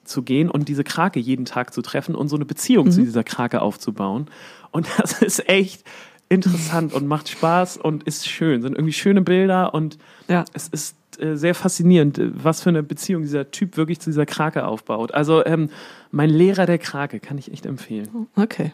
zu 0.03 0.23
gehen 0.23 0.49
und 0.49 0.67
diese 0.67 0.83
Krake 0.83 1.19
jeden 1.19 1.45
Tag 1.45 1.73
zu 1.73 1.81
treffen 1.81 2.15
und 2.15 2.27
so 2.27 2.35
eine 2.35 2.45
Beziehung 2.45 2.87
Mhm. 2.87 2.91
zu 2.91 3.01
dieser 3.01 3.23
Krake 3.23 3.61
aufzubauen. 3.61 4.27
Und 4.71 4.87
das 4.97 5.21
ist 5.21 5.47
echt 5.47 5.83
interessant 6.29 6.93
und 6.93 7.07
macht 7.07 7.29
Spaß 7.29 7.77
und 7.77 8.03
ist 8.03 8.27
schön. 8.27 8.61
Sind 8.61 8.73
irgendwie 8.73 8.93
schöne 8.93 9.21
Bilder 9.21 9.73
und 9.73 9.97
Ja. 10.27 10.45
es 10.53 10.67
ist 10.69 10.95
sehr 11.19 11.55
faszinierend, 11.55 12.17
äh, 12.19 12.31
was 12.33 12.61
für 12.61 12.69
eine 12.69 12.83
Beziehung 12.83 13.21
dieser 13.23 13.51
Typ 13.51 13.77
wirklich 13.77 13.99
zu 13.99 14.09
dieser 14.09 14.25
Krake 14.25 14.65
aufbaut. 14.65 15.13
Also 15.13 15.45
ähm, 15.45 15.69
mein 16.11 16.29
Lehrer 16.29 16.65
der 16.65 16.77
Krake 16.77 17.19
kann 17.19 17.37
ich 17.37 17.51
echt 17.51 17.65
empfehlen. 17.65 18.27
Okay. 18.35 18.73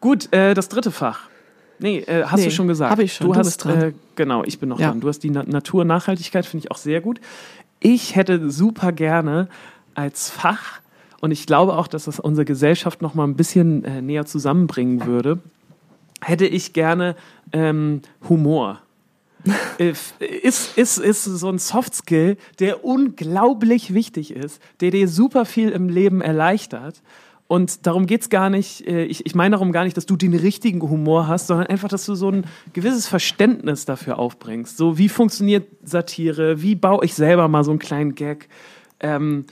Gut, 0.00 0.32
äh, 0.32 0.54
das 0.54 0.68
dritte 0.68 0.90
Fach. 0.90 1.28
Nee, 1.78 1.98
äh, 1.98 2.24
hast 2.24 2.40
Nee, 2.40 2.46
du 2.46 2.50
schon 2.52 2.68
gesagt. 2.68 2.90
hab 2.90 2.98
ich 3.00 3.12
schon, 3.14 3.26
Du, 3.26 3.32
du 3.34 3.38
hast, 3.38 3.58
dran. 3.58 3.80
Äh, 3.82 3.92
genau, 4.14 4.44
ich 4.44 4.58
bin 4.58 4.68
noch 4.68 4.80
Ja. 4.80 4.88
dran. 4.88 5.00
Du 5.00 5.08
hast 5.08 5.20
die 5.20 5.30
Na 5.30 5.42
Natur 5.42 5.84
Nachhaltigkeit, 5.84 6.46
finde 6.46 6.64
ich 6.66 6.70
auch 6.70 6.78
sehr 6.78 7.00
gut. 7.00 7.20
Ich 7.80 8.16
hätte 8.16 8.50
super 8.50 8.92
gerne 8.92 9.48
als 9.94 10.30
Fach, 10.30 10.80
und 11.20 11.30
ich 11.30 11.46
glaube 11.46 11.74
auch, 11.76 11.88
dass 11.88 12.04
das 12.04 12.20
unsere 12.20 12.44
Gesellschaft 12.44 13.02
noch 13.02 13.14
mal 13.14 13.24
ein 13.24 13.36
bisschen 13.36 13.84
äh, 13.84 14.02
näher 14.02 14.26
zusammenbringen 14.26 15.06
würde, 15.06 15.38
hätte 16.22 16.46
ich 16.46 16.72
gerne 16.72 17.16
ähm, 17.52 18.02
Humor. 18.28 18.80
Äh, 19.78 19.92
ist, 20.42 20.76
ist, 20.78 20.98
ist 20.98 21.24
so 21.24 21.48
ein 21.48 21.58
Soft 21.58 21.94
Skill, 21.94 22.36
der 22.58 22.84
unglaublich 22.84 23.94
wichtig 23.94 24.34
ist, 24.34 24.60
der 24.80 24.90
dir 24.90 25.08
super 25.08 25.44
viel 25.44 25.70
im 25.70 25.88
Leben 25.88 26.20
erleichtert. 26.20 27.02
Und 27.48 27.86
darum 27.86 28.06
geht's 28.06 28.28
gar 28.28 28.50
nicht, 28.50 28.86
äh, 28.86 29.04
ich, 29.04 29.24
ich 29.24 29.34
meine 29.34 29.52
darum 29.52 29.70
gar 29.70 29.84
nicht, 29.84 29.96
dass 29.96 30.06
du 30.06 30.16
den 30.16 30.34
richtigen 30.34 30.82
Humor 30.82 31.28
hast, 31.28 31.46
sondern 31.46 31.68
einfach, 31.68 31.88
dass 31.88 32.04
du 32.04 32.14
so 32.14 32.30
ein 32.30 32.44
gewisses 32.72 33.06
Verständnis 33.06 33.84
dafür 33.84 34.18
aufbringst. 34.18 34.76
So, 34.76 34.98
wie 34.98 35.08
funktioniert 35.08 35.68
Satire? 35.84 36.60
Wie 36.62 36.74
baue 36.74 37.04
ich 37.04 37.14
selber 37.14 37.46
mal 37.46 37.62
so 37.62 37.70
einen 37.70 37.78
kleinen 37.78 38.14
Gag? 38.16 38.48
Ähm, 38.98 39.44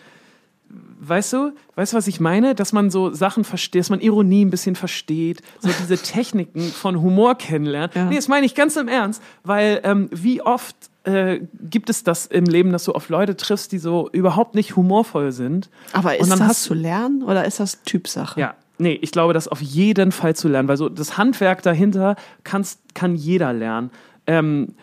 weißt 1.01 1.33
du, 1.33 1.53
weißt 1.75 1.93
du, 1.93 1.97
was 1.97 2.07
ich 2.07 2.21
meine? 2.21 2.55
Dass 2.55 2.73
man 2.73 2.91
so 2.91 3.13
Sachen 3.13 3.45
versteht, 3.45 3.81
dass 3.81 3.91
man 3.91 4.01
Ironie 4.01 4.45
ein 4.45 4.51
bisschen 4.51 4.77
versteht, 4.77 5.43
so 5.61 5.69
diese 5.81 5.99
Techniken 5.99 6.61
von 6.61 7.01
Humor 7.01 7.37
kennenlernt. 7.37 7.95
Ja. 7.95 8.07
Nee, 8.07 8.17
das 8.17 8.29
meine 8.29 8.47
ich 8.47 8.55
ganz 8.55 8.77
im 8.77 8.89
Ernst, 8.89 9.23
weil 9.43 9.81
ähm, 9.85 10.09
wie 10.13 10.43
oft 10.43 10.77
äh, 11.05 11.41
gibt 11.61 11.91
es 11.91 12.03
das 12.03 12.27
im 12.27 12.45
Leben, 12.45 12.73
dass 12.73 12.85
du 12.85 12.93
auf 12.93 13.09
Leute 13.09 13.37
triffst, 13.37 13.73
die 13.73 13.79
so 13.79 14.09
überhaupt 14.13 14.55
nicht 14.55 14.77
humorvoll 14.77 15.33
sind. 15.33 15.69
Aber 15.93 16.13
Und 16.19 16.29
ist 16.29 16.41
das 16.41 16.63
zu 16.63 16.75
lernen 16.75 17.23
oder 17.23 17.45
ist 17.45 17.61
das 17.61 17.83
Typsache? 17.83 18.41
Ja, 18.41 18.55
nee, 18.79 18.99
ich 19.01 19.13
glaube, 19.13 19.35
das 19.35 19.49
auf 19.49 19.61
jeden 19.61 20.13
Fall 20.13 20.35
zu 20.35 20.49
lernen, 20.49 20.69
weil 20.69 20.77
so 20.77 20.89
das 20.89 21.19
Handwerk 21.19 21.63
dahinter 21.63 22.17
kann 22.43 23.17
jeder 23.17 23.53
lernen. 23.53 23.91
Ähm, 24.27 24.75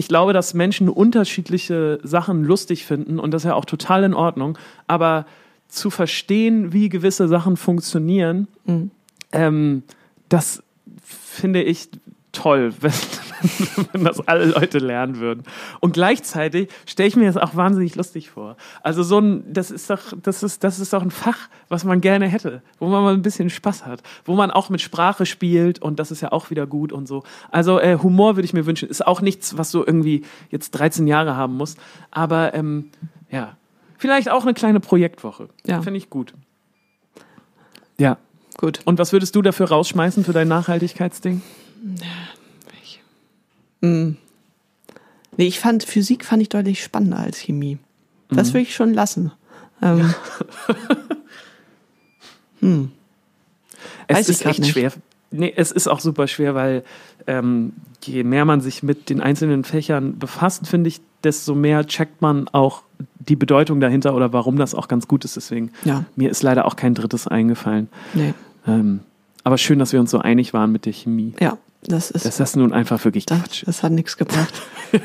ich 0.00 0.08
glaube, 0.08 0.32
dass 0.32 0.54
Menschen 0.54 0.88
unterschiedliche 0.88 2.00
Sachen 2.02 2.42
lustig 2.42 2.86
finden 2.86 3.18
und 3.18 3.32
das 3.32 3.42
ist 3.42 3.48
ja 3.48 3.54
auch 3.54 3.66
total 3.66 4.02
in 4.02 4.14
Ordnung. 4.14 4.56
Aber 4.86 5.26
zu 5.68 5.90
verstehen, 5.90 6.72
wie 6.72 6.88
gewisse 6.88 7.28
Sachen 7.28 7.58
funktionieren, 7.58 8.48
ähm, 9.32 9.82
das 10.30 10.62
finde 11.04 11.62
ich 11.62 11.90
toll, 12.32 12.72
wenn, 12.80 12.92
wenn 13.92 14.04
das 14.04 14.26
alle 14.28 14.46
Leute 14.46 14.78
lernen 14.78 15.18
würden. 15.18 15.42
Und 15.80 15.92
gleichzeitig 15.92 16.68
stelle 16.86 17.08
ich 17.08 17.16
mir 17.16 17.26
das 17.26 17.36
auch 17.36 17.56
wahnsinnig 17.56 17.96
lustig 17.96 18.30
vor. 18.30 18.56
Also 18.82 19.02
so 19.02 19.18
ein, 19.18 19.52
das 19.52 19.70
ist 19.70 19.90
doch, 19.90 20.12
das 20.22 20.42
ist, 20.42 20.64
das 20.64 20.78
ist 20.78 20.92
doch 20.92 21.02
ein 21.02 21.10
Fach, 21.10 21.48
was 21.68 21.84
man 21.84 22.00
gerne 22.00 22.28
hätte, 22.28 22.62
wo 22.78 22.88
man 22.88 23.02
mal 23.02 23.14
ein 23.14 23.22
bisschen 23.22 23.50
Spaß 23.50 23.86
hat, 23.86 24.02
wo 24.24 24.34
man 24.34 24.50
auch 24.50 24.70
mit 24.70 24.80
Sprache 24.80 25.26
spielt 25.26 25.80
und 25.80 25.98
das 25.98 26.10
ist 26.10 26.20
ja 26.20 26.32
auch 26.32 26.50
wieder 26.50 26.66
gut 26.66 26.92
und 26.92 27.06
so. 27.06 27.22
Also 27.50 27.80
äh, 27.80 27.98
Humor 28.02 28.36
würde 28.36 28.46
ich 28.46 28.52
mir 28.52 28.66
wünschen. 28.66 28.88
Ist 28.88 29.06
auch 29.06 29.20
nichts, 29.20 29.56
was 29.58 29.70
du 29.70 29.82
irgendwie 29.84 30.24
jetzt 30.50 30.72
13 30.72 31.06
Jahre 31.06 31.36
haben 31.36 31.56
musst, 31.56 31.78
aber 32.10 32.54
ähm, 32.54 32.90
ja, 33.30 33.56
vielleicht 33.98 34.30
auch 34.30 34.42
eine 34.42 34.54
kleine 34.54 34.80
Projektwoche. 34.80 35.48
Ja. 35.66 35.82
Finde 35.82 35.98
ich 35.98 36.10
gut. 36.10 36.34
Ja. 37.98 38.18
Gut. 38.56 38.80
Und 38.84 38.98
was 38.98 39.12
würdest 39.12 39.34
du 39.34 39.40
dafür 39.40 39.68
rausschmeißen 39.70 40.22
für 40.22 40.34
dein 40.34 40.48
Nachhaltigkeitsding? 40.48 41.40
Nee, 43.82 44.16
ich 45.36 45.58
fand, 45.60 45.84
Physik 45.84 46.24
fand 46.24 46.42
ich 46.42 46.48
deutlich 46.50 46.82
spannender 46.82 47.18
als 47.18 47.38
Chemie. 47.38 47.78
Das 48.28 48.48
Mhm. 48.48 48.52
würde 48.54 48.62
ich 48.62 48.74
schon 48.74 48.92
lassen. 48.94 49.32
Ähm, 49.82 50.14
Es 54.06 54.16
Weiß 54.16 54.28
ist 54.28 54.44
echt 54.46 54.58
nicht. 54.60 54.72
schwer. 54.72 54.92
Nee, 55.30 55.52
es 55.56 55.70
ist 55.72 55.86
auch 55.88 56.00
super 56.00 56.26
schwer, 56.26 56.54
weil 56.54 56.82
ähm, 57.26 57.72
je 58.02 58.24
mehr 58.24 58.44
man 58.44 58.60
sich 58.60 58.82
mit 58.82 59.08
den 59.08 59.20
einzelnen 59.20 59.62
Fächern 59.64 60.18
befasst, 60.18 60.66
finde 60.66 60.88
ich, 60.88 61.00
desto 61.22 61.54
mehr 61.54 61.86
checkt 61.86 62.20
man 62.20 62.48
auch 62.48 62.82
die 63.20 63.36
Bedeutung 63.36 63.80
dahinter 63.80 64.14
oder 64.14 64.32
warum 64.32 64.56
das 64.56 64.74
auch 64.74 64.88
ganz 64.88 65.06
gut 65.06 65.24
ist. 65.24 65.36
Deswegen, 65.36 65.70
Ja. 65.84 66.04
mir 66.16 66.30
ist 66.30 66.42
leider 66.42 66.64
auch 66.66 66.74
kein 66.76 66.94
drittes 66.94 67.28
eingefallen. 67.28 67.88
Nee. 68.14 68.34
Ähm, 68.66 69.00
aber 69.44 69.56
schön, 69.56 69.78
dass 69.78 69.92
wir 69.92 70.00
uns 70.00 70.10
so 70.10 70.18
einig 70.18 70.52
waren 70.52 70.72
mit 70.72 70.84
der 70.84 70.92
Chemie. 70.92 71.32
Ja, 71.40 71.56
das 71.82 72.10
ist 72.10 72.38
das 72.40 72.56
nun 72.56 72.72
einfach 72.72 73.04
wirklich 73.04 73.26
das, 73.26 73.38
Quatsch 73.40 73.62
ist. 73.62 73.68
das 73.68 73.82
hat 73.82 73.92
nichts 73.92 74.16
gebracht. 74.16 74.54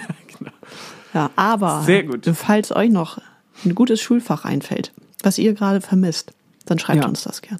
Ja, 1.13 1.29
aber 1.37 1.81
Sehr 1.85 2.03
gut. 2.03 2.29
falls 2.33 2.75
euch 2.75 2.89
noch 2.89 3.19
ein 3.63 3.73
gutes 3.73 4.01
Schulfach 4.01 4.43
einfällt, 4.43 4.91
was 5.23 5.37
ihr 5.37 5.53
gerade 5.53 5.79
vermisst, 5.79 6.33
dann 6.65 6.77
schreibt 6.77 7.03
Ja. 7.03 7.07
uns 7.07 7.23
das 7.23 7.41
gern. 7.41 7.59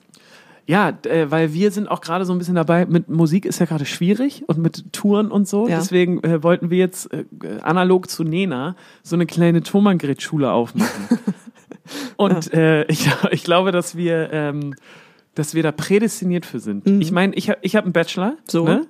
Ja, 0.68 0.89
äh, 1.05 1.32
weil 1.32 1.53
wir 1.53 1.72
sind 1.72 1.88
auch 1.89 2.01
gerade 2.01 2.26
so 2.26 2.34
ein 2.34 2.38
bisschen 2.38 2.55
dabei, 2.55 2.86
mit 2.86 3.07
Musik 3.07 3.45
ist 3.45 3.59
ja 3.59 3.66
gerade 3.66 3.86
schwierig 3.86 4.43
und 4.47 4.57
mit 4.57 4.91
Touren 4.91 5.32
und 5.32 5.47
so. 5.47 5.70
Ja. 5.70 5.78
Deswegen 5.78 6.22
äh, 6.26 6.43
wollten 6.43 6.70
wir 6.70 6.80
jetzt 6.80 7.13
äh, 7.13 7.24
analog 7.61 8.09
zu 8.09 8.24
Nena 8.26 8.76
so 9.03 9.16
eine 9.16 9.26
kleine 9.26 9.63
Thomangret-Schule 9.63 10.51
aufmachen. 10.51 11.07
und 12.18 12.53
äh, 12.53 12.84
ich, 12.91 13.07
ich 13.32 13.43
glaube, 13.45 13.72
dass 13.72 13.95
wir, 13.95 14.34
ähm, 14.34 14.76
dass 15.36 15.53
wir 15.53 15.63
da 15.63 15.72
prädestiniert 15.72 16.45
für 16.45 16.59
sind. 16.59 16.86
Ich 17.01 17.11
meine, 17.11 17.36
ich, 17.36 17.49
hab- 17.51 17.59
ich 17.61 17.76
habe 17.78 17.86
einen 17.86 17.93
Bachelor. 17.93 18.32
Mhm. 18.32 18.38
So. 18.49 18.66
Ne? 18.66 18.88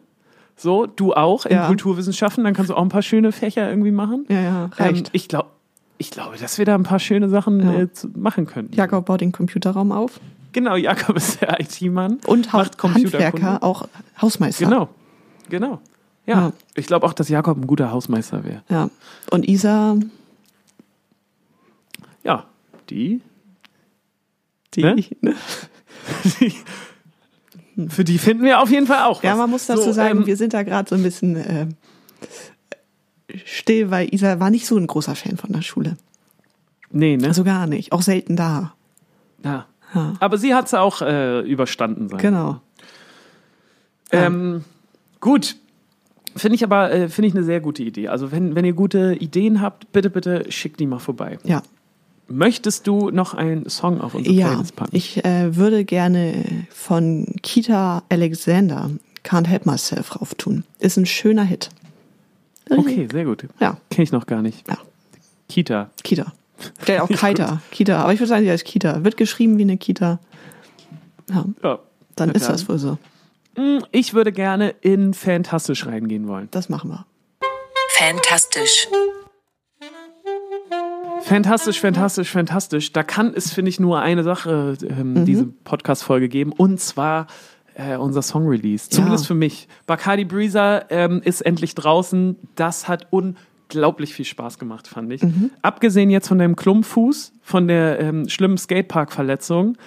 So, 0.57 0.85
du 0.85 1.13
auch 1.13 1.45
in 1.45 1.55
Ja. 1.57 1.67
Kulturwissenschaften, 1.67 2.43
dann 2.43 2.53
kannst 2.53 2.69
du 2.71 2.75
auch 2.75 2.81
ein 2.81 2.89
paar 2.89 3.01
schöne 3.01 3.31
Fächer 3.31 3.69
irgendwie 3.69 3.91
machen. 3.91 4.25
Ja, 4.29 4.41
ja, 4.41 4.65
reicht. 4.77 5.07
Ähm, 5.07 5.11
ich 5.13 5.27
glaube, 5.27 5.49
ich 5.97 6.11
glaube, 6.11 6.37
dass 6.37 6.57
wir 6.57 6.65
da 6.65 6.75
ein 6.75 6.83
paar 6.83 6.99
schöne 6.99 7.29
Sachen 7.29 7.59
Ja. 7.59 7.73
äh, 7.83 7.87
machen 8.15 8.45
können. 8.47 8.69
Jakob 8.73 9.05
baut 9.05 9.21
den 9.21 9.31
Computerraum 9.31 9.91
auf 9.91 10.19
Genau, 10.53 10.75
Jakob 10.77 11.17
ist 11.17 11.41
der 11.41 11.59
IT-Mann. 11.59 12.19
und 12.27 12.53
ha 12.53 12.59
macht. 12.59 12.81
Handwerker, 12.83 13.61
auch 13.63 13.87
Hausmeister. 14.21 14.63
Genau, 14.65 14.87
genau. 15.49 15.81
Ja, 16.25 16.35
Ja. 16.47 16.51
ich 16.75 16.87
glaube 16.87 17.05
auch, 17.05 17.13
dass 17.13 17.27
Jakob 17.27 17.57
ein 17.57 17.67
guter 17.67 17.91
Hausmeister 17.91 18.43
wäre. 18.45 18.63
Ja. 18.69 18.89
Und 19.31 19.47
Isa, 19.47 19.97
Ja, 22.23 22.45
die, 22.89 23.21
die. 24.73 24.81
Ne? 24.81 24.95
für 27.89 28.03
die 28.03 28.17
finden 28.17 28.43
wir 28.43 28.61
auf 28.61 28.69
jeden 28.69 28.87
Fall 28.87 29.03
auch. 29.03 29.23
Ja, 29.23 29.31
was. 29.31 29.37
man 29.37 29.49
muss 29.49 29.65
dazu 29.67 29.83
So, 29.83 29.91
sagen, 29.91 30.19
ähm, 30.19 30.25
wir 30.25 30.37
sind 30.37 30.53
da 30.53 30.63
gerade 30.63 30.89
so 30.89 30.95
ein 30.95 31.03
bisschen 31.03 31.35
äh, 31.35 31.67
still, 33.45 33.91
weil 33.91 34.13
Isa 34.13 34.39
war 34.39 34.49
nicht 34.49 34.65
so 34.65 34.77
ein 34.77 34.87
großer 34.87 35.15
Fan 35.15 35.37
von 35.37 35.51
der 35.51 35.61
Schule. 35.61 35.97
nee, 36.91 37.17
ne? 37.17 37.27
Also 37.27 37.43
gar 37.43 37.67
nicht. 37.67 37.91
Auch 37.91 38.01
selten 38.01 38.35
da. 38.35 38.73
ja. 39.43 39.65
Ja. 39.93 40.13
Aber 40.19 40.37
sie 40.37 40.53
hat 40.53 40.65
es 40.65 40.73
auch 40.73 41.01
äh, 41.01 41.39
überstanden 41.41 42.09
sein. 42.09 42.19
Genau. 42.19 42.59
Ähm, 44.11 44.65
gut. 45.21 45.55
Finde 46.35 46.55
ich 46.55 46.65
aber, 46.65 46.91
äh, 46.91 47.07
finde 47.07 47.29
ich 47.29 47.33
eine 47.35 47.45
sehr 47.45 47.61
gute 47.61 47.81
Idee. 47.81 48.09
Also 48.09 48.29
wenn, 48.31 48.55
wenn 48.55 48.65
ihr 48.65 48.73
gute 48.73 49.13
Ideen 49.13 49.61
habt, 49.61 49.89
bitte, 49.93 50.09
bitte 50.09 50.51
schickt 50.51 50.81
die 50.81 50.85
mal 50.85 50.99
vorbei. 50.99 51.37
Ja. 51.43 51.63
Möchtest 52.27 52.87
du 52.87 53.11
noch 53.11 53.33
einen 53.35 53.69
Song 53.69 54.01
auf 54.01 54.15
unsere 54.15 54.33
Ja, 54.35 54.47
Playlist 54.49 54.75
packen? 54.75 54.95
ich 54.95 55.23
äh, 55.23 55.55
würde 55.55 55.85
gerne 55.85 56.65
von 56.71 57.35
Kita 57.43 58.03
Alexander 58.09 58.89
Can't 59.23 59.47
Help 59.47 59.65
Myself 59.65 60.09
drauf 60.09 60.33
tun. 60.35 60.63
Ist 60.79 60.97
ein 60.97 61.05
schöner 61.05 61.43
Hit. 61.43 61.69
okay, 62.69 63.07
sehr 63.11 63.25
gut. 63.25 63.45
Ja, 63.59 63.77
Kenne 63.91 64.03
ich 64.03 64.11
noch 64.11 64.25
gar 64.25 64.41
nicht. 64.41 64.67
ja. 64.67 64.77
Kita. 65.49 65.91
Kita. 66.03 66.33
Der 66.87 67.03
auch 67.03 67.07
Kita. 67.09 67.61
Kita. 67.69 68.01
Aber 68.01 68.13
ich 68.13 68.19
würde 68.19 68.29
sagen, 68.29 68.43
die 68.43 68.49
heißt 68.49 68.65
Kita. 68.65 69.03
Wird 69.03 69.17
geschrieben 69.17 69.57
wie 69.59 69.63
eine 69.63 69.77
Kita. 69.77 70.19
Ja, 71.29 71.45
Ja. 71.63 71.79
dann 72.15 72.31
ist 72.31 72.45
dann. 72.45 72.51
das 72.53 72.67
wohl 72.67 72.79
so. 72.79 72.97
Mm, 73.55 73.83
Ich 73.91 74.13
würde 74.15 74.31
gerne 74.31 74.69
in 74.81 75.13
Fantastisch 75.13 75.85
reingehen 75.85 76.27
wollen. 76.27 76.47
Das 76.51 76.69
machen 76.69 76.89
wir. 76.89 77.05
Fantastisch. 77.89 78.87
Fantastisch, 81.25 81.79
fantastisch, 81.79 82.29
fantastisch. 82.29 82.91
Da 82.93 83.01
kann 83.03 83.33
es, 83.35 83.51
finde 83.51 83.69
ich, 83.69 83.79
nur 83.79 83.99
eine 83.99 84.23
Sache 84.23 84.77
ähm, 84.87 85.25
diese 85.25 85.45
Podcast-Folge 85.45 86.29
geben. 86.29 86.51
Und 86.51 86.79
zwar 86.79 87.25
äh, 87.73 87.97
unser 87.97 88.21
Song-Release. 88.21 88.89
Zumindest 88.89 89.23
Ja. 89.25 89.27
für 89.29 89.33
mich. 89.35 89.67
Bacardi 89.87 90.23
Breezer 90.23 90.85
ähm, 90.91 91.21
ist 91.23 91.41
endlich 91.41 91.73
draußen. 91.73 92.35
Das 92.55 92.87
hat 92.87 93.07
unglaublich 93.09 94.13
viel 94.13 94.25
Spaß 94.25 94.59
gemacht, 94.59 94.87
fand 94.87 95.11
ich. 95.13 95.21
Abgesehen 95.63 96.11
jetzt 96.11 96.27
von 96.27 96.37
deinem 96.37 96.55
Klumpfuß, 96.55 97.33
von 97.41 97.67
der 97.67 97.99
ähm, 97.99 98.29
schlimmen 98.29 98.57
Skatepark-Verletzung, 98.59 99.77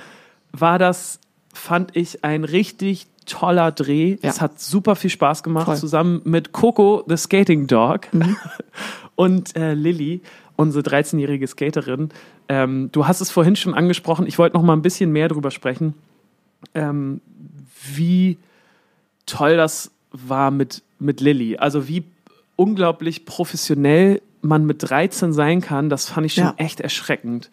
war 0.53 0.78
das, 0.80 1.20
fand 1.55 1.95
ich, 1.97 2.24
ein 2.24 2.43
richtig 2.45 3.07
toller 3.26 3.70
Dreh. 3.70 4.16
Ja. 4.22 4.30
Es 4.30 4.41
hat 4.41 4.59
super 4.59 4.97
viel 4.97 5.11
Spaß 5.11 5.43
gemacht, 5.45 5.66
Voll. 5.66 5.76
zusammen 5.76 6.20
mit 6.24 6.53
Coco, 6.53 7.05
the 7.07 7.16
Skating 7.16 7.68
Dog, 7.68 8.09
und 9.14 9.55
äh, 9.57 9.74
Lilly, 9.74 10.22
unsere 10.59 10.83
13-jährige 10.83 11.47
Skaterin. 11.47 12.09
Ähm, 12.49 12.91
du 12.91 13.07
hast 13.07 13.21
es 13.21 13.31
vorhin 13.31 13.55
schon 13.55 13.75
angesprochen, 13.75 14.27
ich 14.27 14.39
wollte 14.39 14.57
noch 14.57 14.65
mal 14.65 14.73
ein 14.73 14.83
bisschen 14.83 15.13
mehr 15.13 15.29
drüber 15.29 15.53
sprechen, 15.53 15.95
ähm, 16.75 17.21
wie 17.95 18.39
toll 19.25 19.57
das 19.57 19.93
war 20.11 20.51
mit, 20.51 20.83
mit 20.99 21.21
Lilly. 21.21 21.57
Also 21.59 21.87
wie 21.87 22.05
unglaublich 22.57 23.25
professionell 23.25 24.21
man 24.43 24.67
mit 24.67 24.89
13 24.89 25.33
sein 25.33 25.61
kann, 25.61 25.89
das 25.89 26.09
fand 26.09 26.27
ich 26.27 26.35
schon 26.35 26.45
Ja. 26.45 26.55
echt 26.57 26.81
erschreckend. 26.81 27.51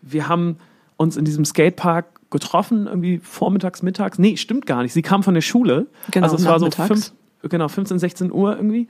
Wir 0.00 0.28
haben 0.28 0.58
uns 0.96 1.16
in 1.16 1.24
diesem 1.24 1.44
Skatepark 1.44 2.06
getroffen, 2.30 2.86
irgendwie 2.86 3.18
vormittags, 3.18 3.82
mittags. 3.82 4.18
Nee, 4.18 4.36
stimmt 4.36 4.64
gar 4.66 4.82
nicht. 4.82 4.92
Sie 4.92 5.02
kam 5.02 5.24
von 5.24 5.34
der 5.34 5.40
Schule. 5.40 5.86
Genau, 6.12 6.24
also 6.26 6.36
es 6.36 6.44
war 6.44 6.60
so 6.60 6.70
fünf, 6.70 7.12
genau, 7.42 7.66
15, 7.66 7.98
16 7.98 8.30
Uhr 8.32 8.54
irgendwie. 8.54 8.86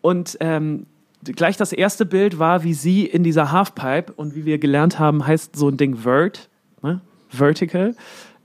Und 0.00 0.38
ähm, 0.40 0.86
gleich 1.24 1.56
das 1.56 1.72
erste 1.72 2.06
Bild 2.06 2.38
war, 2.38 2.62
wie 2.62 2.74
sie 2.74 3.04
in 3.04 3.24
dieser 3.24 3.52
Halfpipe 3.52 4.12
und 4.12 4.34
wie 4.34 4.44
wir 4.44 4.58
gelernt 4.58 4.98
haben, 4.98 5.26
heißt 5.26 5.56
so 5.56 5.68
ein 5.68 5.76
Ding 5.76 5.96
Vert, 5.96 6.48
ne? 6.82 7.00
Vertical. 7.28 7.94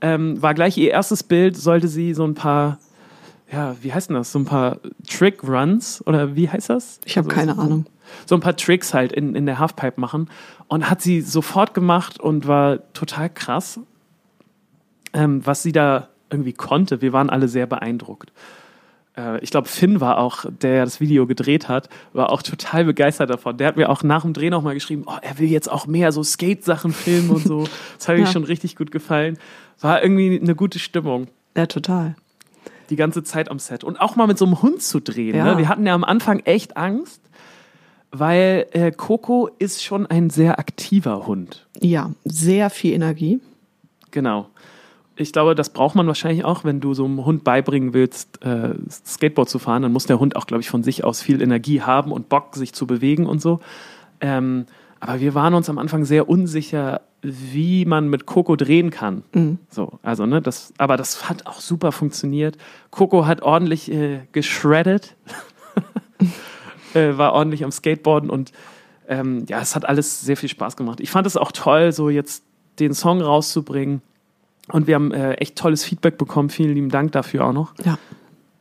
Ähm, 0.00 0.42
war 0.42 0.54
gleich 0.54 0.76
ihr 0.76 0.90
erstes 0.90 1.22
Bild, 1.22 1.56
sollte 1.56 1.86
sie 1.88 2.12
so 2.14 2.24
ein 2.24 2.34
paar, 2.34 2.78
ja, 3.52 3.76
wie 3.80 3.92
heißt 3.92 4.08
denn 4.08 4.16
das? 4.16 4.32
So 4.32 4.40
ein 4.40 4.44
paar 4.44 4.80
Trick 5.08 5.44
Runs 5.44 6.04
oder 6.06 6.34
wie 6.34 6.48
heißt 6.48 6.70
das? 6.70 7.00
Ich 7.04 7.16
habe 7.16 7.28
Also 7.28 7.40
keine 7.40 7.54
so, 7.54 7.60
Ahnung. 7.60 7.86
So 8.26 8.34
ein 8.34 8.40
paar 8.40 8.56
Tricks 8.56 8.94
halt 8.94 9.12
in, 9.12 9.36
in 9.36 9.46
der 9.46 9.58
Halfpipe 9.58 10.00
machen. 10.00 10.28
Und 10.66 10.90
hat 10.90 11.00
sie 11.00 11.20
sofort 11.20 11.72
gemacht 11.74 12.18
und 12.18 12.48
war 12.48 12.92
total 12.94 13.30
krass, 13.30 13.78
ähm, 15.12 15.46
was 15.46 15.62
sie 15.62 15.72
da 15.72 16.08
irgendwie 16.30 16.52
konnte. 16.52 17.00
Wir 17.00 17.12
waren 17.12 17.30
alle 17.30 17.46
sehr 17.46 17.66
beeindruckt. 17.66 18.32
Äh, 19.16 19.42
ich 19.42 19.50
glaube, 19.50 19.68
Finn 19.68 20.00
war 20.00 20.18
auch, 20.18 20.44
der 20.62 20.84
das 20.84 21.00
Video 21.00 21.26
gedreht 21.26 21.68
hat, 21.68 21.88
war 22.12 22.30
auch 22.30 22.42
total 22.42 22.84
begeistert 22.84 23.30
davon. 23.30 23.56
Der 23.58 23.66
hat 23.68 23.76
mir 23.76 23.88
auch 23.90 24.02
nach 24.02 24.22
dem 24.22 24.32
Dreh 24.32 24.50
nochmal 24.50 24.74
geschrieben, 24.74 25.04
oh, 25.06 25.16
er 25.20 25.38
will 25.38 25.48
jetzt 25.48 25.70
auch 25.70 25.86
mehr 25.86 26.12
so 26.12 26.22
Skate-Sachen 26.22 26.92
filmen 26.92 27.30
und 27.30 27.44
so. 27.44 27.66
Das 27.98 28.08
hat 28.08 28.16
mir 28.16 28.22
Ja. 28.24 28.26
schon 28.32 28.44
richtig 28.44 28.76
gut 28.76 28.90
gefallen. 28.90 29.38
War 29.80 30.02
irgendwie 30.02 30.40
eine 30.40 30.54
gute 30.54 30.78
Stimmung 30.78 31.26
Ja, 31.56 31.66
total. 31.66 32.14
die 32.90 32.96
ganze 32.96 33.22
Zeit 33.24 33.50
am 33.50 33.58
Set. 33.58 33.84
Und 33.84 34.00
auch 34.00 34.16
mal 34.16 34.26
mit 34.26 34.38
so 34.38 34.44
einem 34.46 34.62
Hund 34.62 34.82
zu 34.82 35.00
drehen. 35.00 35.34
Ja. 35.36 35.44
Ne? 35.44 35.58
Wir 35.58 35.68
hatten 35.68 35.86
ja 35.86 35.94
am 35.94 36.04
Anfang 36.04 36.40
echt 36.40 36.76
Angst, 36.76 37.20
weil 38.10 38.66
äh, 38.72 38.92
Coco 38.92 39.48
ist 39.58 39.82
schon 39.82 40.06
ein 40.06 40.30
sehr 40.30 40.58
aktiver 40.58 41.26
Hund. 41.26 41.66
Ja, 41.80 42.10
sehr 42.24 42.68
viel 42.70 42.92
Energie. 42.92 43.40
Genau. 44.10 44.48
Ich 45.22 45.32
glaube, 45.32 45.54
das 45.54 45.70
braucht 45.70 45.94
man 45.94 46.06
wahrscheinlich 46.06 46.44
auch, 46.44 46.64
wenn 46.64 46.80
du 46.80 46.94
so 46.94 47.04
einem 47.04 47.24
Hund 47.24 47.44
beibringen 47.44 47.94
willst, 47.94 48.44
äh, 48.44 48.74
Skateboard 48.90 49.48
zu 49.48 49.58
fahren. 49.58 49.82
Dann 49.82 49.92
muss 49.92 50.06
der 50.06 50.18
Hund 50.18 50.36
auch, 50.36 50.46
glaube 50.46 50.60
ich, 50.60 50.68
von 50.68 50.82
sich 50.82 51.04
aus 51.04 51.22
viel 51.22 51.40
Energie 51.40 51.80
haben 51.80 52.12
und 52.12 52.28
Bock, 52.28 52.54
sich 52.56 52.72
zu 52.74 52.86
bewegen 52.86 53.26
und 53.26 53.40
so. 53.40 53.60
Ähm, 54.20 54.66
aber 55.00 55.20
wir 55.20 55.34
waren 55.34 55.54
uns 55.54 55.68
am 55.68 55.78
Anfang 55.78 56.04
sehr 56.04 56.28
unsicher, 56.28 57.00
wie 57.22 57.84
man 57.84 58.08
mit 58.08 58.26
Coco 58.26 58.56
drehen 58.56 58.90
kann. 58.90 59.24
So, 59.68 59.98
also, 60.02 60.26
ne, 60.26 60.42
das, 60.42 60.72
aber 60.78 60.96
das 60.96 61.28
hat 61.28 61.46
auch 61.46 61.60
super 61.60 61.92
funktioniert. 61.92 62.56
Coco 62.90 63.26
hat 63.26 63.42
ordentlich 63.42 63.90
äh, 63.90 64.20
geschreddet, 64.32 65.16
äh, 66.94 67.16
war 67.16 67.32
ordentlich 67.32 67.64
am 67.64 67.72
Skateboarden 67.72 68.30
und 68.30 68.52
ähm, 69.08 69.44
ja, 69.48 69.60
es 69.60 69.74
hat 69.74 69.88
alles 69.88 70.20
sehr 70.20 70.36
viel 70.36 70.48
Spaß 70.48 70.76
gemacht. 70.76 71.00
Ich 71.00 71.10
fand 71.10 71.26
es 71.26 71.36
auch 71.36 71.52
toll, 71.52 71.92
so 71.92 72.08
jetzt 72.08 72.44
den 72.78 72.94
Song 72.94 73.20
rauszubringen. 73.20 74.02
Und 74.72 74.86
wir 74.86 74.94
haben 74.94 75.12
äh, 75.12 75.34
echt 75.34 75.56
tolles 75.56 75.84
Feedback 75.84 76.18
bekommen. 76.18 76.50
Vielen 76.50 76.74
lieben 76.74 76.88
Dank 76.88 77.12
dafür 77.12 77.46
auch 77.46 77.52
noch. 77.52 77.74
Ja. 77.84 77.98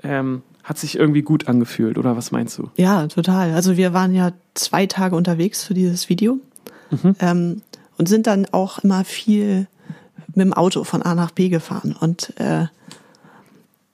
Ähm, 0.03 0.43
hat 0.63 0.77
sich 0.77 0.97
irgendwie 0.97 1.21
gut 1.21 1.47
angefühlt, 1.47 1.97
oder 1.97 2.15
was 2.15 2.31
meinst 2.31 2.57
du? 2.57 2.69
Ja, 2.75 3.07
total. 3.07 3.53
Also 3.53 3.77
wir 3.77 3.93
waren 3.93 4.13
ja 4.13 4.31
zwei 4.53 4.85
Tage 4.85 5.15
unterwegs 5.15 5.63
für 5.63 5.73
dieses 5.73 6.09
Video 6.09 6.37
ähm, 7.19 7.61
und 7.97 8.07
sind 8.07 8.27
dann 8.27 8.45
auch 8.51 8.79
immer 8.79 9.03
viel 9.03 9.67
mit 10.27 10.45
dem 10.45 10.53
Auto 10.53 10.83
von 10.83 11.01
A 11.01 11.15
nach 11.15 11.31
B 11.31 11.49
gefahren. 11.49 11.95
Und 11.99 12.33
äh, 12.39 12.65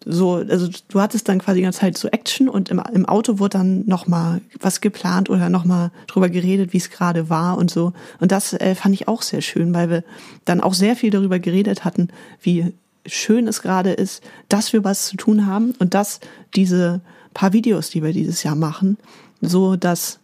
so, 0.09 0.35
also 0.35 0.69
du 0.87 1.01
hattest 1.01 1.27
dann 1.27 1.39
quasi 1.39 1.59
die 1.59 1.63
ganze 1.63 1.81
Zeit 1.81 1.97
so 1.97 2.07
Action 2.07 2.47
und 2.47 2.69
im, 2.69 2.81
im 2.93 3.05
Auto 3.05 3.39
wurde 3.39 3.57
dann 3.57 3.85
nochmal 3.85 4.41
was 4.59 4.79
geplant 4.79 5.29
oder 5.29 5.49
nochmal 5.49 5.91
drüber 6.07 6.29
geredet, 6.29 6.71
wie 6.71 6.77
es 6.77 6.89
gerade 6.89 7.29
war 7.29 7.57
und 7.57 7.69
so. 7.69 7.91
Und 8.19 8.31
das 8.31 8.53
äh, 8.53 8.73
fand 8.73 8.95
ich 8.95 9.07
auch 9.09 9.21
sehr 9.21 9.41
schön, 9.41 9.73
weil 9.73 9.89
wir 9.89 10.03
dann 10.45 10.61
auch 10.61 10.73
sehr 10.73 10.95
viel 10.95 11.09
darüber 11.09 11.39
geredet 11.39 11.83
hatten, 11.83 12.07
wie 12.41 12.73
schön 13.05 13.47
es 13.47 13.61
gerade 13.61 13.91
ist, 13.91 14.23
dass 14.47 14.71
wir 14.71 14.83
was 14.83 15.07
zu 15.07 15.17
tun 15.17 15.45
haben 15.45 15.73
und 15.79 15.93
dass 15.93 16.21
diese 16.55 17.01
paar 17.33 17.51
Videos, 17.51 17.89
die 17.89 18.01
wir 18.01 18.13
dieses 18.13 18.43
Jahr 18.43 18.55
machen, 18.55 18.97
so 19.41 19.75
das 19.75 20.19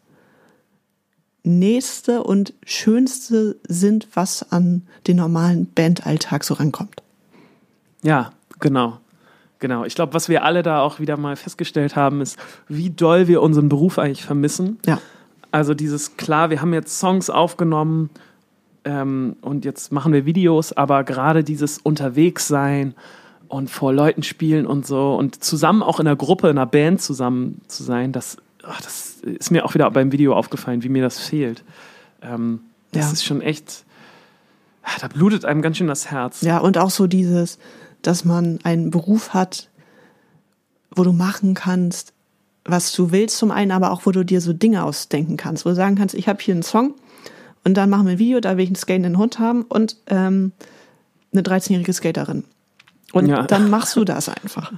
nächste 1.44 2.24
und 2.24 2.54
schönste 2.66 3.58
sind, 3.68 4.08
was 4.14 4.50
an 4.52 4.84
den 5.08 5.18
normalen 5.18 5.70
Bandalltag 5.74 6.46
so 6.46 6.54
rankommt. 6.54 7.04
Ja, 8.02 8.32
genau. 8.60 9.00
Genau. 9.64 9.86
Ich 9.86 9.96
glaube, 9.96 10.14
was 10.14 10.28
wir 10.28 10.44
alle 10.44 10.62
da 10.62 10.82
auch 10.82 11.00
wieder 11.00 11.16
mal 11.16 11.38
festgestellt 11.38 11.96
haben, 11.96 12.20
ist, 12.20 12.38
wie 12.68 12.90
doll 12.90 13.30
wir 13.30 13.42
unseren 13.42 13.70
Beruf 13.70 13.98
eigentlich 13.98 14.26
vermissen. 14.26 14.78
Ja. 14.86 15.00
Also 15.52 15.74
dieses, 15.74 16.18
klar, 16.18 16.50
wir 16.50 16.60
haben 16.62 16.74
jetzt 16.74 17.00
Songs 17.00 17.30
aufgenommen 17.30 18.10
ähm, 18.84 19.38
und 19.40 19.64
jetzt 19.64 19.94
machen 19.94 20.12
wir 20.12 20.26
Videos, 20.26 20.74
aber 20.74 21.06
gerade 21.06 21.46
dieses 21.46 21.78
Unterwegssein 21.78 22.94
und 23.48 23.70
vor 23.70 23.94
Leuten 23.94 24.22
spielen 24.24 24.66
und 24.66 24.86
so 24.86 25.16
und 25.16 25.42
zusammen 25.42 25.82
auch 25.82 26.02
in 26.02 26.08
einer 26.08 26.18
Gruppe, 26.18 26.50
in 26.50 26.58
einer 26.58 26.66
Band 26.68 27.02
zusammen 27.02 27.62
zu 27.70 27.84
sein, 27.84 28.12
das, 28.12 28.36
ach, 28.64 28.82
das 28.82 29.22
ist 29.22 29.50
mir 29.50 29.64
auch 29.64 29.76
wieder 29.76 29.90
beim 29.92 30.12
Video 30.12 30.36
aufgefallen, 30.36 30.84
wie 30.84 30.90
mir 30.90 31.04
das 31.04 31.20
fehlt. 31.20 31.64
Ähm, 32.22 32.60
das 32.92 33.06
Ja. 33.06 33.12
ist 33.14 33.24
schon 33.24 33.40
echt, 33.40 33.86
ah, 34.84 35.00
da 35.00 35.08
blutet 35.08 35.46
einem 35.46 35.62
ganz 35.62 35.78
schön 35.78 35.88
das 35.88 36.12
Herz. 36.12 36.42
Ja, 36.42 36.58
und 36.58 36.78
auch 36.78 36.90
so 36.90 37.08
dieses, 37.08 37.60
dass 38.04 38.24
man 38.26 38.60
einen 38.64 38.92
Beruf 38.92 39.34
hat, 39.34 39.70
wo 40.96 41.04
du 41.04 41.12
machen 41.12 41.54
kannst, 41.56 42.14
was 42.66 42.94
du 42.94 43.12
willst 43.12 43.38
zum 43.38 43.52
einen, 43.52 43.72
aber 43.72 43.92
auch 43.92 44.06
wo 44.06 44.12
du 44.12 44.24
dir 44.24 44.40
so 44.40 44.54
Dinge 44.54 44.84
ausdenken 44.84 45.36
kannst, 45.38 45.66
wo 45.66 45.70
du 45.70 45.76
sagen 45.76 45.96
kannst, 45.96 46.16
ich 46.16 46.28
habe 46.28 46.42
hier 46.42 46.54
einen 46.54 46.64
Song 46.64 46.94
und 47.64 47.76
dann 47.76 47.90
machen 47.90 48.06
wir 48.06 48.12
ein 48.14 48.20
Video, 48.20 48.40
da 48.40 48.56
will 48.58 48.64
ich 48.64 48.70
einen 48.70 48.76
skatenden 48.76 49.18
Hund 49.18 49.40
haben 49.40 49.64
und 49.64 49.98
ähm, 50.08 50.52
eine 51.32 51.42
13-jährige 51.42 51.92
Skaterin. 51.94 52.44
Und 53.12 53.28
Ja. 53.28 53.44
dann 53.44 53.70
machst 53.70 53.96
du 53.96 54.06
das 54.06 54.30
einfach. 54.30 54.72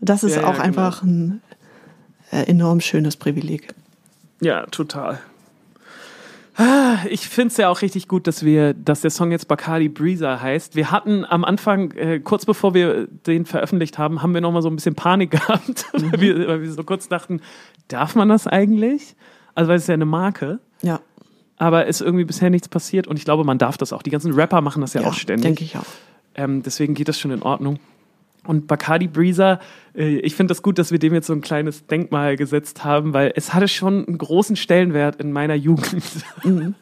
Das 0.00 0.22
ist 0.22 0.36
Ja, 0.36 0.42
ja, 0.42 0.48
auch 0.48 0.58
einfach 0.58 1.02
ein 1.02 1.40
äh, 2.30 2.42
enorm 2.44 2.80
schönes 2.80 3.16
Privileg. 3.16 3.74
Ja, 4.40 4.66
total. 4.66 5.18
Ah, 6.56 6.96
Ich 7.10 7.28
finde 7.28 7.48
es 7.48 7.56
ja 7.58 7.68
auch 7.68 7.82
richtig 7.82 8.08
gut, 8.08 8.26
dass 8.26 8.42
wir, 8.44 8.72
dass 8.72 9.02
der 9.02 9.10
Song 9.10 9.30
jetzt 9.30 9.46
Bacardi 9.46 9.88
Breezer 9.88 10.40
heißt. 10.40 10.74
Wir 10.74 10.90
hatten 10.90 11.24
am 11.24 11.44
Anfang, 11.44 11.90
äh, 11.92 12.18
kurz 12.20 12.46
bevor 12.46 12.72
wir 12.72 13.06
den 13.26 13.44
veröffentlicht 13.44 13.98
haben, 13.98 14.22
haben 14.22 14.32
wir 14.32 14.40
noch 14.40 14.52
mal 14.52 14.62
so 14.62 14.70
ein 14.70 14.76
bisschen 14.76 14.94
Panik 14.94 15.30
gehabt, 15.32 15.84
weil, 15.92 16.20
wir, 16.20 16.48
weil 16.48 16.62
wir 16.62 16.72
so 16.72 16.82
kurz 16.82 17.08
dachten, 17.08 17.40
darf 17.88 18.14
man 18.14 18.28
das 18.28 18.46
eigentlich? 18.46 19.14
Also 19.54 19.68
weil 19.68 19.76
es 19.76 19.82
ist 19.84 19.88
ja 19.88 19.94
eine 19.94 20.06
Marke, 20.06 20.58
Ja, 20.82 21.00
aber 21.58 21.86
ist 21.86 22.00
irgendwie 22.00 22.24
bisher 22.24 22.50
nichts 22.50 22.68
passiert 22.68 23.06
und 23.06 23.18
ich 23.18 23.24
glaube, 23.24 23.44
man 23.44 23.58
darf 23.58 23.76
das 23.78 23.92
auch. 23.92 24.02
Die 24.02 24.10
ganzen 24.10 24.32
Rapper 24.32 24.60
machen 24.60 24.80
das 24.80 24.94
ja, 24.94 25.02
ja 25.02 25.08
auch 25.08 25.14
ständig. 25.14 25.42
denke 25.44 25.64
ich 25.64 25.76
auch. 25.76 25.84
Ähm, 26.34 26.62
deswegen 26.62 26.94
geht 26.94 27.08
das 27.08 27.18
schon 27.18 27.30
in 27.30 27.42
Ordnung. 27.42 27.78
Und 28.46 28.66
Bacardi 28.66 29.08
Breezer, 29.08 29.60
äh, 29.94 30.18
ich 30.18 30.34
finde 30.34 30.52
das 30.52 30.62
gut, 30.62 30.78
dass 30.78 30.92
wir 30.92 30.98
dem 30.98 31.14
jetzt 31.14 31.26
so 31.26 31.32
ein 31.32 31.40
kleines 31.40 31.86
Denkmal 31.86 32.36
gesetzt 32.36 32.84
haben, 32.84 33.12
weil 33.12 33.32
es 33.34 33.54
hatte 33.54 33.68
schon 33.68 34.06
einen 34.06 34.18
großen 34.18 34.56
Stellenwert 34.56 35.16
in 35.16 35.32
meiner 35.32 35.54
Jugend. 35.54 36.04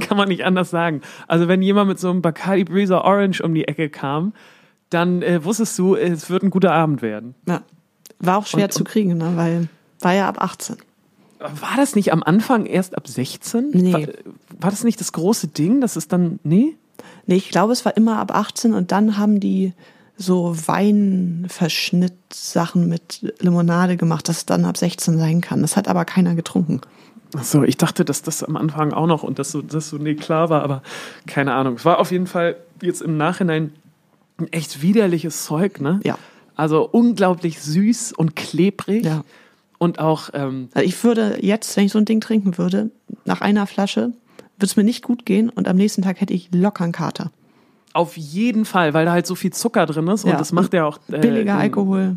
Kann 0.00 0.16
man 0.16 0.28
nicht 0.28 0.44
anders 0.44 0.70
sagen. 0.70 1.00
Also 1.26 1.48
wenn 1.48 1.62
jemand 1.62 1.88
mit 1.88 1.98
so 1.98 2.10
einem 2.10 2.22
Bacardi 2.22 2.64
Breezer 2.64 3.04
Orange 3.04 3.42
um 3.42 3.54
die 3.54 3.66
Ecke 3.66 3.88
kam, 3.88 4.32
dann 4.90 5.22
äh, 5.22 5.44
wusstest 5.44 5.78
du, 5.78 5.96
es 5.96 6.30
wird 6.30 6.42
ein 6.42 6.50
guter 6.50 6.72
Abend 6.72 7.02
werden. 7.02 7.34
Ja. 7.48 7.62
War 8.18 8.38
auch 8.38 8.46
schwer 8.46 8.64
Und- 8.64 8.72
zu 8.72 8.84
kriegen, 8.84 9.16
ne? 9.16 9.32
weil 9.34 9.68
war 10.00 10.14
ja 10.14 10.28
ab 10.28 10.42
18. 10.42 10.76
War 11.38 11.76
das 11.76 11.96
nicht 11.96 12.12
am 12.12 12.22
Anfang 12.22 12.66
erst 12.66 12.96
ab 12.96 13.06
16? 13.08 13.70
Nee. 13.72 13.92
War, 13.92 14.00
war 14.60 14.70
das 14.70 14.84
nicht 14.84 15.00
das 15.00 15.12
große 15.12 15.48
Ding, 15.48 15.80
dass 15.80 15.96
es 15.96 16.08
dann, 16.08 16.38
nee? 16.44 16.76
Nee, 17.26 17.36
ich 17.36 17.50
glaube, 17.50 17.72
es 17.72 17.84
war 17.84 17.96
immer 17.96 18.18
ab 18.18 18.34
18 18.34 18.72
und 18.72 18.92
dann 18.92 19.18
haben 19.18 19.40
die 19.40 19.72
so 20.16 20.56
Weinverschnittsachen 20.66 22.88
mit 22.88 23.34
Limonade 23.40 23.96
gemacht, 23.96 24.28
dass 24.28 24.38
es 24.38 24.46
dann 24.46 24.64
ab 24.64 24.76
16 24.76 25.18
sein 25.18 25.40
kann. 25.40 25.62
Das 25.62 25.76
hat 25.76 25.88
aber 25.88 26.04
keiner 26.04 26.34
getrunken. 26.34 26.80
Ach 27.36 27.44
so, 27.44 27.64
ich 27.64 27.76
dachte, 27.76 28.04
dass 28.04 28.22
das 28.22 28.42
am 28.42 28.56
Anfang 28.56 28.92
auch 28.92 29.06
noch 29.06 29.22
und 29.22 29.38
dass 29.38 29.50
so, 29.50 29.60
dass 29.60 29.90
so 29.90 29.98
nee, 29.98 30.14
klar 30.14 30.48
war, 30.48 30.62
aber 30.62 30.82
keine 31.26 31.54
Ahnung. 31.54 31.74
Es 31.74 31.84
war 31.84 31.98
auf 31.98 32.12
jeden 32.12 32.26
Fall 32.26 32.56
jetzt 32.80 33.02
im 33.02 33.16
Nachhinein 33.16 33.72
ein 34.38 34.52
echt 34.52 34.82
widerliches 34.82 35.44
Zeug, 35.44 35.80
ne? 35.80 36.00
Ja. 36.04 36.18
Also 36.54 36.88
unglaublich 36.90 37.60
süß 37.60 38.12
und 38.12 38.36
klebrig. 38.36 39.04
Ja. 39.04 39.24
Und 39.78 39.98
auch, 39.98 40.30
ähm, 40.32 40.68
Also 40.72 40.86
ich 40.86 41.02
würde 41.04 41.38
jetzt, 41.42 41.76
wenn 41.76 41.84
ich 41.84 41.92
so 41.92 41.98
ein 41.98 42.06
Ding 42.06 42.22
trinken 42.22 42.56
würde, 42.56 42.90
nach 43.24 43.42
einer 43.42 43.66
Flasche, 43.66 44.12
würde 44.56 44.66
es 44.66 44.76
mir 44.76 44.84
nicht 44.84 45.02
gut 45.02 45.26
gehen 45.26 45.50
und 45.50 45.68
am 45.68 45.76
nächsten 45.76 46.02
Tag 46.02 46.20
hätte 46.20 46.32
ich 46.32 46.48
locker 46.52 46.84
einen 46.84 46.94
Kater. 46.94 47.30
Auf 47.96 48.16
jeden 48.16 48.64
Fall, 48.64 48.94
weil 48.94 49.04
da 49.06 49.12
halt 49.12 49.26
so 49.26 49.34
viel 49.34 49.52
Zucker 49.52 49.86
drin 49.86 50.06
ist 50.08 50.24
und 50.24 50.30
Ja. 50.30 50.36
das 50.36 50.52
macht 50.52 50.72
ja 50.74 50.84
auch. 50.84 50.98
äh, 51.10 51.18
Billiger 51.18 51.56
Alkohol. 51.56 52.16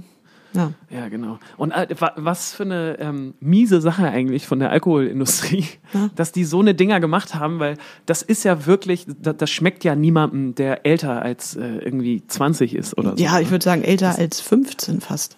Ja. 0.54 0.72
Ja, 0.90 1.10
genau. 1.10 1.38
Und 1.58 1.72
äh, 1.72 1.88
wa- 2.00 2.14
was 2.16 2.54
für 2.56 2.64
eine 2.64 2.98
ähm, 3.00 3.36
miese 3.40 3.82
Sache 3.82 4.08
eigentlich 4.10 4.48
von 4.48 4.58
der 4.58 4.72
Alkoholindustrie, 4.72 5.66
Ja. 5.94 6.10
dass 6.16 6.32
die 6.32 6.44
so 6.44 6.60
eine 6.60 6.74
Dinger 6.74 7.00
gemacht 7.00 7.36
haben, 7.36 7.60
weil 7.60 7.78
das 8.08 8.24
ist 8.24 8.44
ja 8.46 8.66
wirklich, 8.66 9.06
das, 9.22 9.38
das 9.38 9.50
schmeckt 9.52 9.84
ja 9.84 9.96
niemandem, 9.96 10.56
der 10.56 10.88
älter 10.88 11.22
als 11.22 11.56
äh, 11.56 11.66
irgendwie 11.78 12.24
20 12.26 12.74
ist 12.76 12.98
oder 12.98 13.16
so. 13.16 13.24
ja, 13.24 13.36
ne? 13.36 13.44
ich 13.44 13.52
würde 13.52 13.64
sagen, 13.64 13.84
älter 13.84 14.18
als 14.18 14.42
15 14.42 15.02
fast. 15.02 15.38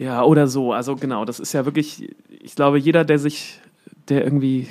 Ja, 0.00 0.24
oder 0.24 0.48
so. 0.48 0.72
Also 0.72 0.96
genau, 0.96 1.24
das 1.24 1.38
ist 1.38 1.52
ja 1.52 1.64
wirklich, 1.64 2.12
ich 2.28 2.56
glaube, 2.56 2.78
jeder, 2.78 3.04
der 3.04 3.20
sich, 3.20 3.60
der 4.08 4.24
irgendwie, 4.24 4.68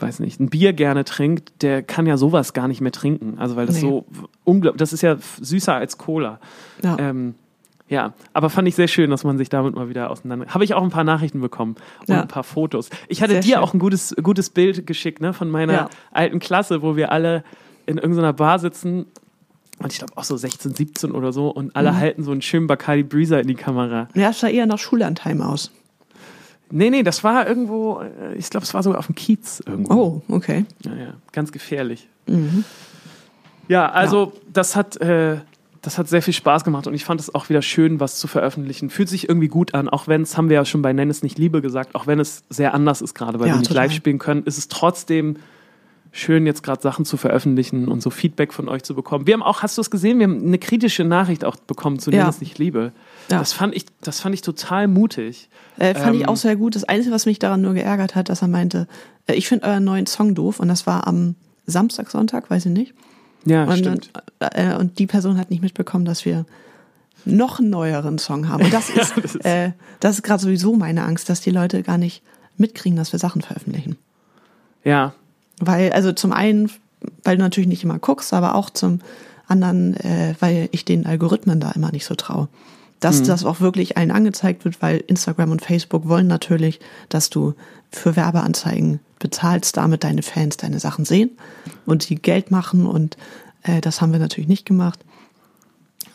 weiß 0.00 0.20
nicht, 0.20 0.40
ein 0.40 0.48
Bier 0.48 0.72
gerne 0.72 1.04
trinkt, 1.04 1.62
der 1.62 1.82
kann 1.82 2.06
ja 2.06 2.16
sowas 2.16 2.52
gar 2.54 2.68
nicht 2.68 2.80
mehr 2.80 2.92
trinken. 2.92 3.38
Also 3.38 3.56
weil 3.56 3.66
das 3.66 3.76
Nee. 3.76 3.80
so 3.82 4.06
unglaublich, 4.44 4.78
das 4.78 4.92
ist 4.92 5.02
ja 5.02 5.16
süßer 5.40 5.74
als 5.74 5.98
Cola. 5.98 6.40
Ja. 6.82 6.96
Ähm, 6.98 7.34
ja, 7.88 8.12
aber 8.32 8.50
fand 8.50 8.68
ich 8.68 8.76
sehr 8.76 8.86
schön, 8.88 9.10
dass 9.10 9.24
man 9.24 9.36
sich 9.36 9.48
damit 9.48 9.74
mal 9.74 9.88
wieder 9.88 10.10
auseinander. 10.10 10.46
Habe 10.48 10.62
ich 10.64 10.74
auch 10.74 10.82
ein 10.82 10.90
paar 10.90 11.02
Nachrichten 11.04 11.40
bekommen 11.40 11.74
und 12.00 12.08
Ja. 12.08 12.22
ein 12.22 12.28
paar 12.28 12.44
Fotos. 12.44 12.88
Ich 13.08 13.20
hatte 13.20 13.32
Sehr 13.32 13.40
dir 13.42 13.54
schön. 13.56 13.62
auch 13.64 13.74
ein 13.74 13.80
gutes, 13.80 14.14
gutes 14.22 14.48
Bild 14.50 14.86
geschickt, 14.86 15.20
ne, 15.20 15.32
von 15.32 15.50
meiner 15.50 15.72
Ja. 15.72 15.88
alten 16.12 16.38
Klasse, 16.38 16.82
wo 16.82 16.94
wir 16.96 17.10
alle 17.12 17.42
in 17.86 17.98
irgendeiner 17.98 18.32
Bar 18.32 18.60
sitzen. 18.60 19.06
Und 19.82 19.92
ich 19.92 19.98
glaube 19.98 20.12
auch 20.16 20.24
so 20.24 20.36
16, 20.36 20.74
17 20.74 21.10
oder 21.10 21.32
so. 21.32 21.48
Und 21.48 21.66
Mhm. 21.66 21.70
alle 21.74 21.96
halten 21.96 22.22
so 22.22 22.30
einen 22.30 22.42
schönen 22.42 22.66
Bacardi 22.68 23.02
Breezer 23.02 23.40
in 23.40 23.48
die 23.48 23.54
Kamera. 23.54 24.08
Ja, 24.14 24.30
es 24.30 24.38
sah 24.40 24.48
eher 24.48 24.66
nach 24.66 24.78
Schullandheim 24.78 25.40
aus. 25.42 25.72
Nee, 26.70 26.90
nee, 26.90 27.02
das 27.02 27.24
war 27.24 27.46
irgendwo, 27.48 28.00
äh, 28.00 28.34
ich 28.36 28.48
glaube, 28.50 28.64
es 28.64 28.74
war 28.74 28.82
sogar 28.82 28.98
auf 28.98 29.06
dem 29.06 29.14
Kiez 29.14 29.62
irgendwo. 29.66 29.94
Oh, 30.28 30.34
okay. 30.34 30.64
Ja, 30.84 30.94
ja, 30.94 31.14
ganz 31.32 31.52
gefährlich. 31.52 32.08
Mhm. 32.26 32.64
Ja, 33.68 33.90
also 33.90 34.32
das 34.52 34.76
hat, 34.76 34.96
äh, 35.00 35.38
das 35.82 35.96
hat 35.98 36.08
sehr 36.08 36.22
viel 36.22 36.34
Spaß 36.34 36.64
gemacht 36.64 36.86
und 36.86 36.94
ich 36.94 37.04
fand 37.04 37.20
es 37.20 37.34
auch 37.34 37.48
wieder 37.48 37.62
schön, 37.62 38.00
was 38.00 38.18
zu 38.18 38.26
veröffentlichen. 38.28 38.90
Fühlt 38.90 39.08
sich 39.08 39.28
irgendwie 39.28 39.48
gut 39.48 39.74
an, 39.74 39.88
auch 39.88 40.08
wenn 40.08 40.22
es, 40.22 40.36
haben 40.36 40.48
wir 40.48 40.56
ja 40.56 40.64
schon 40.64 40.82
bei 40.82 40.92
Nenn 40.92 41.08
es 41.10 41.22
nicht 41.22 41.38
Liebe 41.38 41.62
gesagt, 41.62 41.94
auch 41.94 42.06
wenn 42.06 42.20
es 42.20 42.42
sehr 42.50 42.74
anders 42.74 43.00
ist 43.00 43.14
gerade, 43.14 43.40
weil 43.40 43.48
Ja, 43.48 43.54
wir 43.54 43.58
nicht 43.60 43.68
total. 43.68 43.84
live 43.86 43.92
spielen 43.92 44.18
können, 44.18 44.42
ist 44.44 44.58
es 44.58 44.68
trotzdem 44.68 45.36
schön, 46.12 46.44
jetzt 46.46 46.62
gerade 46.62 46.82
Sachen 46.82 47.04
zu 47.04 47.16
veröffentlichen 47.16 47.86
und 47.88 48.02
so 48.02 48.10
Feedback 48.10 48.52
von 48.52 48.68
euch 48.68 48.82
zu 48.82 48.94
bekommen. 48.94 49.26
Wir 49.26 49.34
haben 49.34 49.42
auch, 49.42 49.62
hast 49.62 49.76
du 49.78 49.80
es 49.82 49.90
gesehen, 49.90 50.18
wir 50.18 50.24
haben 50.26 50.44
eine 50.44 50.58
kritische 50.58 51.04
Nachricht 51.04 51.44
auch 51.44 51.56
bekommen 51.56 51.98
zu 51.98 52.10
Ja. 52.10 52.28
es 52.28 52.40
nicht 52.40 52.58
Liebe. 52.58 52.92
Ja. 53.30 53.38
Das 53.38 53.52
fand 53.52 53.74
ich, 53.76 53.86
das 54.00 54.20
fand 54.20 54.34
ich 54.34 54.42
total 54.42 54.88
mutig. 54.88 55.48
Äh, 55.78 55.94
fand 55.94 56.16
ich 56.16 56.22
Ähm, 56.22 56.28
auch 56.28 56.36
sehr 56.36 56.56
gut. 56.56 56.74
Das 56.74 56.84
Einzige, 56.84 57.14
was 57.14 57.26
mich 57.26 57.38
daran 57.38 57.60
nur 57.62 57.74
geärgert 57.74 58.14
hat, 58.16 58.28
dass 58.28 58.42
er 58.42 58.48
meinte, 58.48 58.88
äh, 59.26 59.34
ich 59.34 59.46
finde 59.48 59.66
euren 59.66 59.84
neuen 59.84 60.06
Song 60.06 60.34
doof 60.34 60.58
und 60.60 60.68
das 60.68 60.86
war 60.86 61.06
am 61.06 61.36
Samstag, 61.66 62.10
Sonntag, 62.10 62.50
weiß 62.50 62.66
ich 62.66 62.72
nicht. 62.72 62.94
Ja, 63.44 63.64
Und, 63.64 63.78
stimmt. 63.78 64.10
dann, 64.40 64.50
äh, 64.52 64.76
und 64.76 64.98
die 64.98 65.06
Person 65.06 65.38
hat 65.38 65.50
nicht 65.50 65.62
mitbekommen, 65.62 66.04
dass 66.04 66.24
wir 66.24 66.44
noch 67.24 67.58
einen 67.60 67.70
neueren 67.70 68.18
Song 68.18 68.48
haben. 68.48 68.64
Und 68.64 68.72
das 68.72 68.90
ist, 68.90 69.16
das 69.16 69.34
ist- 69.36 69.44
äh, 69.44 69.72
das 70.00 70.16
ist 70.16 70.22
gerade 70.24 70.42
sowieso 70.42 70.74
meine 70.74 71.04
Angst, 71.04 71.28
dass 71.28 71.40
die 71.40 71.50
Leute 71.50 71.82
gar 71.82 71.98
nicht 71.98 72.22
mitkriegen, 72.56 72.96
dass 72.96 73.12
wir 73.12 73.18
Sachen 73.20 73.42
veröffentlichen. 73.42 73.96
Ja, 74.84 75.14
Weil, 75.60 75.92
also 75.92 76.12
zum 76.12 76.32
einen, 76.32 76.70
weil 77.22 77.36
du 77.36 77.42
natürlich 77.42 77.68
nicht 77.68 77.84
immer 77.84 77.98
guckst, 77.98 78.32
aber 78.32 78.54
auch 78.54 78.70
zum 78.70 79.00
anderen, 79.46 79.94
äh, 79.96 80.34
weil 80.40 80.68
ich 80.72 80.84
den 80.84 81.06
Algorithmen 81.06 81.60
da 81.60 81.70
immer 81.72 81.92
nicht 81.92 82.04
so 82.04 82.14
traue. 82.14 82.48
Dass 82.98 83.22
das 83.22 83.46
auch 83.46 83.60
wirklich 83.60 83.96
allen 83.96 84.10
angezeigt 84.10 84.66
wird, 84.66 84.82
weil 84.82 84.98
Instagram 85.06 85.50
und 85.52 85.62
Facebook 85.62 86.06
wollen 86.06 86.26
natürlich, 86.26 86.80
dass 87.08 87.30
du 87.30 87.54
für 87.90 88.14
Werbeanzeigen 88.14 89.00
bezahlst, 89.18 89.78
damit 89.78 90.04
deine 90.04 90.22
Fans 90.22 90.58
deine 90.58 90.80
Sachen 90.80 91.06
sehen 91.06 91.30
und 91.86 92.02
sie 92.02 92.16
Geld 92.16 92.50
machen 92.50 92.86
und 92.86 93.16
äh, 93.62 93.80
das 93.80 94.00
haben 94.00 94.12
wir 94.12 94.18
natürlich 94.18 94.48
nicht 94.48 94.66
gemacht. 94.66 95.00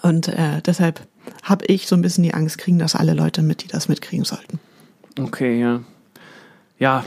Und 0.01 0.27
äh, 0.27 0.61
deshalb 0.63 1.01
habe 1.41 1.65
ich 1.65 1.87
so 1.87 1.95
ein 1.95 2.01
bisschen 2.01 2.23
die 2.23 2.33
Angst, 2.33 2.59
kriegen 2.59 2.77
das 2.77 2.95
alle 2.95 3.13
Leute 3.13 3.41
mit, 3.41 3.63
die 3.63 3.67
das 3.67 3.89
mitkriegen 3.89 4.25
sollten. 4.25 4.59
Okay, 5.19 5.59
ja. 5.59 5.81
Ja, 6.77 7.05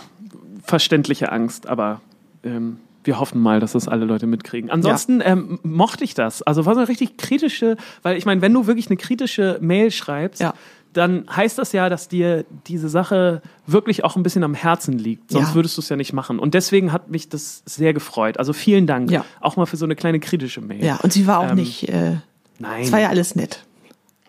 verständliche 0.64 1.30
Angst, 1.30 1.66
aber 1.66 2.00
ähm, 2.44 2.78
wir 3.04 3.18
hoffen 3.20 3.40
mal, 3.40 3.58
dass 3.60 3.72
das 3.72 3.88
alle 3.88 4.04
Leute 4.04 4.26
mitkriegen. 4.26 4.70
Ansonsten 4.70 5.22
ähm, 5.24 5.58
mochte 5.62 6.04
ich 6.04 6.14
das. 6.14 6.42
Also 6.42 6.66
war 6.66 6.74
so 6.74 6.80
eine 6.80 6.88
richtig 6.88 7.16
kritische, 7.16 7.76
weil 8.02 8.16
ich 8.18 8.26
meine, 8.26 8.42
wenn 8.42 8.52
du 8.52 8.66
wirklich 8.66 8.88
eine 8.88 8.96
kritische 8.98 9.56
Mail 9.62 9.90
schreibst, 9.90 10.40
Ja. 10.42 10.52
dann 10.92 11.24
heißt 11.34 11.56
das 11.58 11.72
ja, 11.72 11.88
dass 11.88 12.08
dir 12.08 12.44
diese 12.66 12.88
Sache 12.90 13.40
wirklich 13.66 14.04
auch 14.04 14.16
ein 14.16 14.22
bisschen 14.22 14.44
am 14.44 14.52
Herzen 14.54 14.98
liegt. 14.98 15.30
Sonst 15.30 15.50
Ja. 15.50 15.54
würdest 15.54 15.76
du 15.76 15.80
es 15.80 15.88
ja 15.88 15.96
nicht 15.96 16.12
machen. 16.12 16.38
Und 16.38 16.52
deswegen 16.54 16.92
hat 16.92 17.08
mich 17.08 17.28
das 17.30 17.62
sehr 17.64 17.94
gefreut. 17.94 18.38
Also 18.38 18.52
vielen 18.52 18.86
Dank. 18.86 19.10
Ja. 19.10 19.24
Auch 19.40 19.56
mal 19.56 19.66
für 19.66 19.76
so 19.78 19.84
eine 19.86 19.96
kleine 19.96 20.20
kritische 20.20 20.60
Mail. 20.60 20.84
Ja, 20.84 20.96
und 21.02 21.12
sie 21.12 21.26
war 21.26 21.38
auch 21.38 21.50
Ähm, 21.50 21.56
nicht, 21.56 21.88
äh, 21.88 22.16
Nein. 22.58 22.82
Es 22.82 22.92
war 22.92 23.00
ja 23.00 23.08
alles 23.08 23.36
nett. 23.36 23.64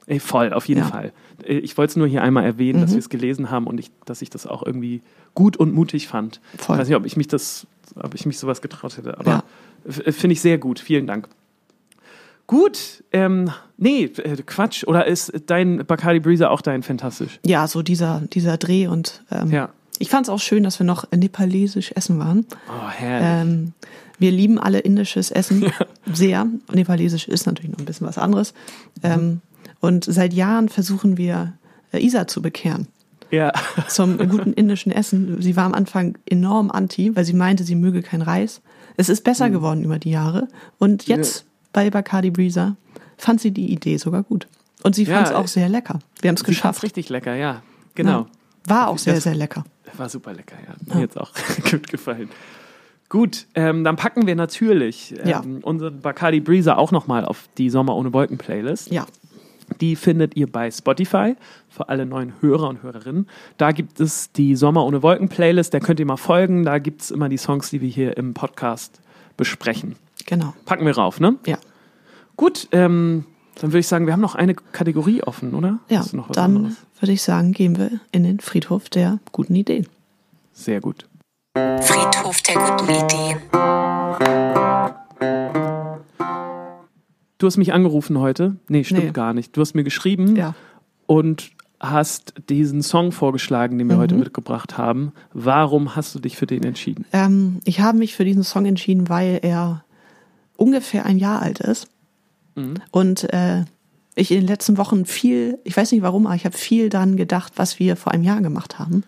Ey, 0.05 0.19
voll, 0.19 0.53
auf 0.53 0.67
jeden 0.67 0.81
Ja. 0.81 0.87
Fall. 0.87 1.11
Äh, 1.47 1.59
Ich 1.59 1.77
wollte 1.77 1.91
es 1.91 1.95
nur 1.95 2.07
hier 2.07 2.21
einmal 2.23 2.43
erwähnen, 2.43 2.81
dass 2.81 2.91
Mhm. 2.91 2.95
wir 2.95 2.99
es 2.99 3.09
gelesen 3.09 3.49
haben 3.51 3.67
und 3.67 3.79
ich, 3.79 3.91
dass 4.05 4.21
ich 4.21 4.29
das 4.29 4.45
auch 4.47 4.63
irgendwie 4.65 5.01
gut 5.35 5.57
und 5.57 5.73
mutig 5.73 6.07
fand. 6.07 6.39
Voll. 6.57 6.75
Ich 6.75 6.79
weiß 6.81 6.87
nicht, 6.87 6.97
ob 6.97 7.05
ich 7.05 7.17
mich 7.17 7.27
das, 7.27 7.67
ob 7.95 8.13
ich 8.15 8.25
mich 8.25 8.37
sowas 8.39 8.61
getraut 8.61 8.97
hätte, 8.97 9.17
aber 9.17 9.29
Ja. 9.31 9.43
äh, 10.05 10.11
finde 10.11 10.33
ich 10.33 10.41
sehr 10.41 10.57
gut. 10.57 10.79
Vielen 10.79 11.07
Dank. 11.07 11.27
Gut, 12.47 13.03
ähm, 13.11 13.51
nee, 13.77 14.05
äh, 14.05 14.37
Quatsch. 14.43 14.83
Oder 14.85 15.05
ist 15.05 15.31
dein 15.45 15.85
Bacardi 15.85 16.19
Breezer 16.19 16.49
auch 16.49 16.61
dein 16.61 16.81
fantastisch? 16.81 17.39
Ja, 17.45 17.67
so 17.67 17.83
dieser, 17.83 18.21
dieser 18.33 18.57
Dreh 18.57 18.87
und 18.87 19.23
ähm, 19.29 19.51
Ja. 19.51 19.69
ich 19.99 20.09
fand 20.09 20.25
es 20.25 20.29
auch 20.29 20.39
schön, 20.39 20.63
dass 20.63 20.79
wir 20.79 20.85
noch 20.85 21.05
nepalesisch 21.15 21.91
essen 21.95 22.17
waren. 22.17 22.47
Oh, 22.67 22.89
herrlich. 22.89 23.51
Ähm, 23.53 23.73
wir 24.17 24.31
lieben 24.31 24.57
alle 24.57 24.79
indisches 24.79 25.29
Essen 25.29 25.71
sehr. 26.11 26.47
Nepalesisch 26.73 27.27
ist 27.27 27.45
natürlich 27.45 27.71
noch 27.71 27.79
ein 27.79 27.85
bisschen 27.85 28.07
was 28.07 28.17
anderes. 28.17 28.55
Ähm, 29.03 29.41
und 29.79 30.05
seit 30.05 30.33
Jahren 30.33 30.69
versuchen 30.69 31.17
wir, 31.17 31.53
äh, 31.91 31.99
Isa 32.05 32.27
zu 32.27 32.41
bekehren 32.41 32.87
ja. 33.31 33.51
zum 33.87 34.17
guten 34.17 34.53
indischen 34.53 34.91
Essen. 34.91 35.41
Sie 35.41 35.55
war 35.55 35.65
am 35.65 35.73
Anfang 35.73 36.17
enorm 36.25 36.71
anti, 36.71 37.15
weil 37.15 37.25
sie 37.25 37.33
meinte, 37.33 37.63
sie 37.63 37.75
möge 37.75 38.01
kein 38.01 38.21
Reis. 38.21 38.61
Es 38.97 39.07
ist 39.09 39.23
besser 39.23 39.49
geworden 39.49 39.83
über 39.83 39.99
die 39.99 40.11
Jahre. 40.11 40.47
Und 40.77 41.07
jetzt 41.07 41.45
bei 41.71 41.89
Bacardi 41.89 42.31
Breezer 42.31 42.75
fand 43.17 43.39
sie 43.39 43.51
die 43.51 43.71
Idee 43.71 43.97
sogar 43.97 44.23
gut. 44.23 44.47
Und 44.83 44.95
sie 44.95 45.03
Ja, 45.03 45.15
fand 45.15 45.27
es 45.27 45.33
auch 45.33 45.43
äh, 45.45 45.47
sehr 45.47 45.69
lecker. 45.69 45.99
Wir 46.21 46.29
haben 46.29 46.35
es 46.35 46.43
geschafft. 46.43 46.83
richtig 46.83 47.09
lecker, 47.09 47.35
ja. 47.35 47.61
Genau. 47.95 48.21
Ja. 48.21 48.25
War 48.65 48.87
auch 48.89 48.97
sehr, 48.97 49.13
Das- 49.15 49.23
sehr 49.23 49.35
lecker. 49.35 49.63
War 49.97 50.07
super 50.09 50.33
lecker, 50.33 50.55
ja. 50.67 50.93
Mir 50.95 51.01
jetzt 51.01 51.17
auch 51.19 51.31
gut 51.71 51.87
gefallen. 51.89 52.29
Gut, 53.09 53.47
ähm, 53.55 53.83
dann 53.83 53.95
packen 53.95 54.27
wir 54.27 54.35
natürlich 54.35 55.15
ähm, 55.23 55.27
Ja. 55.27 55.43
unseren 55.63 55.99
Bacardi 56.01 56.39
Breezer 56.41 56.77
auch 56.77 56.91
nochmal 56.91 57.25
auf 57.25 57.49
die 57.57 57.69
Sommer 57.69 57.95
ohne 57.95 58.13
Wolken 58.13 58.37
Playlist. 58.37 58.91
Ja, 58.91 59.05
Die 59.81 59.95
findet 59.95 60.35
ihr 60.35 60.51
bei 60.51 60.69
Spotify 60.71 61.35
für 61.69 61.89
alle 61.89 62.05
neuen 62.05 62.33
Hörer 62.41 62.69
und 62.69 62.83
Hörerinnen. 62.83 63.27
Da 63.57 63.71
gibt 63.71 63.99
es 63.99 64.31
die 64.31 64.55
Sommer 64.55 64.85
ohne 64.85 65.01
Wolken 65.03 65.29
Playlist, 65.29 65.73
da 65.73 65.79
könnt 65.79 65.99
ihr 65.99 66.05
mal 66.05 66.17
folgen. 66.17 66.63
Da 66.65 66.79
gibt 66.79 67.01
es 67.01 67.11
immer 67.11 67.29
die 67.29 67.37
Songs, 67.37 67.69
die 67.69 67.81
wir 67.81 67.89
hier 67.89 68.17
im 68.17 68.33
Podcast 68.33 68.99
besprechen. 69.37 69.95
genau. 70.25 70.53
Packen 70.65 70.85
wir 70.85 70.95
rauf, 70.97 71.19
ne? 71.19 71.35
Ja. 71.45 71.57
Gut, 72.35 72.67
ähm, 72.71 73.25
dann 73.55 73.71
würde 73.71 73.79
ich 73.79 73.87
sagen, 73.87 74.05
wir 74.05 74.13
haben 74.13 74.21
noch 74.21 74.35
eine 74.35 74.53
Kategorie 74.55 75.21
offen, 75.23 75.53
oder? 75.53 75.79
Ja, 75.89 75.99
Hast 75.99 76.13
du 76.13 76.17
noch 76.17 76.29
was 76.29 76.35
dann 76.35 76.55
anderes? 76.57 76.77
würde 76.99 77.11
ich 77.13 77.21
sagen, 77.21 77.51
gehen 77.51 77.77
wir 77.77 77.99
in 78.11 78.23
den 78.23 78.39
Friedhof 78.39 78.89
der 78.89 79.19
guten 79.31 79.55
Ideen. 79.55 79.87
Sehr 80.53 80.79
gut. 80.81 81.07
Friedhof 81.55 82.41
der 82.41 82.55
guten 82.55 82.89
Ideen. 82.89 83.37
Du 87.39 87.47
hast 87.47 87.57
mich 87.57 87.73
angerufen 87.73 88.19
heute. 88.19 88.57
Nee, 88.67 88.83
stimmt 88.83 89.03
Nee. 89.05 89.11
gar 89.11 89.33
nicht. 89.33 89.55
Du 89.57 89.61
hast 89.61 89.73
mir 89.73 89.83
geschrieben 89.83 90.35
Ja. 90.35 90.53
und 91.07 91.51
hast 91.79 92.33
diesen 92.49 92.83
Song 92.83 93.13
vorgeschlagen, 93.13 93.77
den 93.77 93.87
wir 93.87 93.95
Mhm. 93.95 93.99
heute 94.01 94.15
mitgebracht 94.15 94.77
haben. 94.77 95.13
Warum 95.33 95.95
hast 95.95 96.13
du 96.13 96.19
dich 96.19 96.35
für 96.35 96.45
den 96.45 96.63
entschieden? 96.63 97.05
Ähm, 97.13 97.61
ich 97.63 97.79
habe 97.79 97.97
mich 97.97 98.13
für 98.15 98.25
diesen 98.25 98.43
Song 98.43 98.65
entschieden, 98.65 99.07
weil 99.07 99.39
er 99.41 99.83
ungefähr 100.57 101.05
ein 101.05 101.17
Jahr 101.17 101.41
alt 101.41 101.59
ist. 101.61 101.87
Und 102.91 103.31
äh, 103.33 103.63
ich 104.15 104.31
in 104.31 104.41
den 104.41 104.47
letzten 104.47 104.77
Wochen 104.77 105.05
viel, 105.05 105.59
ich 105.63 105.77
weiß 105.77 105.93
nicht 105.93 106.01
warum, 106.01 106.25
aber 106.27 106.35
ich 106.35 106.43
habe 106.43 106.57
viel 106.57 106.89
dann 106.89 107.15
gedacht, 107.15 107.53
was 107.55 107.79
wir 107.79 107.95
vor 107.95 108.11
einem 108.11 108.23
Jahr 108.25 108.41
gemacht 108.41 108.77
haben. 108.79 109.05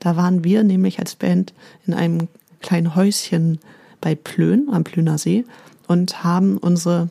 Da 0.00 0.16
waren 0.18 0.44
wir 0.44 0.64
nämlich 0.64 0.98
als 0.98 1.14
Band 1.14 1.54
in 1.86 1.94
einem 1.94 2.28
kleinen 2.60 2.94
Häuschen 2.94 3.58
bei 4.02 4.14
Plön, 4.14 4.68
am 4.70 4.84
Plöner 4.84 5.16
See, 5.16 5.46
und 5.88 6.22
haben 6.22 6.58
unsere 6.58 7.08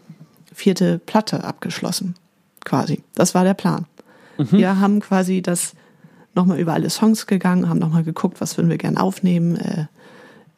vierte 0.60 0.99
Platte 0.99 1.43
abgeschlossen. 1.43 2.16
Quasi. 2.66 3.01
Das 3.16 3.34
war 3.34 3.43
der 3.43 3.53
Plan. 3.53 3.86
Wir 4.38 4.80
haben 4.80 4.99
quasi 5.01 5.41
das 5.41 5.74
nochmal 6.34 6.60
über 6.60 6.74
alle 6.74 6.89
Songs 6.89 7.28
gegangen, 7.28 7.68
haben 7.68 7.80
nochmal 7.80 8.03
geguckt, 8.03 8.39
was 8.39 8.57
würden 8.57 8.70
wir 8.70 8.78
gerne 8.78 9.01
aufnehmen, 9.01 9.57
äh, 9.57 9.86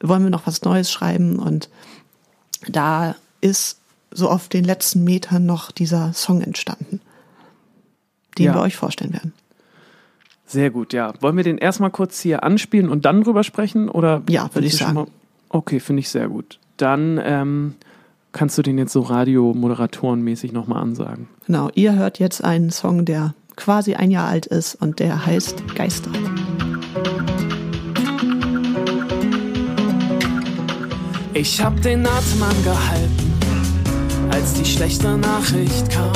wollen 0.02 0.22
wir 0.24 0.30
noch 0.30 0.46
was 0.46 0.62
Neues 0.62 0.92
schreiben 0.92 1.40
und 1.40 1.70
da 2.68 3.16
ist 3.40 3.80
so 4.12 4.30
auf 4.30 4.50
den 4.50 4.64
letzten 4.66 5.04
Metern 5.04 5.46
noch 5.48 5.72
dieser 5.72 6.14
Song 6.14 6.42
entstanden, 6.42 7.02
den 8.38 8.48
Ja. 8.48 8.54
wir 8.54 8.62
euch 8.62 8.76
vorstellen 8.76 9.14
werden. 9.14 9.34
Sehr 10.46 10.70
gut, 10.70 10.94
ja. 10.94 11.14
Wollen 11.22 11.38
wir 11.38 11.44
den 11.44 11.58
erstmal 11.58 11.92
kurz 11.92 12.20
hier 12.20 12.44
anspielen 12.44 12.90
und 12.90 13.06
dann 13.06 13.24
drüber 13.24 13.44
sprechen? 13.44 13.90
Oder 13.90 14.22
Ja, 14.30 14.54
würde 14.54 14.68
ich 14.68 14.76
sagen. 14.78 15.08
Okay, 15.50 15.80
finde 15.80 16.02
ich 16.02 16.10
sehr 16.10 16.28
gut. 16.28 16.60
Dann 16.78 17.20
ähm, 17.24 17.76
kannst 18.32 18.58
du 18.58 18.62
den 18.62 18.78
jetzt 18.78 18.94
so 18.94 19.02
radiomoderatorenmäßig 19.02 20.52
nochmal 20.52 20.82
ansagen. 20.82 21.28
Genau, 21.46 21.70
ihr 21.76 21.96
hört 21.96 22.20
jetzt 22.20 22.44
einen 22.44 22.70
Song, 22.70 23.06
der 23.06 23.34
quasi 23.56 23.96
ein 23.96 24.12
Jahr 24.12 24.28
alt 24.28 24.46
ist 24.46 24.76
und 24.76 25.00
der 25.00 25.26
heißt 25.26 25.76
Geister. 25.76 26.12
Ich 31.34 31.62
hab 31.62 31.82
den 31.82 32.06
Atem 32.06 32.44
angehalten, 32.44 33.34
als 34.32 34.54
die 34.54 34.66
schlechte 34.66 35.18
Nachricht 35.18 35.90
kam. 35.90 36.12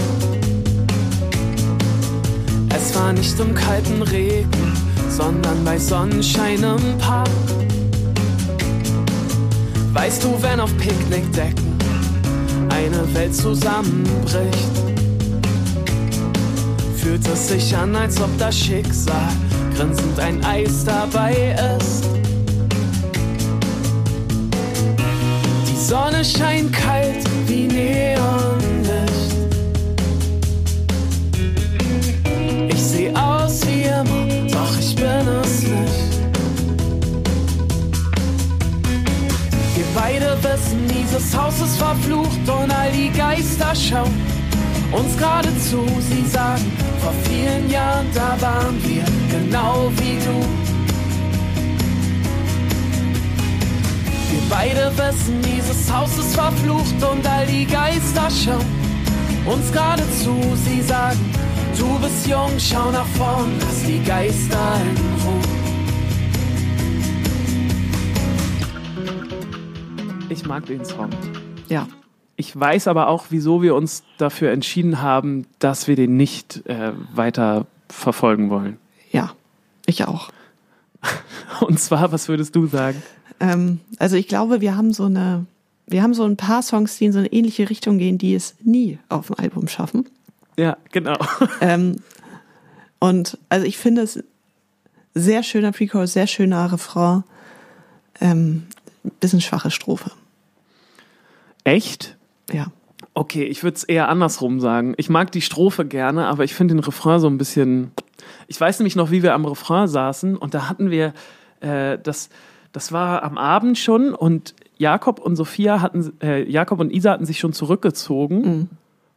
Es 2.76 2.96
war 2.96 3.14
nicht 3.14 3.40
im 3.40 3.54
kalten 3.54 4.02
Regen, 4.02 4.74
sondern 5.10 5.64
bei 5.64 5.80
Sonnenschein 5.80 6.64
im 6.64 6.98
Park. 7.00 7.30
Weißt 9.94 10.24
du, 10.24 10.42
wenn 10.42 10.60
auf 10.60 10.76
Picknickdecken 10.78 11.75
eine 12.70 13.14
Welt 13.14 13.36
zusammenbricht, 13.36 14.76
fühlt 16.98 17.28
es 17.28 17.48
sich 17.48 17.76
an, 17.76 17.96
als 17.96 18.20
ob 18.22 18.30
das 18.38 18.58
Schicksal 18.58 19.30
grinsend 19.76 20.20
ein 20.20 20.44
Eis 20.44 20.84
dabei 20.86 21.56
ist. 21.78 22.06
Die 25.70 25.78
Sonne 25.78 26.24
scheint 26.24 26.72
kalt 26.74 27.24
wie 27.48 27.68
Neonlicht. 27.68 29.36
Ich 32.70 32.82
seh 32.82 33.10
aus 33.16 33.62
wie 33.68 33.84
immer, 33.84 34.48
doch 34.52 34.80
ich 34.80 34.96
bin 34.96 35.28
es 35.44 35.45
dieses 41.16 41.38
Haus 41.38 41.62
ist 41.62 41.78
verflucht 41.78 42.40
und 42.48 42.74
all 42.74 42.92
die 42.92 43.10
Geister 43.10 43.74
schauen 43.74 44.14
uns 44.92 45.18
gerade 45.18 45.50
zu. 45.60 45.86
Sie 46.00 46.26
sagen, 46.28 46.72
vor 47.02 47.14
vielen 47.24 47.70
Jahren, 47.70 48.08
da 48.14 48.36
waren 48.42 48.78
wir 48.84 49.04
genau 49.30 49.92
wie 49.98 50.18
du. 50.26 50.46
Wir 54.32 54.42
beide 54.50 54.92
wissen, 54.98 55.42
dieses 55.42 55.92
Haus 55.92 56.18
ist 56.18 56.36
verflucht 56.36 57.04
und 57.12 57.26
all 57.28 57.46
die 57.46 57.66
Geister 57.66 58.28
schauen 58.30 58.66
uns 59.46 59.72
gerade 59.72 60.04
zu. 60.22 60.36
Sie 60.66 60.82
sagen, 60.82 61.20
du 61.78 62.00
bist 62.00 62.28
jung, 62.28 62.52
schau 62.58 62.92
nach 62.92 63.08
vorn, 63.18 63.52
lass 63.60 63.84
die 63.84 64.04
Geister 64.04 64.58
in 64.82 65.24
Ruhe. 65.24 65.55
Ich 70.30 70.46
mag 70.46 70.66
den 70.66 70.84
Song. 70.86 71.10
Ja, 71.70 71.88
Ich 72.38 72.58
weiß 72.60 72.88
aber 72.88 73.08
auch, 73.08 73.28
wieso 73.30 73.62
wir 73.62 73.76
uns 73.76 74.04
dafür 74.18 74.52
entschieden 74.52 75.02
haben, 75.02 75.46
dass 75.60 75.88
wir 75.88 75.96
den 75.96 76.18
nicht 76.18 76.66
äh, 76.68 76.92
weiter 77.14 77.66
verfolgen 77.90 78.50
wollen. 78.50 78.78
ja, 79.12 79.32
ich 79.86 80.06
auch. 80.06 80.32
Und 81.62 81.80
zwar, 81.80 82.12
was 82.12 82.28
würdest 82.28 82.56
du 82.56 82.66
sagen? 82.68 83.02
Ähm, 83.40 83.80
also 84.00 84.18
ich 84.18 84.28
glaube, 84.28 84.60
wir 84.62 84.76
haben 84.76 84.92
so 84.92 85.06
eine, 85.06 85.46
wir 85.86 86.02
haben 86.02 86.14
so 86.14 86.24
ein 86.24 86.38
paar 86.38 86.62
Songs, 86.64 86.98
die 86.98 87.06
in 87.06 87.14
so 87.14 87.20
eine 87.20 87.32
ähnliche 87.32 87.70
Richtung 87.70 88.00
gehen, 88.00 88.18
die 88.18 88.34
es 88.34 88.56
nie 88.64 88.98
auf 89.10 89.28
dem 89.28 89.38
Album 89.38 89.68
schaffen. 89.68 90.06
Ja, 90.58 90.78
genau. 90.92 91.18
Ähm, 91.62 91.98
und 93.00 93.38
also 93.50 93.66
ich 93.66 93.78
finde 93.78 94.02
es 94.02 94.24
sehr 95.14 95.44
schöner 95.44 95.72
Pre-Chorus, 95.72 96.14
sehr 96.14 96.28
schöner 96.28 96.72
Refrain, 96.72 97.24
ähm, 98.20 98.64
bisschen 99.20 99.42
schwache 99.42 99.72
Strophe. 99.72 100.12
Echt? 101.64 102.18
Ja. 102.52 102.68
Okay, 103.14 103.44
ich 103.44 103.64
würde 103.64 103.76
es 103.76 103.84
eher 103.84 104.10
andersrum 104.10 104.60
sagen. 104.60 104.94
Ich 104.98 105.10
mag 105.10 105.32
die 105.32 105.42
Strophe 105.42 105.86
gerne, 105.86 106.28
aber 106.28 106.44
ich 106.44 106.54
finde 106.54 106.76
den 106.76 106.84
Refrain 106.84 107.20
so 107.20 107.28
ein 107.28 107.38
bisschen. 107.38 107.92
Ich 108.48 108.60
weiß 108.60 108.80
nämlich 108.80 108.96
noch, 108.96 109.12
wie 109.12 109.24
wir 109.24 109.34
am 109.34 109.46
Refrain 109.46 109.88
saßen 109.88 110.36
und 110.36 110.54
da 110.54 110.70
hatten 110.70 110.92
wir 110.92 111.14
äh, 111.62 111.98
das. 111.98 112.30
Das 112.72 112.92
war 112.92 113.24
am 113.24 113.38
Abend 113.38 113.78
schon 113.78 114.14
und 114.14 114.54
Jakob 114.78 115.20
und 115.20 115.38
Sophia 115.38 115.80
hatten, 115.80 116.12
äh, 116.22 116.44
Jakob 116.44 116.82
und 116.82 116.92
Isa 116.92 117.12
hatten 117.12 117.26
sich 117.26 117.40
schon 117.40 117.54
zurückgezogen 117.54 118.70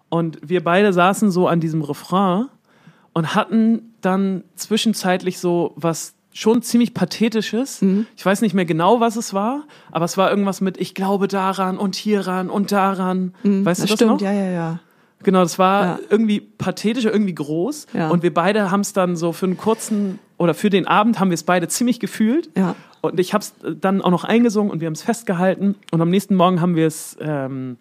und 0.09 0.39
wir 0.43 0.62
beide 0.62 0.93
saßen 0.93 1.32
so 1.32 1.49
an 1.49 1.59
diesem 1.59 1.82
Refrain 1.82 2.47
und 3.12 3.34
hatten 3.34 3.95
dann 4.01 4.45
zwischenzeitlich 4.55 5.39
so 5.39 5.72
was 5.74 6.14
schon 6.39 6.62
ziemlich 6.62 6.95
pathetisches. 6.95 7.82
Ich 8.16 8.24
weiß 8.24 8.43
nicht 8.43 8.55
mehr 8.55 8.64
genau, 8.64 9.01
was 9.01 9.16
es 9.16 9.34
war, 9.34 9.64
aber 9.91 10.05
es 10.05 10.16
war 10.16 10.30
irgendwas 10.30 10.61
mit 10.61 10.78
ich 10.78 10.95
glaube 10.95 11.26
daran 11.26 11.78
und 11.78 11.97
hieran 11.97 12.49
und 12.49 12.70
daran. 12.70 13.34
Weißt 13.43 13.82
das 13.82 13.86
du 13.86 13.93
das 13.93 13.99
stimmt, 13.99 14.11
noch? 14.12 14.20
ja, 14.20 14.32
ja, 14.32 14.51
ja. 14.51 14.80
Genau, 15.24 15.41
das 15.43 15.59
war 15.59 15.84
Ja. 15.84 15.99
irgendwie 16.11 16.39
pathetisch, 16.41 17.05
irgendwie 17.05 17.34
groß. 17.34 17.89
Ja. 17.93 18.09
Und 18.09 18.22
wir 18.22 18.32
beide 18.32 18.70
haben 18.70 18.82
es 18.82 18.93
dann 18.93 19.16
so 19.16 19.32
für 19.32 19.47
einen 19.47 19.57
kurzen 19.57 20.20
oder 20.36 20.55
für 20.55 20.70
den 20.70 20.86
Abend 20.86 21.18
haben 21.18 21.30
wir 21.30 21.34
es 21.34 21.43
beide 21.43 21.66
ziemlich 21.66 21.99
gefühlt. 21.99 22.51
Ja. 22.57 22.76
Und 23.01 23.18
ich 23.18 23.34
habe 23.34 23.43
es 23.43 23.55
dann 23.80 24.01
auch 24.01 24.11
noch 24.12 24.22
eingesungen 24.22 24.70
und 24.70 24.80
wir 24.80 24.86
haben 24.86 24.93
es 24.95 25.03
festgehalten. 25.03 25.74
Und 25.91 26.01
am 26.01 26.09
nächsten 26.11 26.36
Morgen 26.36 26.61
haben 26.61 26.76
wir 26.76 26.86
es 26.86 27.16
ähm, 27.20 27.78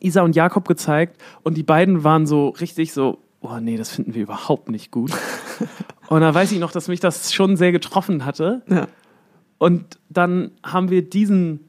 Isa 0.00 0.22
und 0.22 0.34
Jakob 0.34 0.66
gezeigt. 0.66 1.20
Und 1.44 1.56
die 1.56 1.62
beiden 1.62 2.02
waren 2.02 2.26
so 2.26 2.48
richtig 2.48 2.92
so, 2.92 3.18
oh 3.42 3.58
nee, 3.60 3.76
das 3.76 3.90
finden 3.90 4.14
wir 4.14 4.22
überhaupt 4.22 4.70
nicht 4.70 4.90
gut. 4.90 5.12
und 6.08 6.20
da 6.20 6.34
weiß 6.34 6.52
ich 6.52 6.58
noch, 6.58 6.72
dass 6.72 6.88
mich 6.88 7.00
das 7.00 7.32
schon 7.32 7.56
sehr 7.56 7.72
getroffen 7.72 8.24
hatte. 8.24 8.62
Ja. 8.68 8.88
Und 9.58 9.98
dann 10.08 10.52
haben 10.64 10.90
wir 10.90 11.02
diesen 11.08 11.60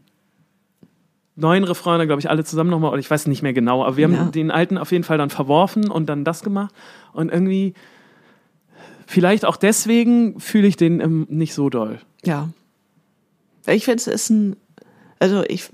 neuen 1.35 1.63
Refrain 1.63 2.05
glaube 2.07 2.19
ich, 2.19 2.29
alle 2.29 2.43
zusammen 2.43 2.69
nochmal, 2.69 2.91
oder 2.91 2.99
ich 2.99 3.09
weiß 3.09 3.27
nicht 3.27 3.41
mehr 3.41 3.53
genau, 3.53 3.83
aber 3.83 3.97
wir 3.97 4.05
haben 4.05 4.13
Ja. 4.13 4.23
den 4.25 4.51
alten 4.51 4.77
auf 4.77 4.91
jeden 4.91 5.03
Fall 5.03 5.17
dann 5.17 5.29
verworfen 5.29 5.89
und 5.89 6.07
dann 6.07 6.23
das 6.23 6.43
gemacht. 6.43 6.73
Und 7.11 7.31
irgendwie, 7.31 7.73
vielleicht 9.07 9.45
auch 9.45 9.57
deswegen 9.57 10.39
fühle 10.39 10.67
ich 10.67 10.77
den 10.77 10.99
ähm, 11.01 11.27
nicht 11.29 11.53
so 11.53 11.69
doll. 11.69 11.99
Ja. 12.23 12.49
Ich 13.65 13.85
finde, 13.85 13.97
es 13.97 14.07
ist 14.07 14.29
ein, 14.29 14.55
also 15.19 15.43
ich, 15.47 15.69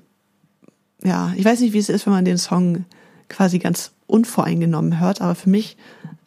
ja, 1.03 1.33
ich 1.35 1.43
weiß 1.43 1.59
nicht, 1.61 1.73
wie 1.73 1.79
es 1.79 1.89
ist, 1.89 2.05
wenn 2.05 2.13
man 2.13 2.25
den 2.25 2.37
Song 2.37 2.85
quasi 3.29 3.59
ganz 3.59 3.93
unvoreingenommen 4.09 4.99
hört, 4.99 5.21
aber 5.21 5.35
für 5.35 5.49
mich 5.49 5.77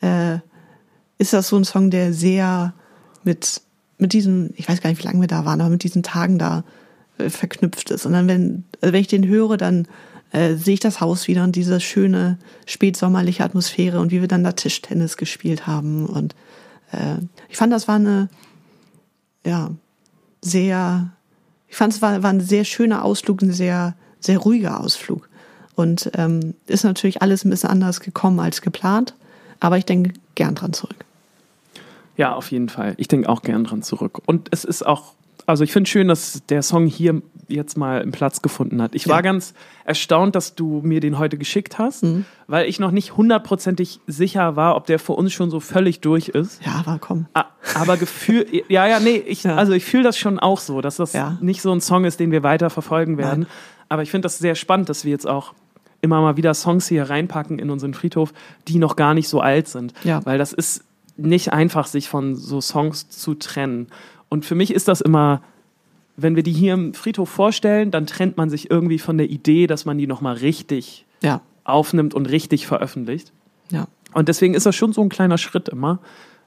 äh, 0.01 0.39
ist 1.19 1.33
das 1.33 1.49
so 1.49 1.57
ein 1.57 1.65
Song, 1.65 1.91
der 1.91 2.13
sehr 2.13 2.75
mit, 3.25 3.61
mit 3.99 4.13
diesen, 4.13 4.53
ich 4.57 4.69
weiß 4.69 4.81
gar 4.81 4.91
nicht, 4.91 5.01
wie 5.01 5.07
lange 5.07 5.21
wir 5.21 5.29
da 5.29 5.45
waren, 5.45 5.61
aber 5.61 5.71
mit 5.71 5.85
diesen 5.85 6.03
Tagen 6.03 6.39
da 6.39 6.65
äh, 7.19 7.31
verknüpft 7.31 7.91
ist. 7.91 8.07
Und 8.07 8.13
dann, 8.13 8.29
wenn, 8.29 8.65
also 8.81 8.93
wenn 8.93 9.01
ich 9.01 9.09
den 9.09 9.27
höre, 9.27 9.57
dann 9.57 9.87
äh, 10.33 10.55
sehe 10.55 10.75
ich 10.75 10.81
das 10.81 11.01
Haus 11.01 11.29
wieder 11.29 11.45
und 11.45 11.57
diese 11.57 11.81
schöne 11.81 12.39
spätsommerliche 12.67 13.45
Atmosphäre 13.45 14.01
und 14.01 14.11
wie 14.11 14.21
wir 14.21 14.29
dann 14.29 14.45
da 14.45 14.53
Tischtennis 14.53 15.17
gespielt 15.17 15.67
haben. 15.67 16.07
Und 16.07 16.35
äh, 16.93 17.17
ich 17.49 17.57
fand, 17.57 17.73
das 17.73 17.87
war 17.87 17.97
eine, 17.97 18.29
ja, 19.45 19.71
sehr, 20.41 21.13
ich 21.69 21.77
fand 21.77 21.93
es 21.93 22.03
war, 22.03 22.23
war 22.23 22.31
ein 22.31 22.41
sehr 22.41 22.65
schöner 22.65 23.05
Ausflug, 23.05 23.43
ein 23.43 23.53
sehr, 23.53 23.95
sehr 24.21 24.39
ruhiger 24.39 24.81
Ausflug. 24.81 25.29
Und 25.75 26.11
ähm, 26.15 26.55
ist 26.67 26.85
natürlich 26.85 27.23
alles 27.23 27.45
ein 27.45 27.51
bisschen 27.51 27.71
anders 27.71 28.01
gekommen 28.01 28.39
als 28.41 28.61
geplant, 28.63 29.15
aber 29.61 29.79
ich 29.79 29.85
denke 29.87 30.13
gern 30.35 30.55
dran 30.55 30.73
zurück. 30.73 31.05
Ja, 32.17 32.35
auf 32.35 32.51
jeden 32.51 32.69
Fall. 32.69 32.95
Ich 32.99 33.09
denke 33.09 33.29
auch 33.29 33.43
gern 33.43 33.65
dran 33.65 33.83
zurück. 33.83 34.21
Und 34.27 34.49
es 34.51 34.65
ist 34.65 34.87
auch, 34.87 35.15
also 35.47 35.65
ich 35.65 35.73
finde 35.73 35.89
schön, 35.89 36.09
dass 36.09 36.43
der 36.49 36.63
Song 36.63 36.87
hier 36.87 37.23
jetzt 37.49 37.77
mal 37.77 38.03
einen 38.03 38.13
Platz 38.13 38.43
gefunden 38.43 38.81
hat. 38.83 38.95
Ich 38.95 39.07
Ja. 39.07 39.15
war 39.15 39.23
ganz 39.23 39.55
erstaunt, 39.85 40.35
dass 40.37 40.55
du 40.55 40.81
mir 40.85 41.01
den 41.01 41.19
heute 41.19 41.39
geschickt 41.39 41.79
hast, 41.79 42.03
Mhm. 42.03 42.25
weil 42.47 42.67
ich 42.69 42.79
noch 42.79 42.91
nicht 42.91 43.17
hundertprozentig 43.17 44.01
sicher 44.07 44.57
war, 44.57 44.77
ob 44.77 44.87
der 44.87 44.99
für 44.99 45.13
uns 45.15 45.33
schon 45.33 45.51
so 45.51 45.59
völlig 45.61 46.01
durch 46.01 46.29
ist. 46.29 46.65
Ja, 46.65 46.83
aber 46.87 46.99
komm. 47.01 47.27
Aber 47.75 47.97
Gefühl, 47.97 48.47
ja, 48.69 48.87
ja, 48.87 49.01
nee, 49.01 49.17
ich, 49.17 49.43
Ja. 49.45 49.57
also 49.57 49.73
ich 49.73 49.85
fühle 49.85 50.05
das 50.05 50.19
schon 50.19 50.39
auch 50.39 50.61
so, 50.61 50.81
dass 50.83 50.97
das 50.97 51.15
Ja. 51.15 51.39
nicht 51.41 51.63
so 51.63 51.73
ein 51.73 51.81
Song 51.81 52.05
ist, 52.05 52.21
den 52.21 52.31
wir 52.31 52.43
weiter 52.43 52.69
verfolgen 52.71 53.17
werden. 53.19 53.41
Nein. 53.41 53.49
Aber 53.89 54.03
ich 54.03 54.11
finde 54.11 54.27
das 54.27 54.39
sehr 54.39 54.55
spannend, 54.55 54.89
dass 54.89 55.05
wir 55.05 55.11
jetzt 55.11 55.27
auch 55.27 55.53
immer 56.03 56.21
mal 56.21 56.37
wieder 56.37 56.53
Songs 56.53 56.87
hier 56.89 57.09
reinpacken 57.09 57.59
in 57.59 57.71
unseren 57.71 57.95
Friedhof, 57.95 58.35
die 58.69 58.79
noch 58.79 58.97
gar 58.97 59.15
nicht 59.15 59.29
so 59.29 59.41
alt 59.41 59.69
sind. 59.69 59.95
Ja. 60.05 60.21
Weil 60.27 60.37
das 60.37 60.53
ist 60.53 60.85
nicht 61.17 61.53
einfach, 61.53 61.87
sich 61.87 62.09
von 62.09 62.35
so 62.35 62.61
Songs 62.61 63.09
zu 63.09 63.35
trennen. 63.35 63.87
Und 64.29 64.45
für 64.45 64.55
mich 64.55 64.73
ist 64.73 64.89
das 64.89 65.01
immer, 65.01 65.43
wenn 66.17 66.37
wir 66.37 66.43
die 66.43 66.53
hier 66.53 66.75
im 66.75 66.93
Friedhof 66.95 67.29
vorstellen, 67.31 67.91
dann 67.91 68.07
trennt 68.07 68.37
man 68.37 68.51
sich 68.51 68.71
irgendwie 68.71 68.99
von 68.99 69.17
der 69.17 69.31
Idee, 69.31 69.67
dass 69.67 69.85
man 69.85 69.97
die 69.99 70.07
nochmal 70.07 70.37
richtig 70.37 71.07
Ja, 71.23 71.41
aufnimmt 71.65 72.13
und 72.15 72.27
richtig 72.27 72.67
veröffentlicht. 72.67 73.33
ja. 73.71 73.87
Und 74.15 74.29
deswegen 74.29 74.53
ist 74.53 74.67
das 74.67 74.77
schon 74.77 74.93
so 74.93 75.01
ein 75.01 75.09
kleiner 75.09 75.39
Schritt 75.39 75.71
immer. 75.71 75.99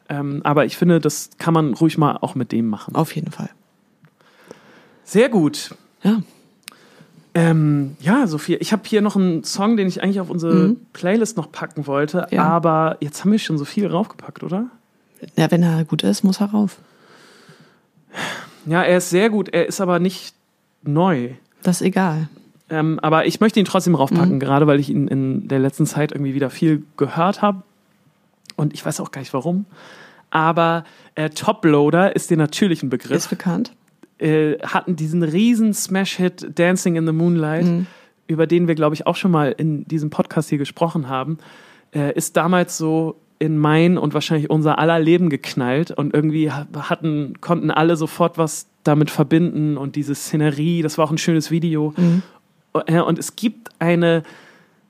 Ähm, 0.08 0.41
aber 0.43 0.66
ich 0.66 0.78
finde, 0.78 0.99
das 0.99 1.32
kann 1.39 1.51
man 1.56 1.74
ruhig 1.74 1.97
mal 1.97 2.16
auch 2.22 2.36
mit 2.36 2.51
dem 2.51 2.68
machen. 2.70 2.93
Auf 2.93 3.16
jeden 3.16 3.32
Fall. 3.32 3.49
Sehr 5.03 5.30
gut. 5.30 5.74
Ja. 6.03 6.22
Ähm, 7.38 7.98
ja, 8.00 8.28
Sophia, 8.28 8.58
ich 8.62 8.72
habe 8.72 8.84
hier 8.86 9.02
noch 9.02 9.18
einen 9.18 9.44
Song, 9.44 9.76
den 9.76 9.88
ich 9.90 10.02
eigentlich 10.02 10.22
auf 10.22 10.30
unsere 10.30 10.78
Playlist 10.94 11.36
noch 11.36 11.52
packen 11.52 11.86
wollte, 11.86 12.28
Ja. 12.32 12.46
aber 12.46 12.96
jetzt 13.02 13.20
haben 13.24 13.32
wir 13.34 13.40
schon 13.40 13.58
so 13.58 13.66
viel 13.66 13.88
raufgepackt, 13.88 14.42
oder? 14.42 14.68
Ja, 15.36 15.52
wenn 15.52 15.62
er 15.62 15.84
gut 15.84 16.02
ist, 16.04 16.24
muss 16.24 16.40
er 16.40 16.48
rauf. 16.52 16.78
Ja, 18.66 18.84
er 18.84 18.98
ist 18.98 19.10
sehr 19.10 19.30
gut, 19.30 19.50
er 19.50 19.68
ist 19.68 19.82
aber 19.82 20.00
nicht 20.00 20.34
neu. 20.84 21.32
Das 21.62 21.82
ist 21.82 21.88
egal. 21.88 22.30
Ähm, 22.70 23.00
aber 23.02 23.26
ich 23.26 23.40
möchte 23.42 23.60
ihn 23.60 23.66
trotzdem 23.66 23.96
raufpacken, 23.96 24.40
gerade 24.40 24.66
weil 24.66 24.80
ich 24.80 24.90
ihn 24.90 25.08
in 25.08 25.48
der 25.48 25.60
letzten 25.60 25.86
Zeit 25.86 26.14
irgendwie 26.14 26.34
wieder 26.36 26.50
viel 26.50 26.84
gehört 26.98 27.42
habe. 27.42 27.64
Und 28.56 28.74
ich 28.74 28.86
weiß 28.86 29.02
auch 29.02 29.12
gar 29.12 29.20
nicht 29.20 29.34
warum. 29.34 29.66
Aber 30.32 30.86
äh, 31.16 31.30
Toploader 31.30 32.16
ist 32.16 32.30
dir 32.30 32.38
natürlich 32.38 32.82
ein 32.82 32.90
Begriff. 32.90 33.12
Ist 33.12 33.30
bekannt. 33.30 33.72
Äh, 34.20 34.57
hatten 34.59 34.95
diesen 34.95 35.24
riesen 35.24 35.74
Smash-Hit 35.74 36.57
Dancing 36.57 36.95
in 36.95 37.05
the 37.05 37.11
Moonlight, 37.13 37.66
über 38.28 38.47
den 38.47 38.68
wir, 38.68 38.76
glaube 38.76 38.95
ich, 38.95 39.05
auch 39.07 39.16
schon 39.16 39.32
mal 39.32 39.51
in 39.57 39.86
diesem 39.88 40.09
Podcast 40.09 40.49
hier 40.49 40.57
gesprochen 40.57 41.07
haben, 41.09 41.38
äh, 41.93 42.13
ist 42.16 42.36
damals 42.38 42.78
so 42.78 43.18
in 43.38 43.57
mein 43.57 43.97
und 43.97 44.13
wahrscheinlich 44.13 44.49
unser 44.49 44.80
aller 44.80 44.99
Leben 44.99 45.30
geknallt 45.30 45.91
und 45.91 46.13
irgendwie 46.13 46.49
ha- 46.51 46.66
hatten, 46.78 47.34
konnten 47.41 47.70
alle 47.70 47.97
sofort 47.97 48.38
was 48.38 48.68
damit 48.84 49.11
verbinden 49.11 49.78
und 49.78 49.95
diese 49.97 50.16
Szenerie, 50.16 50.82
das 50.82 50.97
war 50.97 51.05
auch 51.05 51.11
ein 51.11 51.18
schönes 51.18 51.51
Video. 51.51 51.93
Äh, 52.86 52.99
Und 53.01 53.20
es 53.20 53.36
gibt 53.36 53.70
eine 53.80 54.24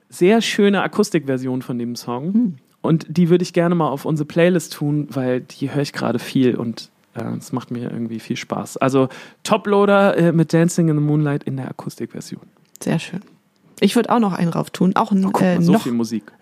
sehr 0.09 0.41
schöne 0.41 0.81
Akustikversion 0.83 1.61
von 1.61 1.77
dem 1.79 1.95
Song. 1.95 2.57
Und 2.81 3.05
die 3.09 3.29
würde 3.29 3.41
ich 3.41 3.53
gerne 3.53 3.73
mal 3.73 3.89
auf 3.89 4.05
unsere 4.05 4.27
Playlist 4.27 4.73
tun, 4.73 5.07
weil 5.09 5.41
die 5.41 5.71
höre 5.73 5.81
ich 5.81 5.91
gerade 5.93 6.19
viel 6.19 6.55
und 6.55 6.91
es 7.15 7.51
macht 7.51 7.71
mir 7.71 7.91
irgendwie 7.91 8.19
viel 8.19 8.37
Spaß. 8.37 8.77
Also 8.77 9.09
Toploader 9.43 10.17
äh, 10.17 10.31
mit 10.31 10.53
Dancing 10.53 10.89
in 10.89 10.95
the 10.97 11.01
Moonlight 11.01 11.43
in 11.43 11.57
der 11.57 11.69
Akustikversion. 11.69 12.41
Sehr 12.81 12.99
schön. 12.99 13.21
Ich 13.79 13.95
würde 13.95 14.09
auch 14.09 14.19
noch 14.19 14.33
einen 14.33 14.49
rauf 14.49 14.69
tun. 14.69 14.95
Auch 14.95 15.11
einen 15.11 15.23
Guck 15.23 15.41
äh, 15.41 15.61
so 15.61 15.73
noch, 15.73 15.85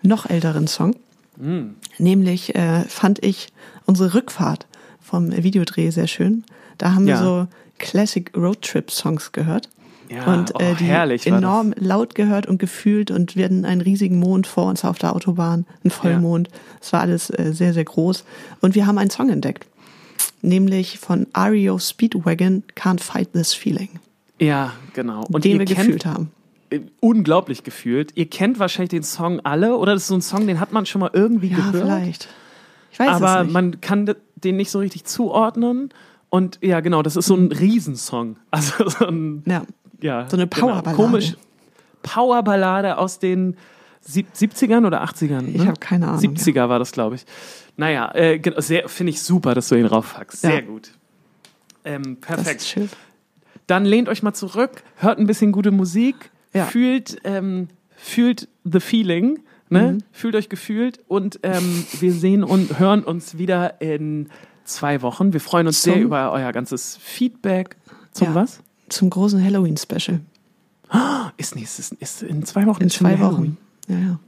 noch 0.02 0.30
älteren 0.30 0.66
Song. 0.66 0.96
Mm. 1.36 1.70
Nämlich 1.98 2.54
äh, 2.54 2.82
fand 2.82 3.24
ich 3.24 3.48
unsere 3.86 4.14
Rückfahrt 4.14 4.66
vom 5.00 5.32
Videodreh 5.32 5.90
sehr 5.90 6.06
schön. 6.06 6.44
Da 6.78 6.94
haben 6.94 7.06
Ja. 7.06 7.18
wir 7.20 7.24
so 7.24 7.46
Classic 7.78 8.30
Roadtrip-Songs 8.36 9.32
gehört. 9.32 9.68
Ja, 10.10 10.32
und 10.32 10.50
äh, 10.60 10.72
oh, 10.72 10.76
die 10.78 10.84
herrlich 10.84 11.26
enorm 11.26 11.72
laut 11.76 12.14
gehört 12.14 12.46
und 12.46 12.58
gefühlt 12.58 13.10
und 13.10 13.36
wir 13.36 13.46
hatten 13.46 13.64
einen 13.64 13.80
riesigen 13.80 14.18
Mond 14.18 14.46
vor 14.46 14.66
uns 14.66 14.84
auf 14.84 14.98
der 14.98 15.14
Autobahn, 15.14 15.66
einen 15.82 15.90
Vollmond. 15.90 16.50
Es 16.80 16.92
war 16.92 17.00
alles 17.00 17.30
äh, 17.30 17.52
sehr, 17.52 17.72
sehr 17.72 17.84
groß. 17.84 18.24
Und 18.60 18.74
wir 18.74 18.86
haben 18.86 18.98
einen 18.98 19.10
Song 19.10 19.30
entdeckt, 19.30 19.66
nämlich 20.44 20.98
von 20.98 21.26
REO 21.36 21.78
Speedwagon 21.78 22.62
Can't 22.76 23.00
Fight 23.00 23.32
This 23.32 23.54
Feeling. 23.54 23.88
Ja, 24.40 24.72
genau. 24.92 25.24
Und 25.32 25.44
den 25.44 25.58
wir 25.58 25.66
kennt, 25.66 25.78
gefühlt 25.78 26.06
haben. 26.06 26.30
äh, 26.70 26.80
unglaublich 27.00 27.62
gefühlt. 27.64 28.12
Ihr 28.16 28.28
kennt 28.28 28.58
wahrscheinlich 28.58 28.90
den 28.90 29.02
Song 29.02 29.40
alle 29.40 29.76
oder 29.76 29.94
das 29.94 30.02
ist 30.02 30.08
so 30.08 30.14
ein 30.14 30.22
Song, 30.22 30.46
den 30.46 30.60
hat 30.60 30.72
man 30.72 30.86
schon 30.86 31.00
mal 31.00 31.10
irgendwie 31.12 31.48
Ja, 31.48 31.56
gehört. 31.56 31.76
vielleicht. 31.76 32.28
Ich 32.92 32.98
weiß 32.98 33.08
aber 33.10 33.38
es 33.40 33.44
nicht. 33.44 33.52
man 33.52 33.80
kann 33.80 34.06
de- 34.06 34.16
den 34.36 34.56
nicht 34.56 34.70
so 34.70 34.78
richtig 34.78 35.04
zuordnen. 35.04 35.90
Und 36.30 36.58
ja, 36.62 36.80
genau, 36.80 37.02
das 37.02 37.16
ist 37.16 37.26
so 37.26 37.34
ein 37.36 37.50
Riesensong. 37.52 38.36
Also 38.50 38.88
so 38.88 39.06
ein 39.06 39.42
ja, 39.46 39.62
ja, 40.00 40.28
So 40.28 40.36
eine 40.36 40.46
genau, 40.48 40.66
Powerballade. 40.66 40.96
Komisch. 40.96 41.36
Powerballade 42.02 42.98
aus 42.98 43.18
den 43.18 43.56
70ern 44.06 44.86
oder 44.86 45.02
80ern. 45.04 45.42
Ne? 45.42 45.50
Ich 45.50 45.66
hab 45.66 45.80
keine 45.80 46.08
Ahnung, 46.08 46.20
70er 46.20 46.68
war 46.68 46.78
das, 46.78 46.92
glaube 46.92 47.16
ich. 47.16 47.24
Naja, 47.76 48.12
äh, 48.14 48.38
genau, 48.38 48.60
sehr- 48.60 48.88
finde 48.88 49.10
ich 49.10 49.22
super, 49.22 49.54
dass 49.54 49.68
du 49.68 49.74
ihn 49.76 49.86
raufpackst. 49.86 50.42
Sehr 50.42 50.54
Ja. 50.56 50.60
gut. 50.60 50.90
Ähm, 51.84 52.18
das 52.20 52.26
perfekt. 52.36 52.60
ist 52.60 52.68
schön. 52.68 52.88
Dann 53.66 53.84
lehnt 53.84 54.08
euch 54.08 54.22
mal 54.22 54.34
zurück, 54.34 54.82
hört 54.96 55.18
ein 55.18 55.26
bisschen 55.26 55.52
gute 55.52 55.70
Musik, 55.70 56.30
Ja. 56.52 56.66
fühlt, 56.66 57.16
ähm, 57.24 57.68
fühlt 57.96 58.48
the 58.64 58.80
feeling, 58.80 59.40
ne? 59.70 59.92
Mhm. 59.94 59.98
fühlt 60.12 60.34
euch 60.36 60.48
gefühlt 60.48 61.00
und 61.08 61.40
ähm, 61.42 61.86
wir 62.00 62.12
sehen 62.12 62.44
und 62.44 62.78
hören 62.78 63.02
uns 63.02 63.38
wieder 63.38 63.80
in 63.80 64.28
zwei 64.64 65.02
Wochen. 65.02 65.32
Wir 65.32 65.40
freuen 65.40 65.66
uns 65.66 65.82
sehr 65.82 65.94
Zum- 65.94 66.02
über 66.02 66.30
euer 66.32 66.52
ganzes 66.52 66.96
Feedback. 66.98 67.76
Zum 68.12 68.28
Ja. 68.28 68.34
was? 68.34 68.60
Zum 68.90 69.08
großen 69.10 69.42
Halloween-Special. 69.42 70.20
Ist, 71.38 71.56
nächstes, 71.56 71.90
ist 71.92 72.22
in 72.22 72.44
zwei 72.44 72.66
Wochen. 72.66 72.82
In 72.82 72.90
zwei 72.90 73.18
Wochen. 73.18 73.56
Ja, 73.88 73.96
ja. 73.98 74.18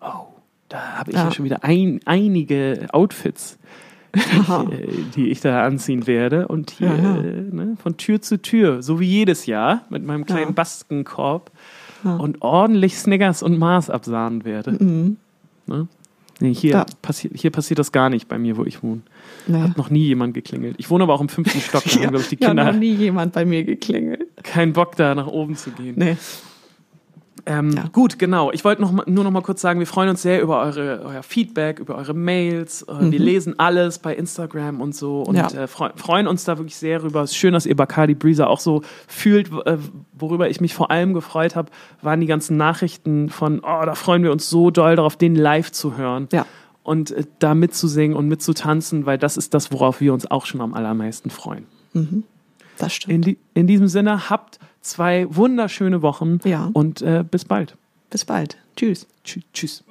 Oh, 0.00 0.26
da 0.68 0.98
habe 0.98 1.10
ich 1.10 1.16
ja. 1.16 1.24
Ja. 1.24 1.32
schon 1.32 1.44
wieder 1.44 1.64
ein, 1.64 2.00
einige 2.04 2.86
Outfits, 2.92 3.58
die, 4.14 4.20
äh, 4.74 4.88
die 5.16 5.28
ich 5.30 5.40
da 5.40 5.64
anziehen 5.64 6.06
werde. 6.06 6.48
Und 6.48 6.70
hier 6.70 6.88
Ja, 6.88 6.96
ja. 6.96 7.16
Äh, 7.20 7.42
ne, 7.50 7.76
von 7.82 7.96
Tür 7.96 8.20
zu 8.22 8.40
Tür, 8.40 8.82
so 8.82 8.98
wie 9.00 9.06
jedes 9.06 9.46
Jahr, 9.46 9.82
mit 9.90 10.04
meinem 10.04 10.26
kleinen 10.26 10.48
Ja. 10.48 10.52
Baskenkorb 10.52 11.50
und 12.02 12.40
ordentlich 12.40 12.96
Snickers 12.98 13.42
und 13.42 13.58
Mars 13.58 13.90
absahnen 13.90 14.44
werde. 14.46 14.72
Ne? 15.66 15.86
Nee, 16.42 16.54
hier, 16.54 16.70
Mhm. 16.76 16.78
Ja. 16.80 16.86
passiert, 17.02 17.34
hier 17.36 17.50
passiert 17.50 17.78
das 17.78 17.92
gar 17.92 18.08
nicht 18.08 18.26
bei 18.26 18.38
mir, 18.38 18.56
wo 18.56 18.64
ich 18.64 18.82
wohne. 18.82 19.02
Naja. 19.46 19.64
Hat 19.64 19.76
noch 19.76 19.90
nie 19.90 20.06
jemand 20.06 20.32
geklingelt. 20.32 20.76
Ich 20.78 20.88
wohne 20.88 21.04
aber 21.04 21.12
auch 21.12 21.20
im 21.20 21.28
fünften 21.28 21.60
Stock. 21.60 21.84
Da 21.84 21.90
haben, 21.90 22.00
glaube 22.08 22.20
ich, 22.20 22.28
die 22.30 22.38
ja, 22.40 22.48
Kinder 22.48 22.72
noch 22.72 22.78
nie 22.80 22.94
jemand 22.94 23.34
bei 23.34 23.44
mir 23.44 23.64
geklingelt. 23.64 24.24
keinen 24.42 24.72
Bock, 24.72 24.96
da 24.96 25.14
nach 25.14 25.26
oben 25.26 25.56
zu 25.56 25.70
gehen. 25.72 25.96
Nee. 25.98 26.16
Ähm, 27.46 27.70
Ja. 27.72 27.84
Gut, 27.92 28.18
genau. 28.18 28.50
Ich 28.52 28.64
wollte 28.64 28.82
noch 28.82 29.06
nur 29.06 29.24
noch 29.24 29.30
mal 29.30 29.42
kurz 29.42 29.60
sagen, 29.60 29.78
wir 29.80 29.86
freuen 29.86 30.08
uns 30.10 30.22
sehr 30.22 30.42
über 30.42 30.60
eure, 30.60 31.02
euer 31.04 31.22
Feedback, 31.22 31.78
über 31.78 31.96
eure 31.96 32.14
Mails. 32.14 32.82
Äh, 32.82 33.10
Wir 33.10 33.18
lesen 33.18 33.58
alles 33.58 33.98
bei 33.98 34.14
Instagram 34.14 34.80
und 34.80 34.94
so 34.94 35.22
und 35.22 35.36
Ja. 35.36 35.48
äh, 35.50 35.66
freu 35.66 35.90
freuen 35.96 36.26
uns 36.26 36.44
da 36.44 36.58
wirklich 36.58 36.76
sehr 36.76 37.02
rüber. 37.02 37.22
Es 37.22 37.30
ist 37.30 37.36
schön, 37.36 37.52
dass 37.52 37.66
ihr 37.66 37.76
Bacardi 37.76 38.14
Breezer 38.14 38.48
auch 38.50 38.60
so 38.60 38.82
fühlt. 39.08 39.50
Äh, 39.66 39.78
worüber 40.18 40.48
ich 40.50 40.60
mich 40.60 40.74
vor 40.74 40.90
allem 40.90 41.14
gefreut 41.14 41.56
habe, 41.56 41.70
waren 42.02 42.20
die 42.20 42.26
ganzen 42.26 42.56
Nachrichten 42.56 43.28
von, 43.30 43.60
oh, 43.60 43.84
da 43.84 43.94
freuen 43.94 44.22
wir 44.22 44.32
uns 44.32 44.48
so 44.50 44.70
doll 44.70 44.96
darauf, 44.96 45.16
den 45.16 45.34
live 45.34 45.72
zu 45.72 45.96
hören. 45.96 46.28
Ja. 46.32 46.46
Und 46.82 47.10
äh, 47.10 47.24
da 47.38 47.54
mitzusingen 47.54 48.16
und 48.16 48.28
mitzutanzen, 48.28 49.06
weil 49.06 49.18
das 49.18 49.36
ist 49.36 49.54
das, 49.54 49.70
worauf 49.72 50.00
wir 50.00 50.12
uns 50.14 50.30
auch 50.30 50.46
schon 50.46 50.60
am 50.60 50.74
allermeisten 50.74 51.30
freuen. 51.30 51.66
Das 52.78 52.94
stimmt. 52.94 53.14
In, 53.14 53.22
die, 53.22 53.38
in 53.54 53.66
diesem 53.66 53.88
Sinne, 53.88 54.30
habt 54.30 54.58
zwei 54.80 55.26
wunderschöne 55.28 56.02
Wochen 56.02 56.38
ja. 56.44 56.70
und 56.72 57.02
äh, 57.02 57.24
bis 57.28 57.44
bald. 57.44 57.76
Bis 58.10 58.24
bald. 58.24 58.56
Tschüss. 58.76 59.06
Tschü 59.24 59.40
tschüss. 59.52 59.84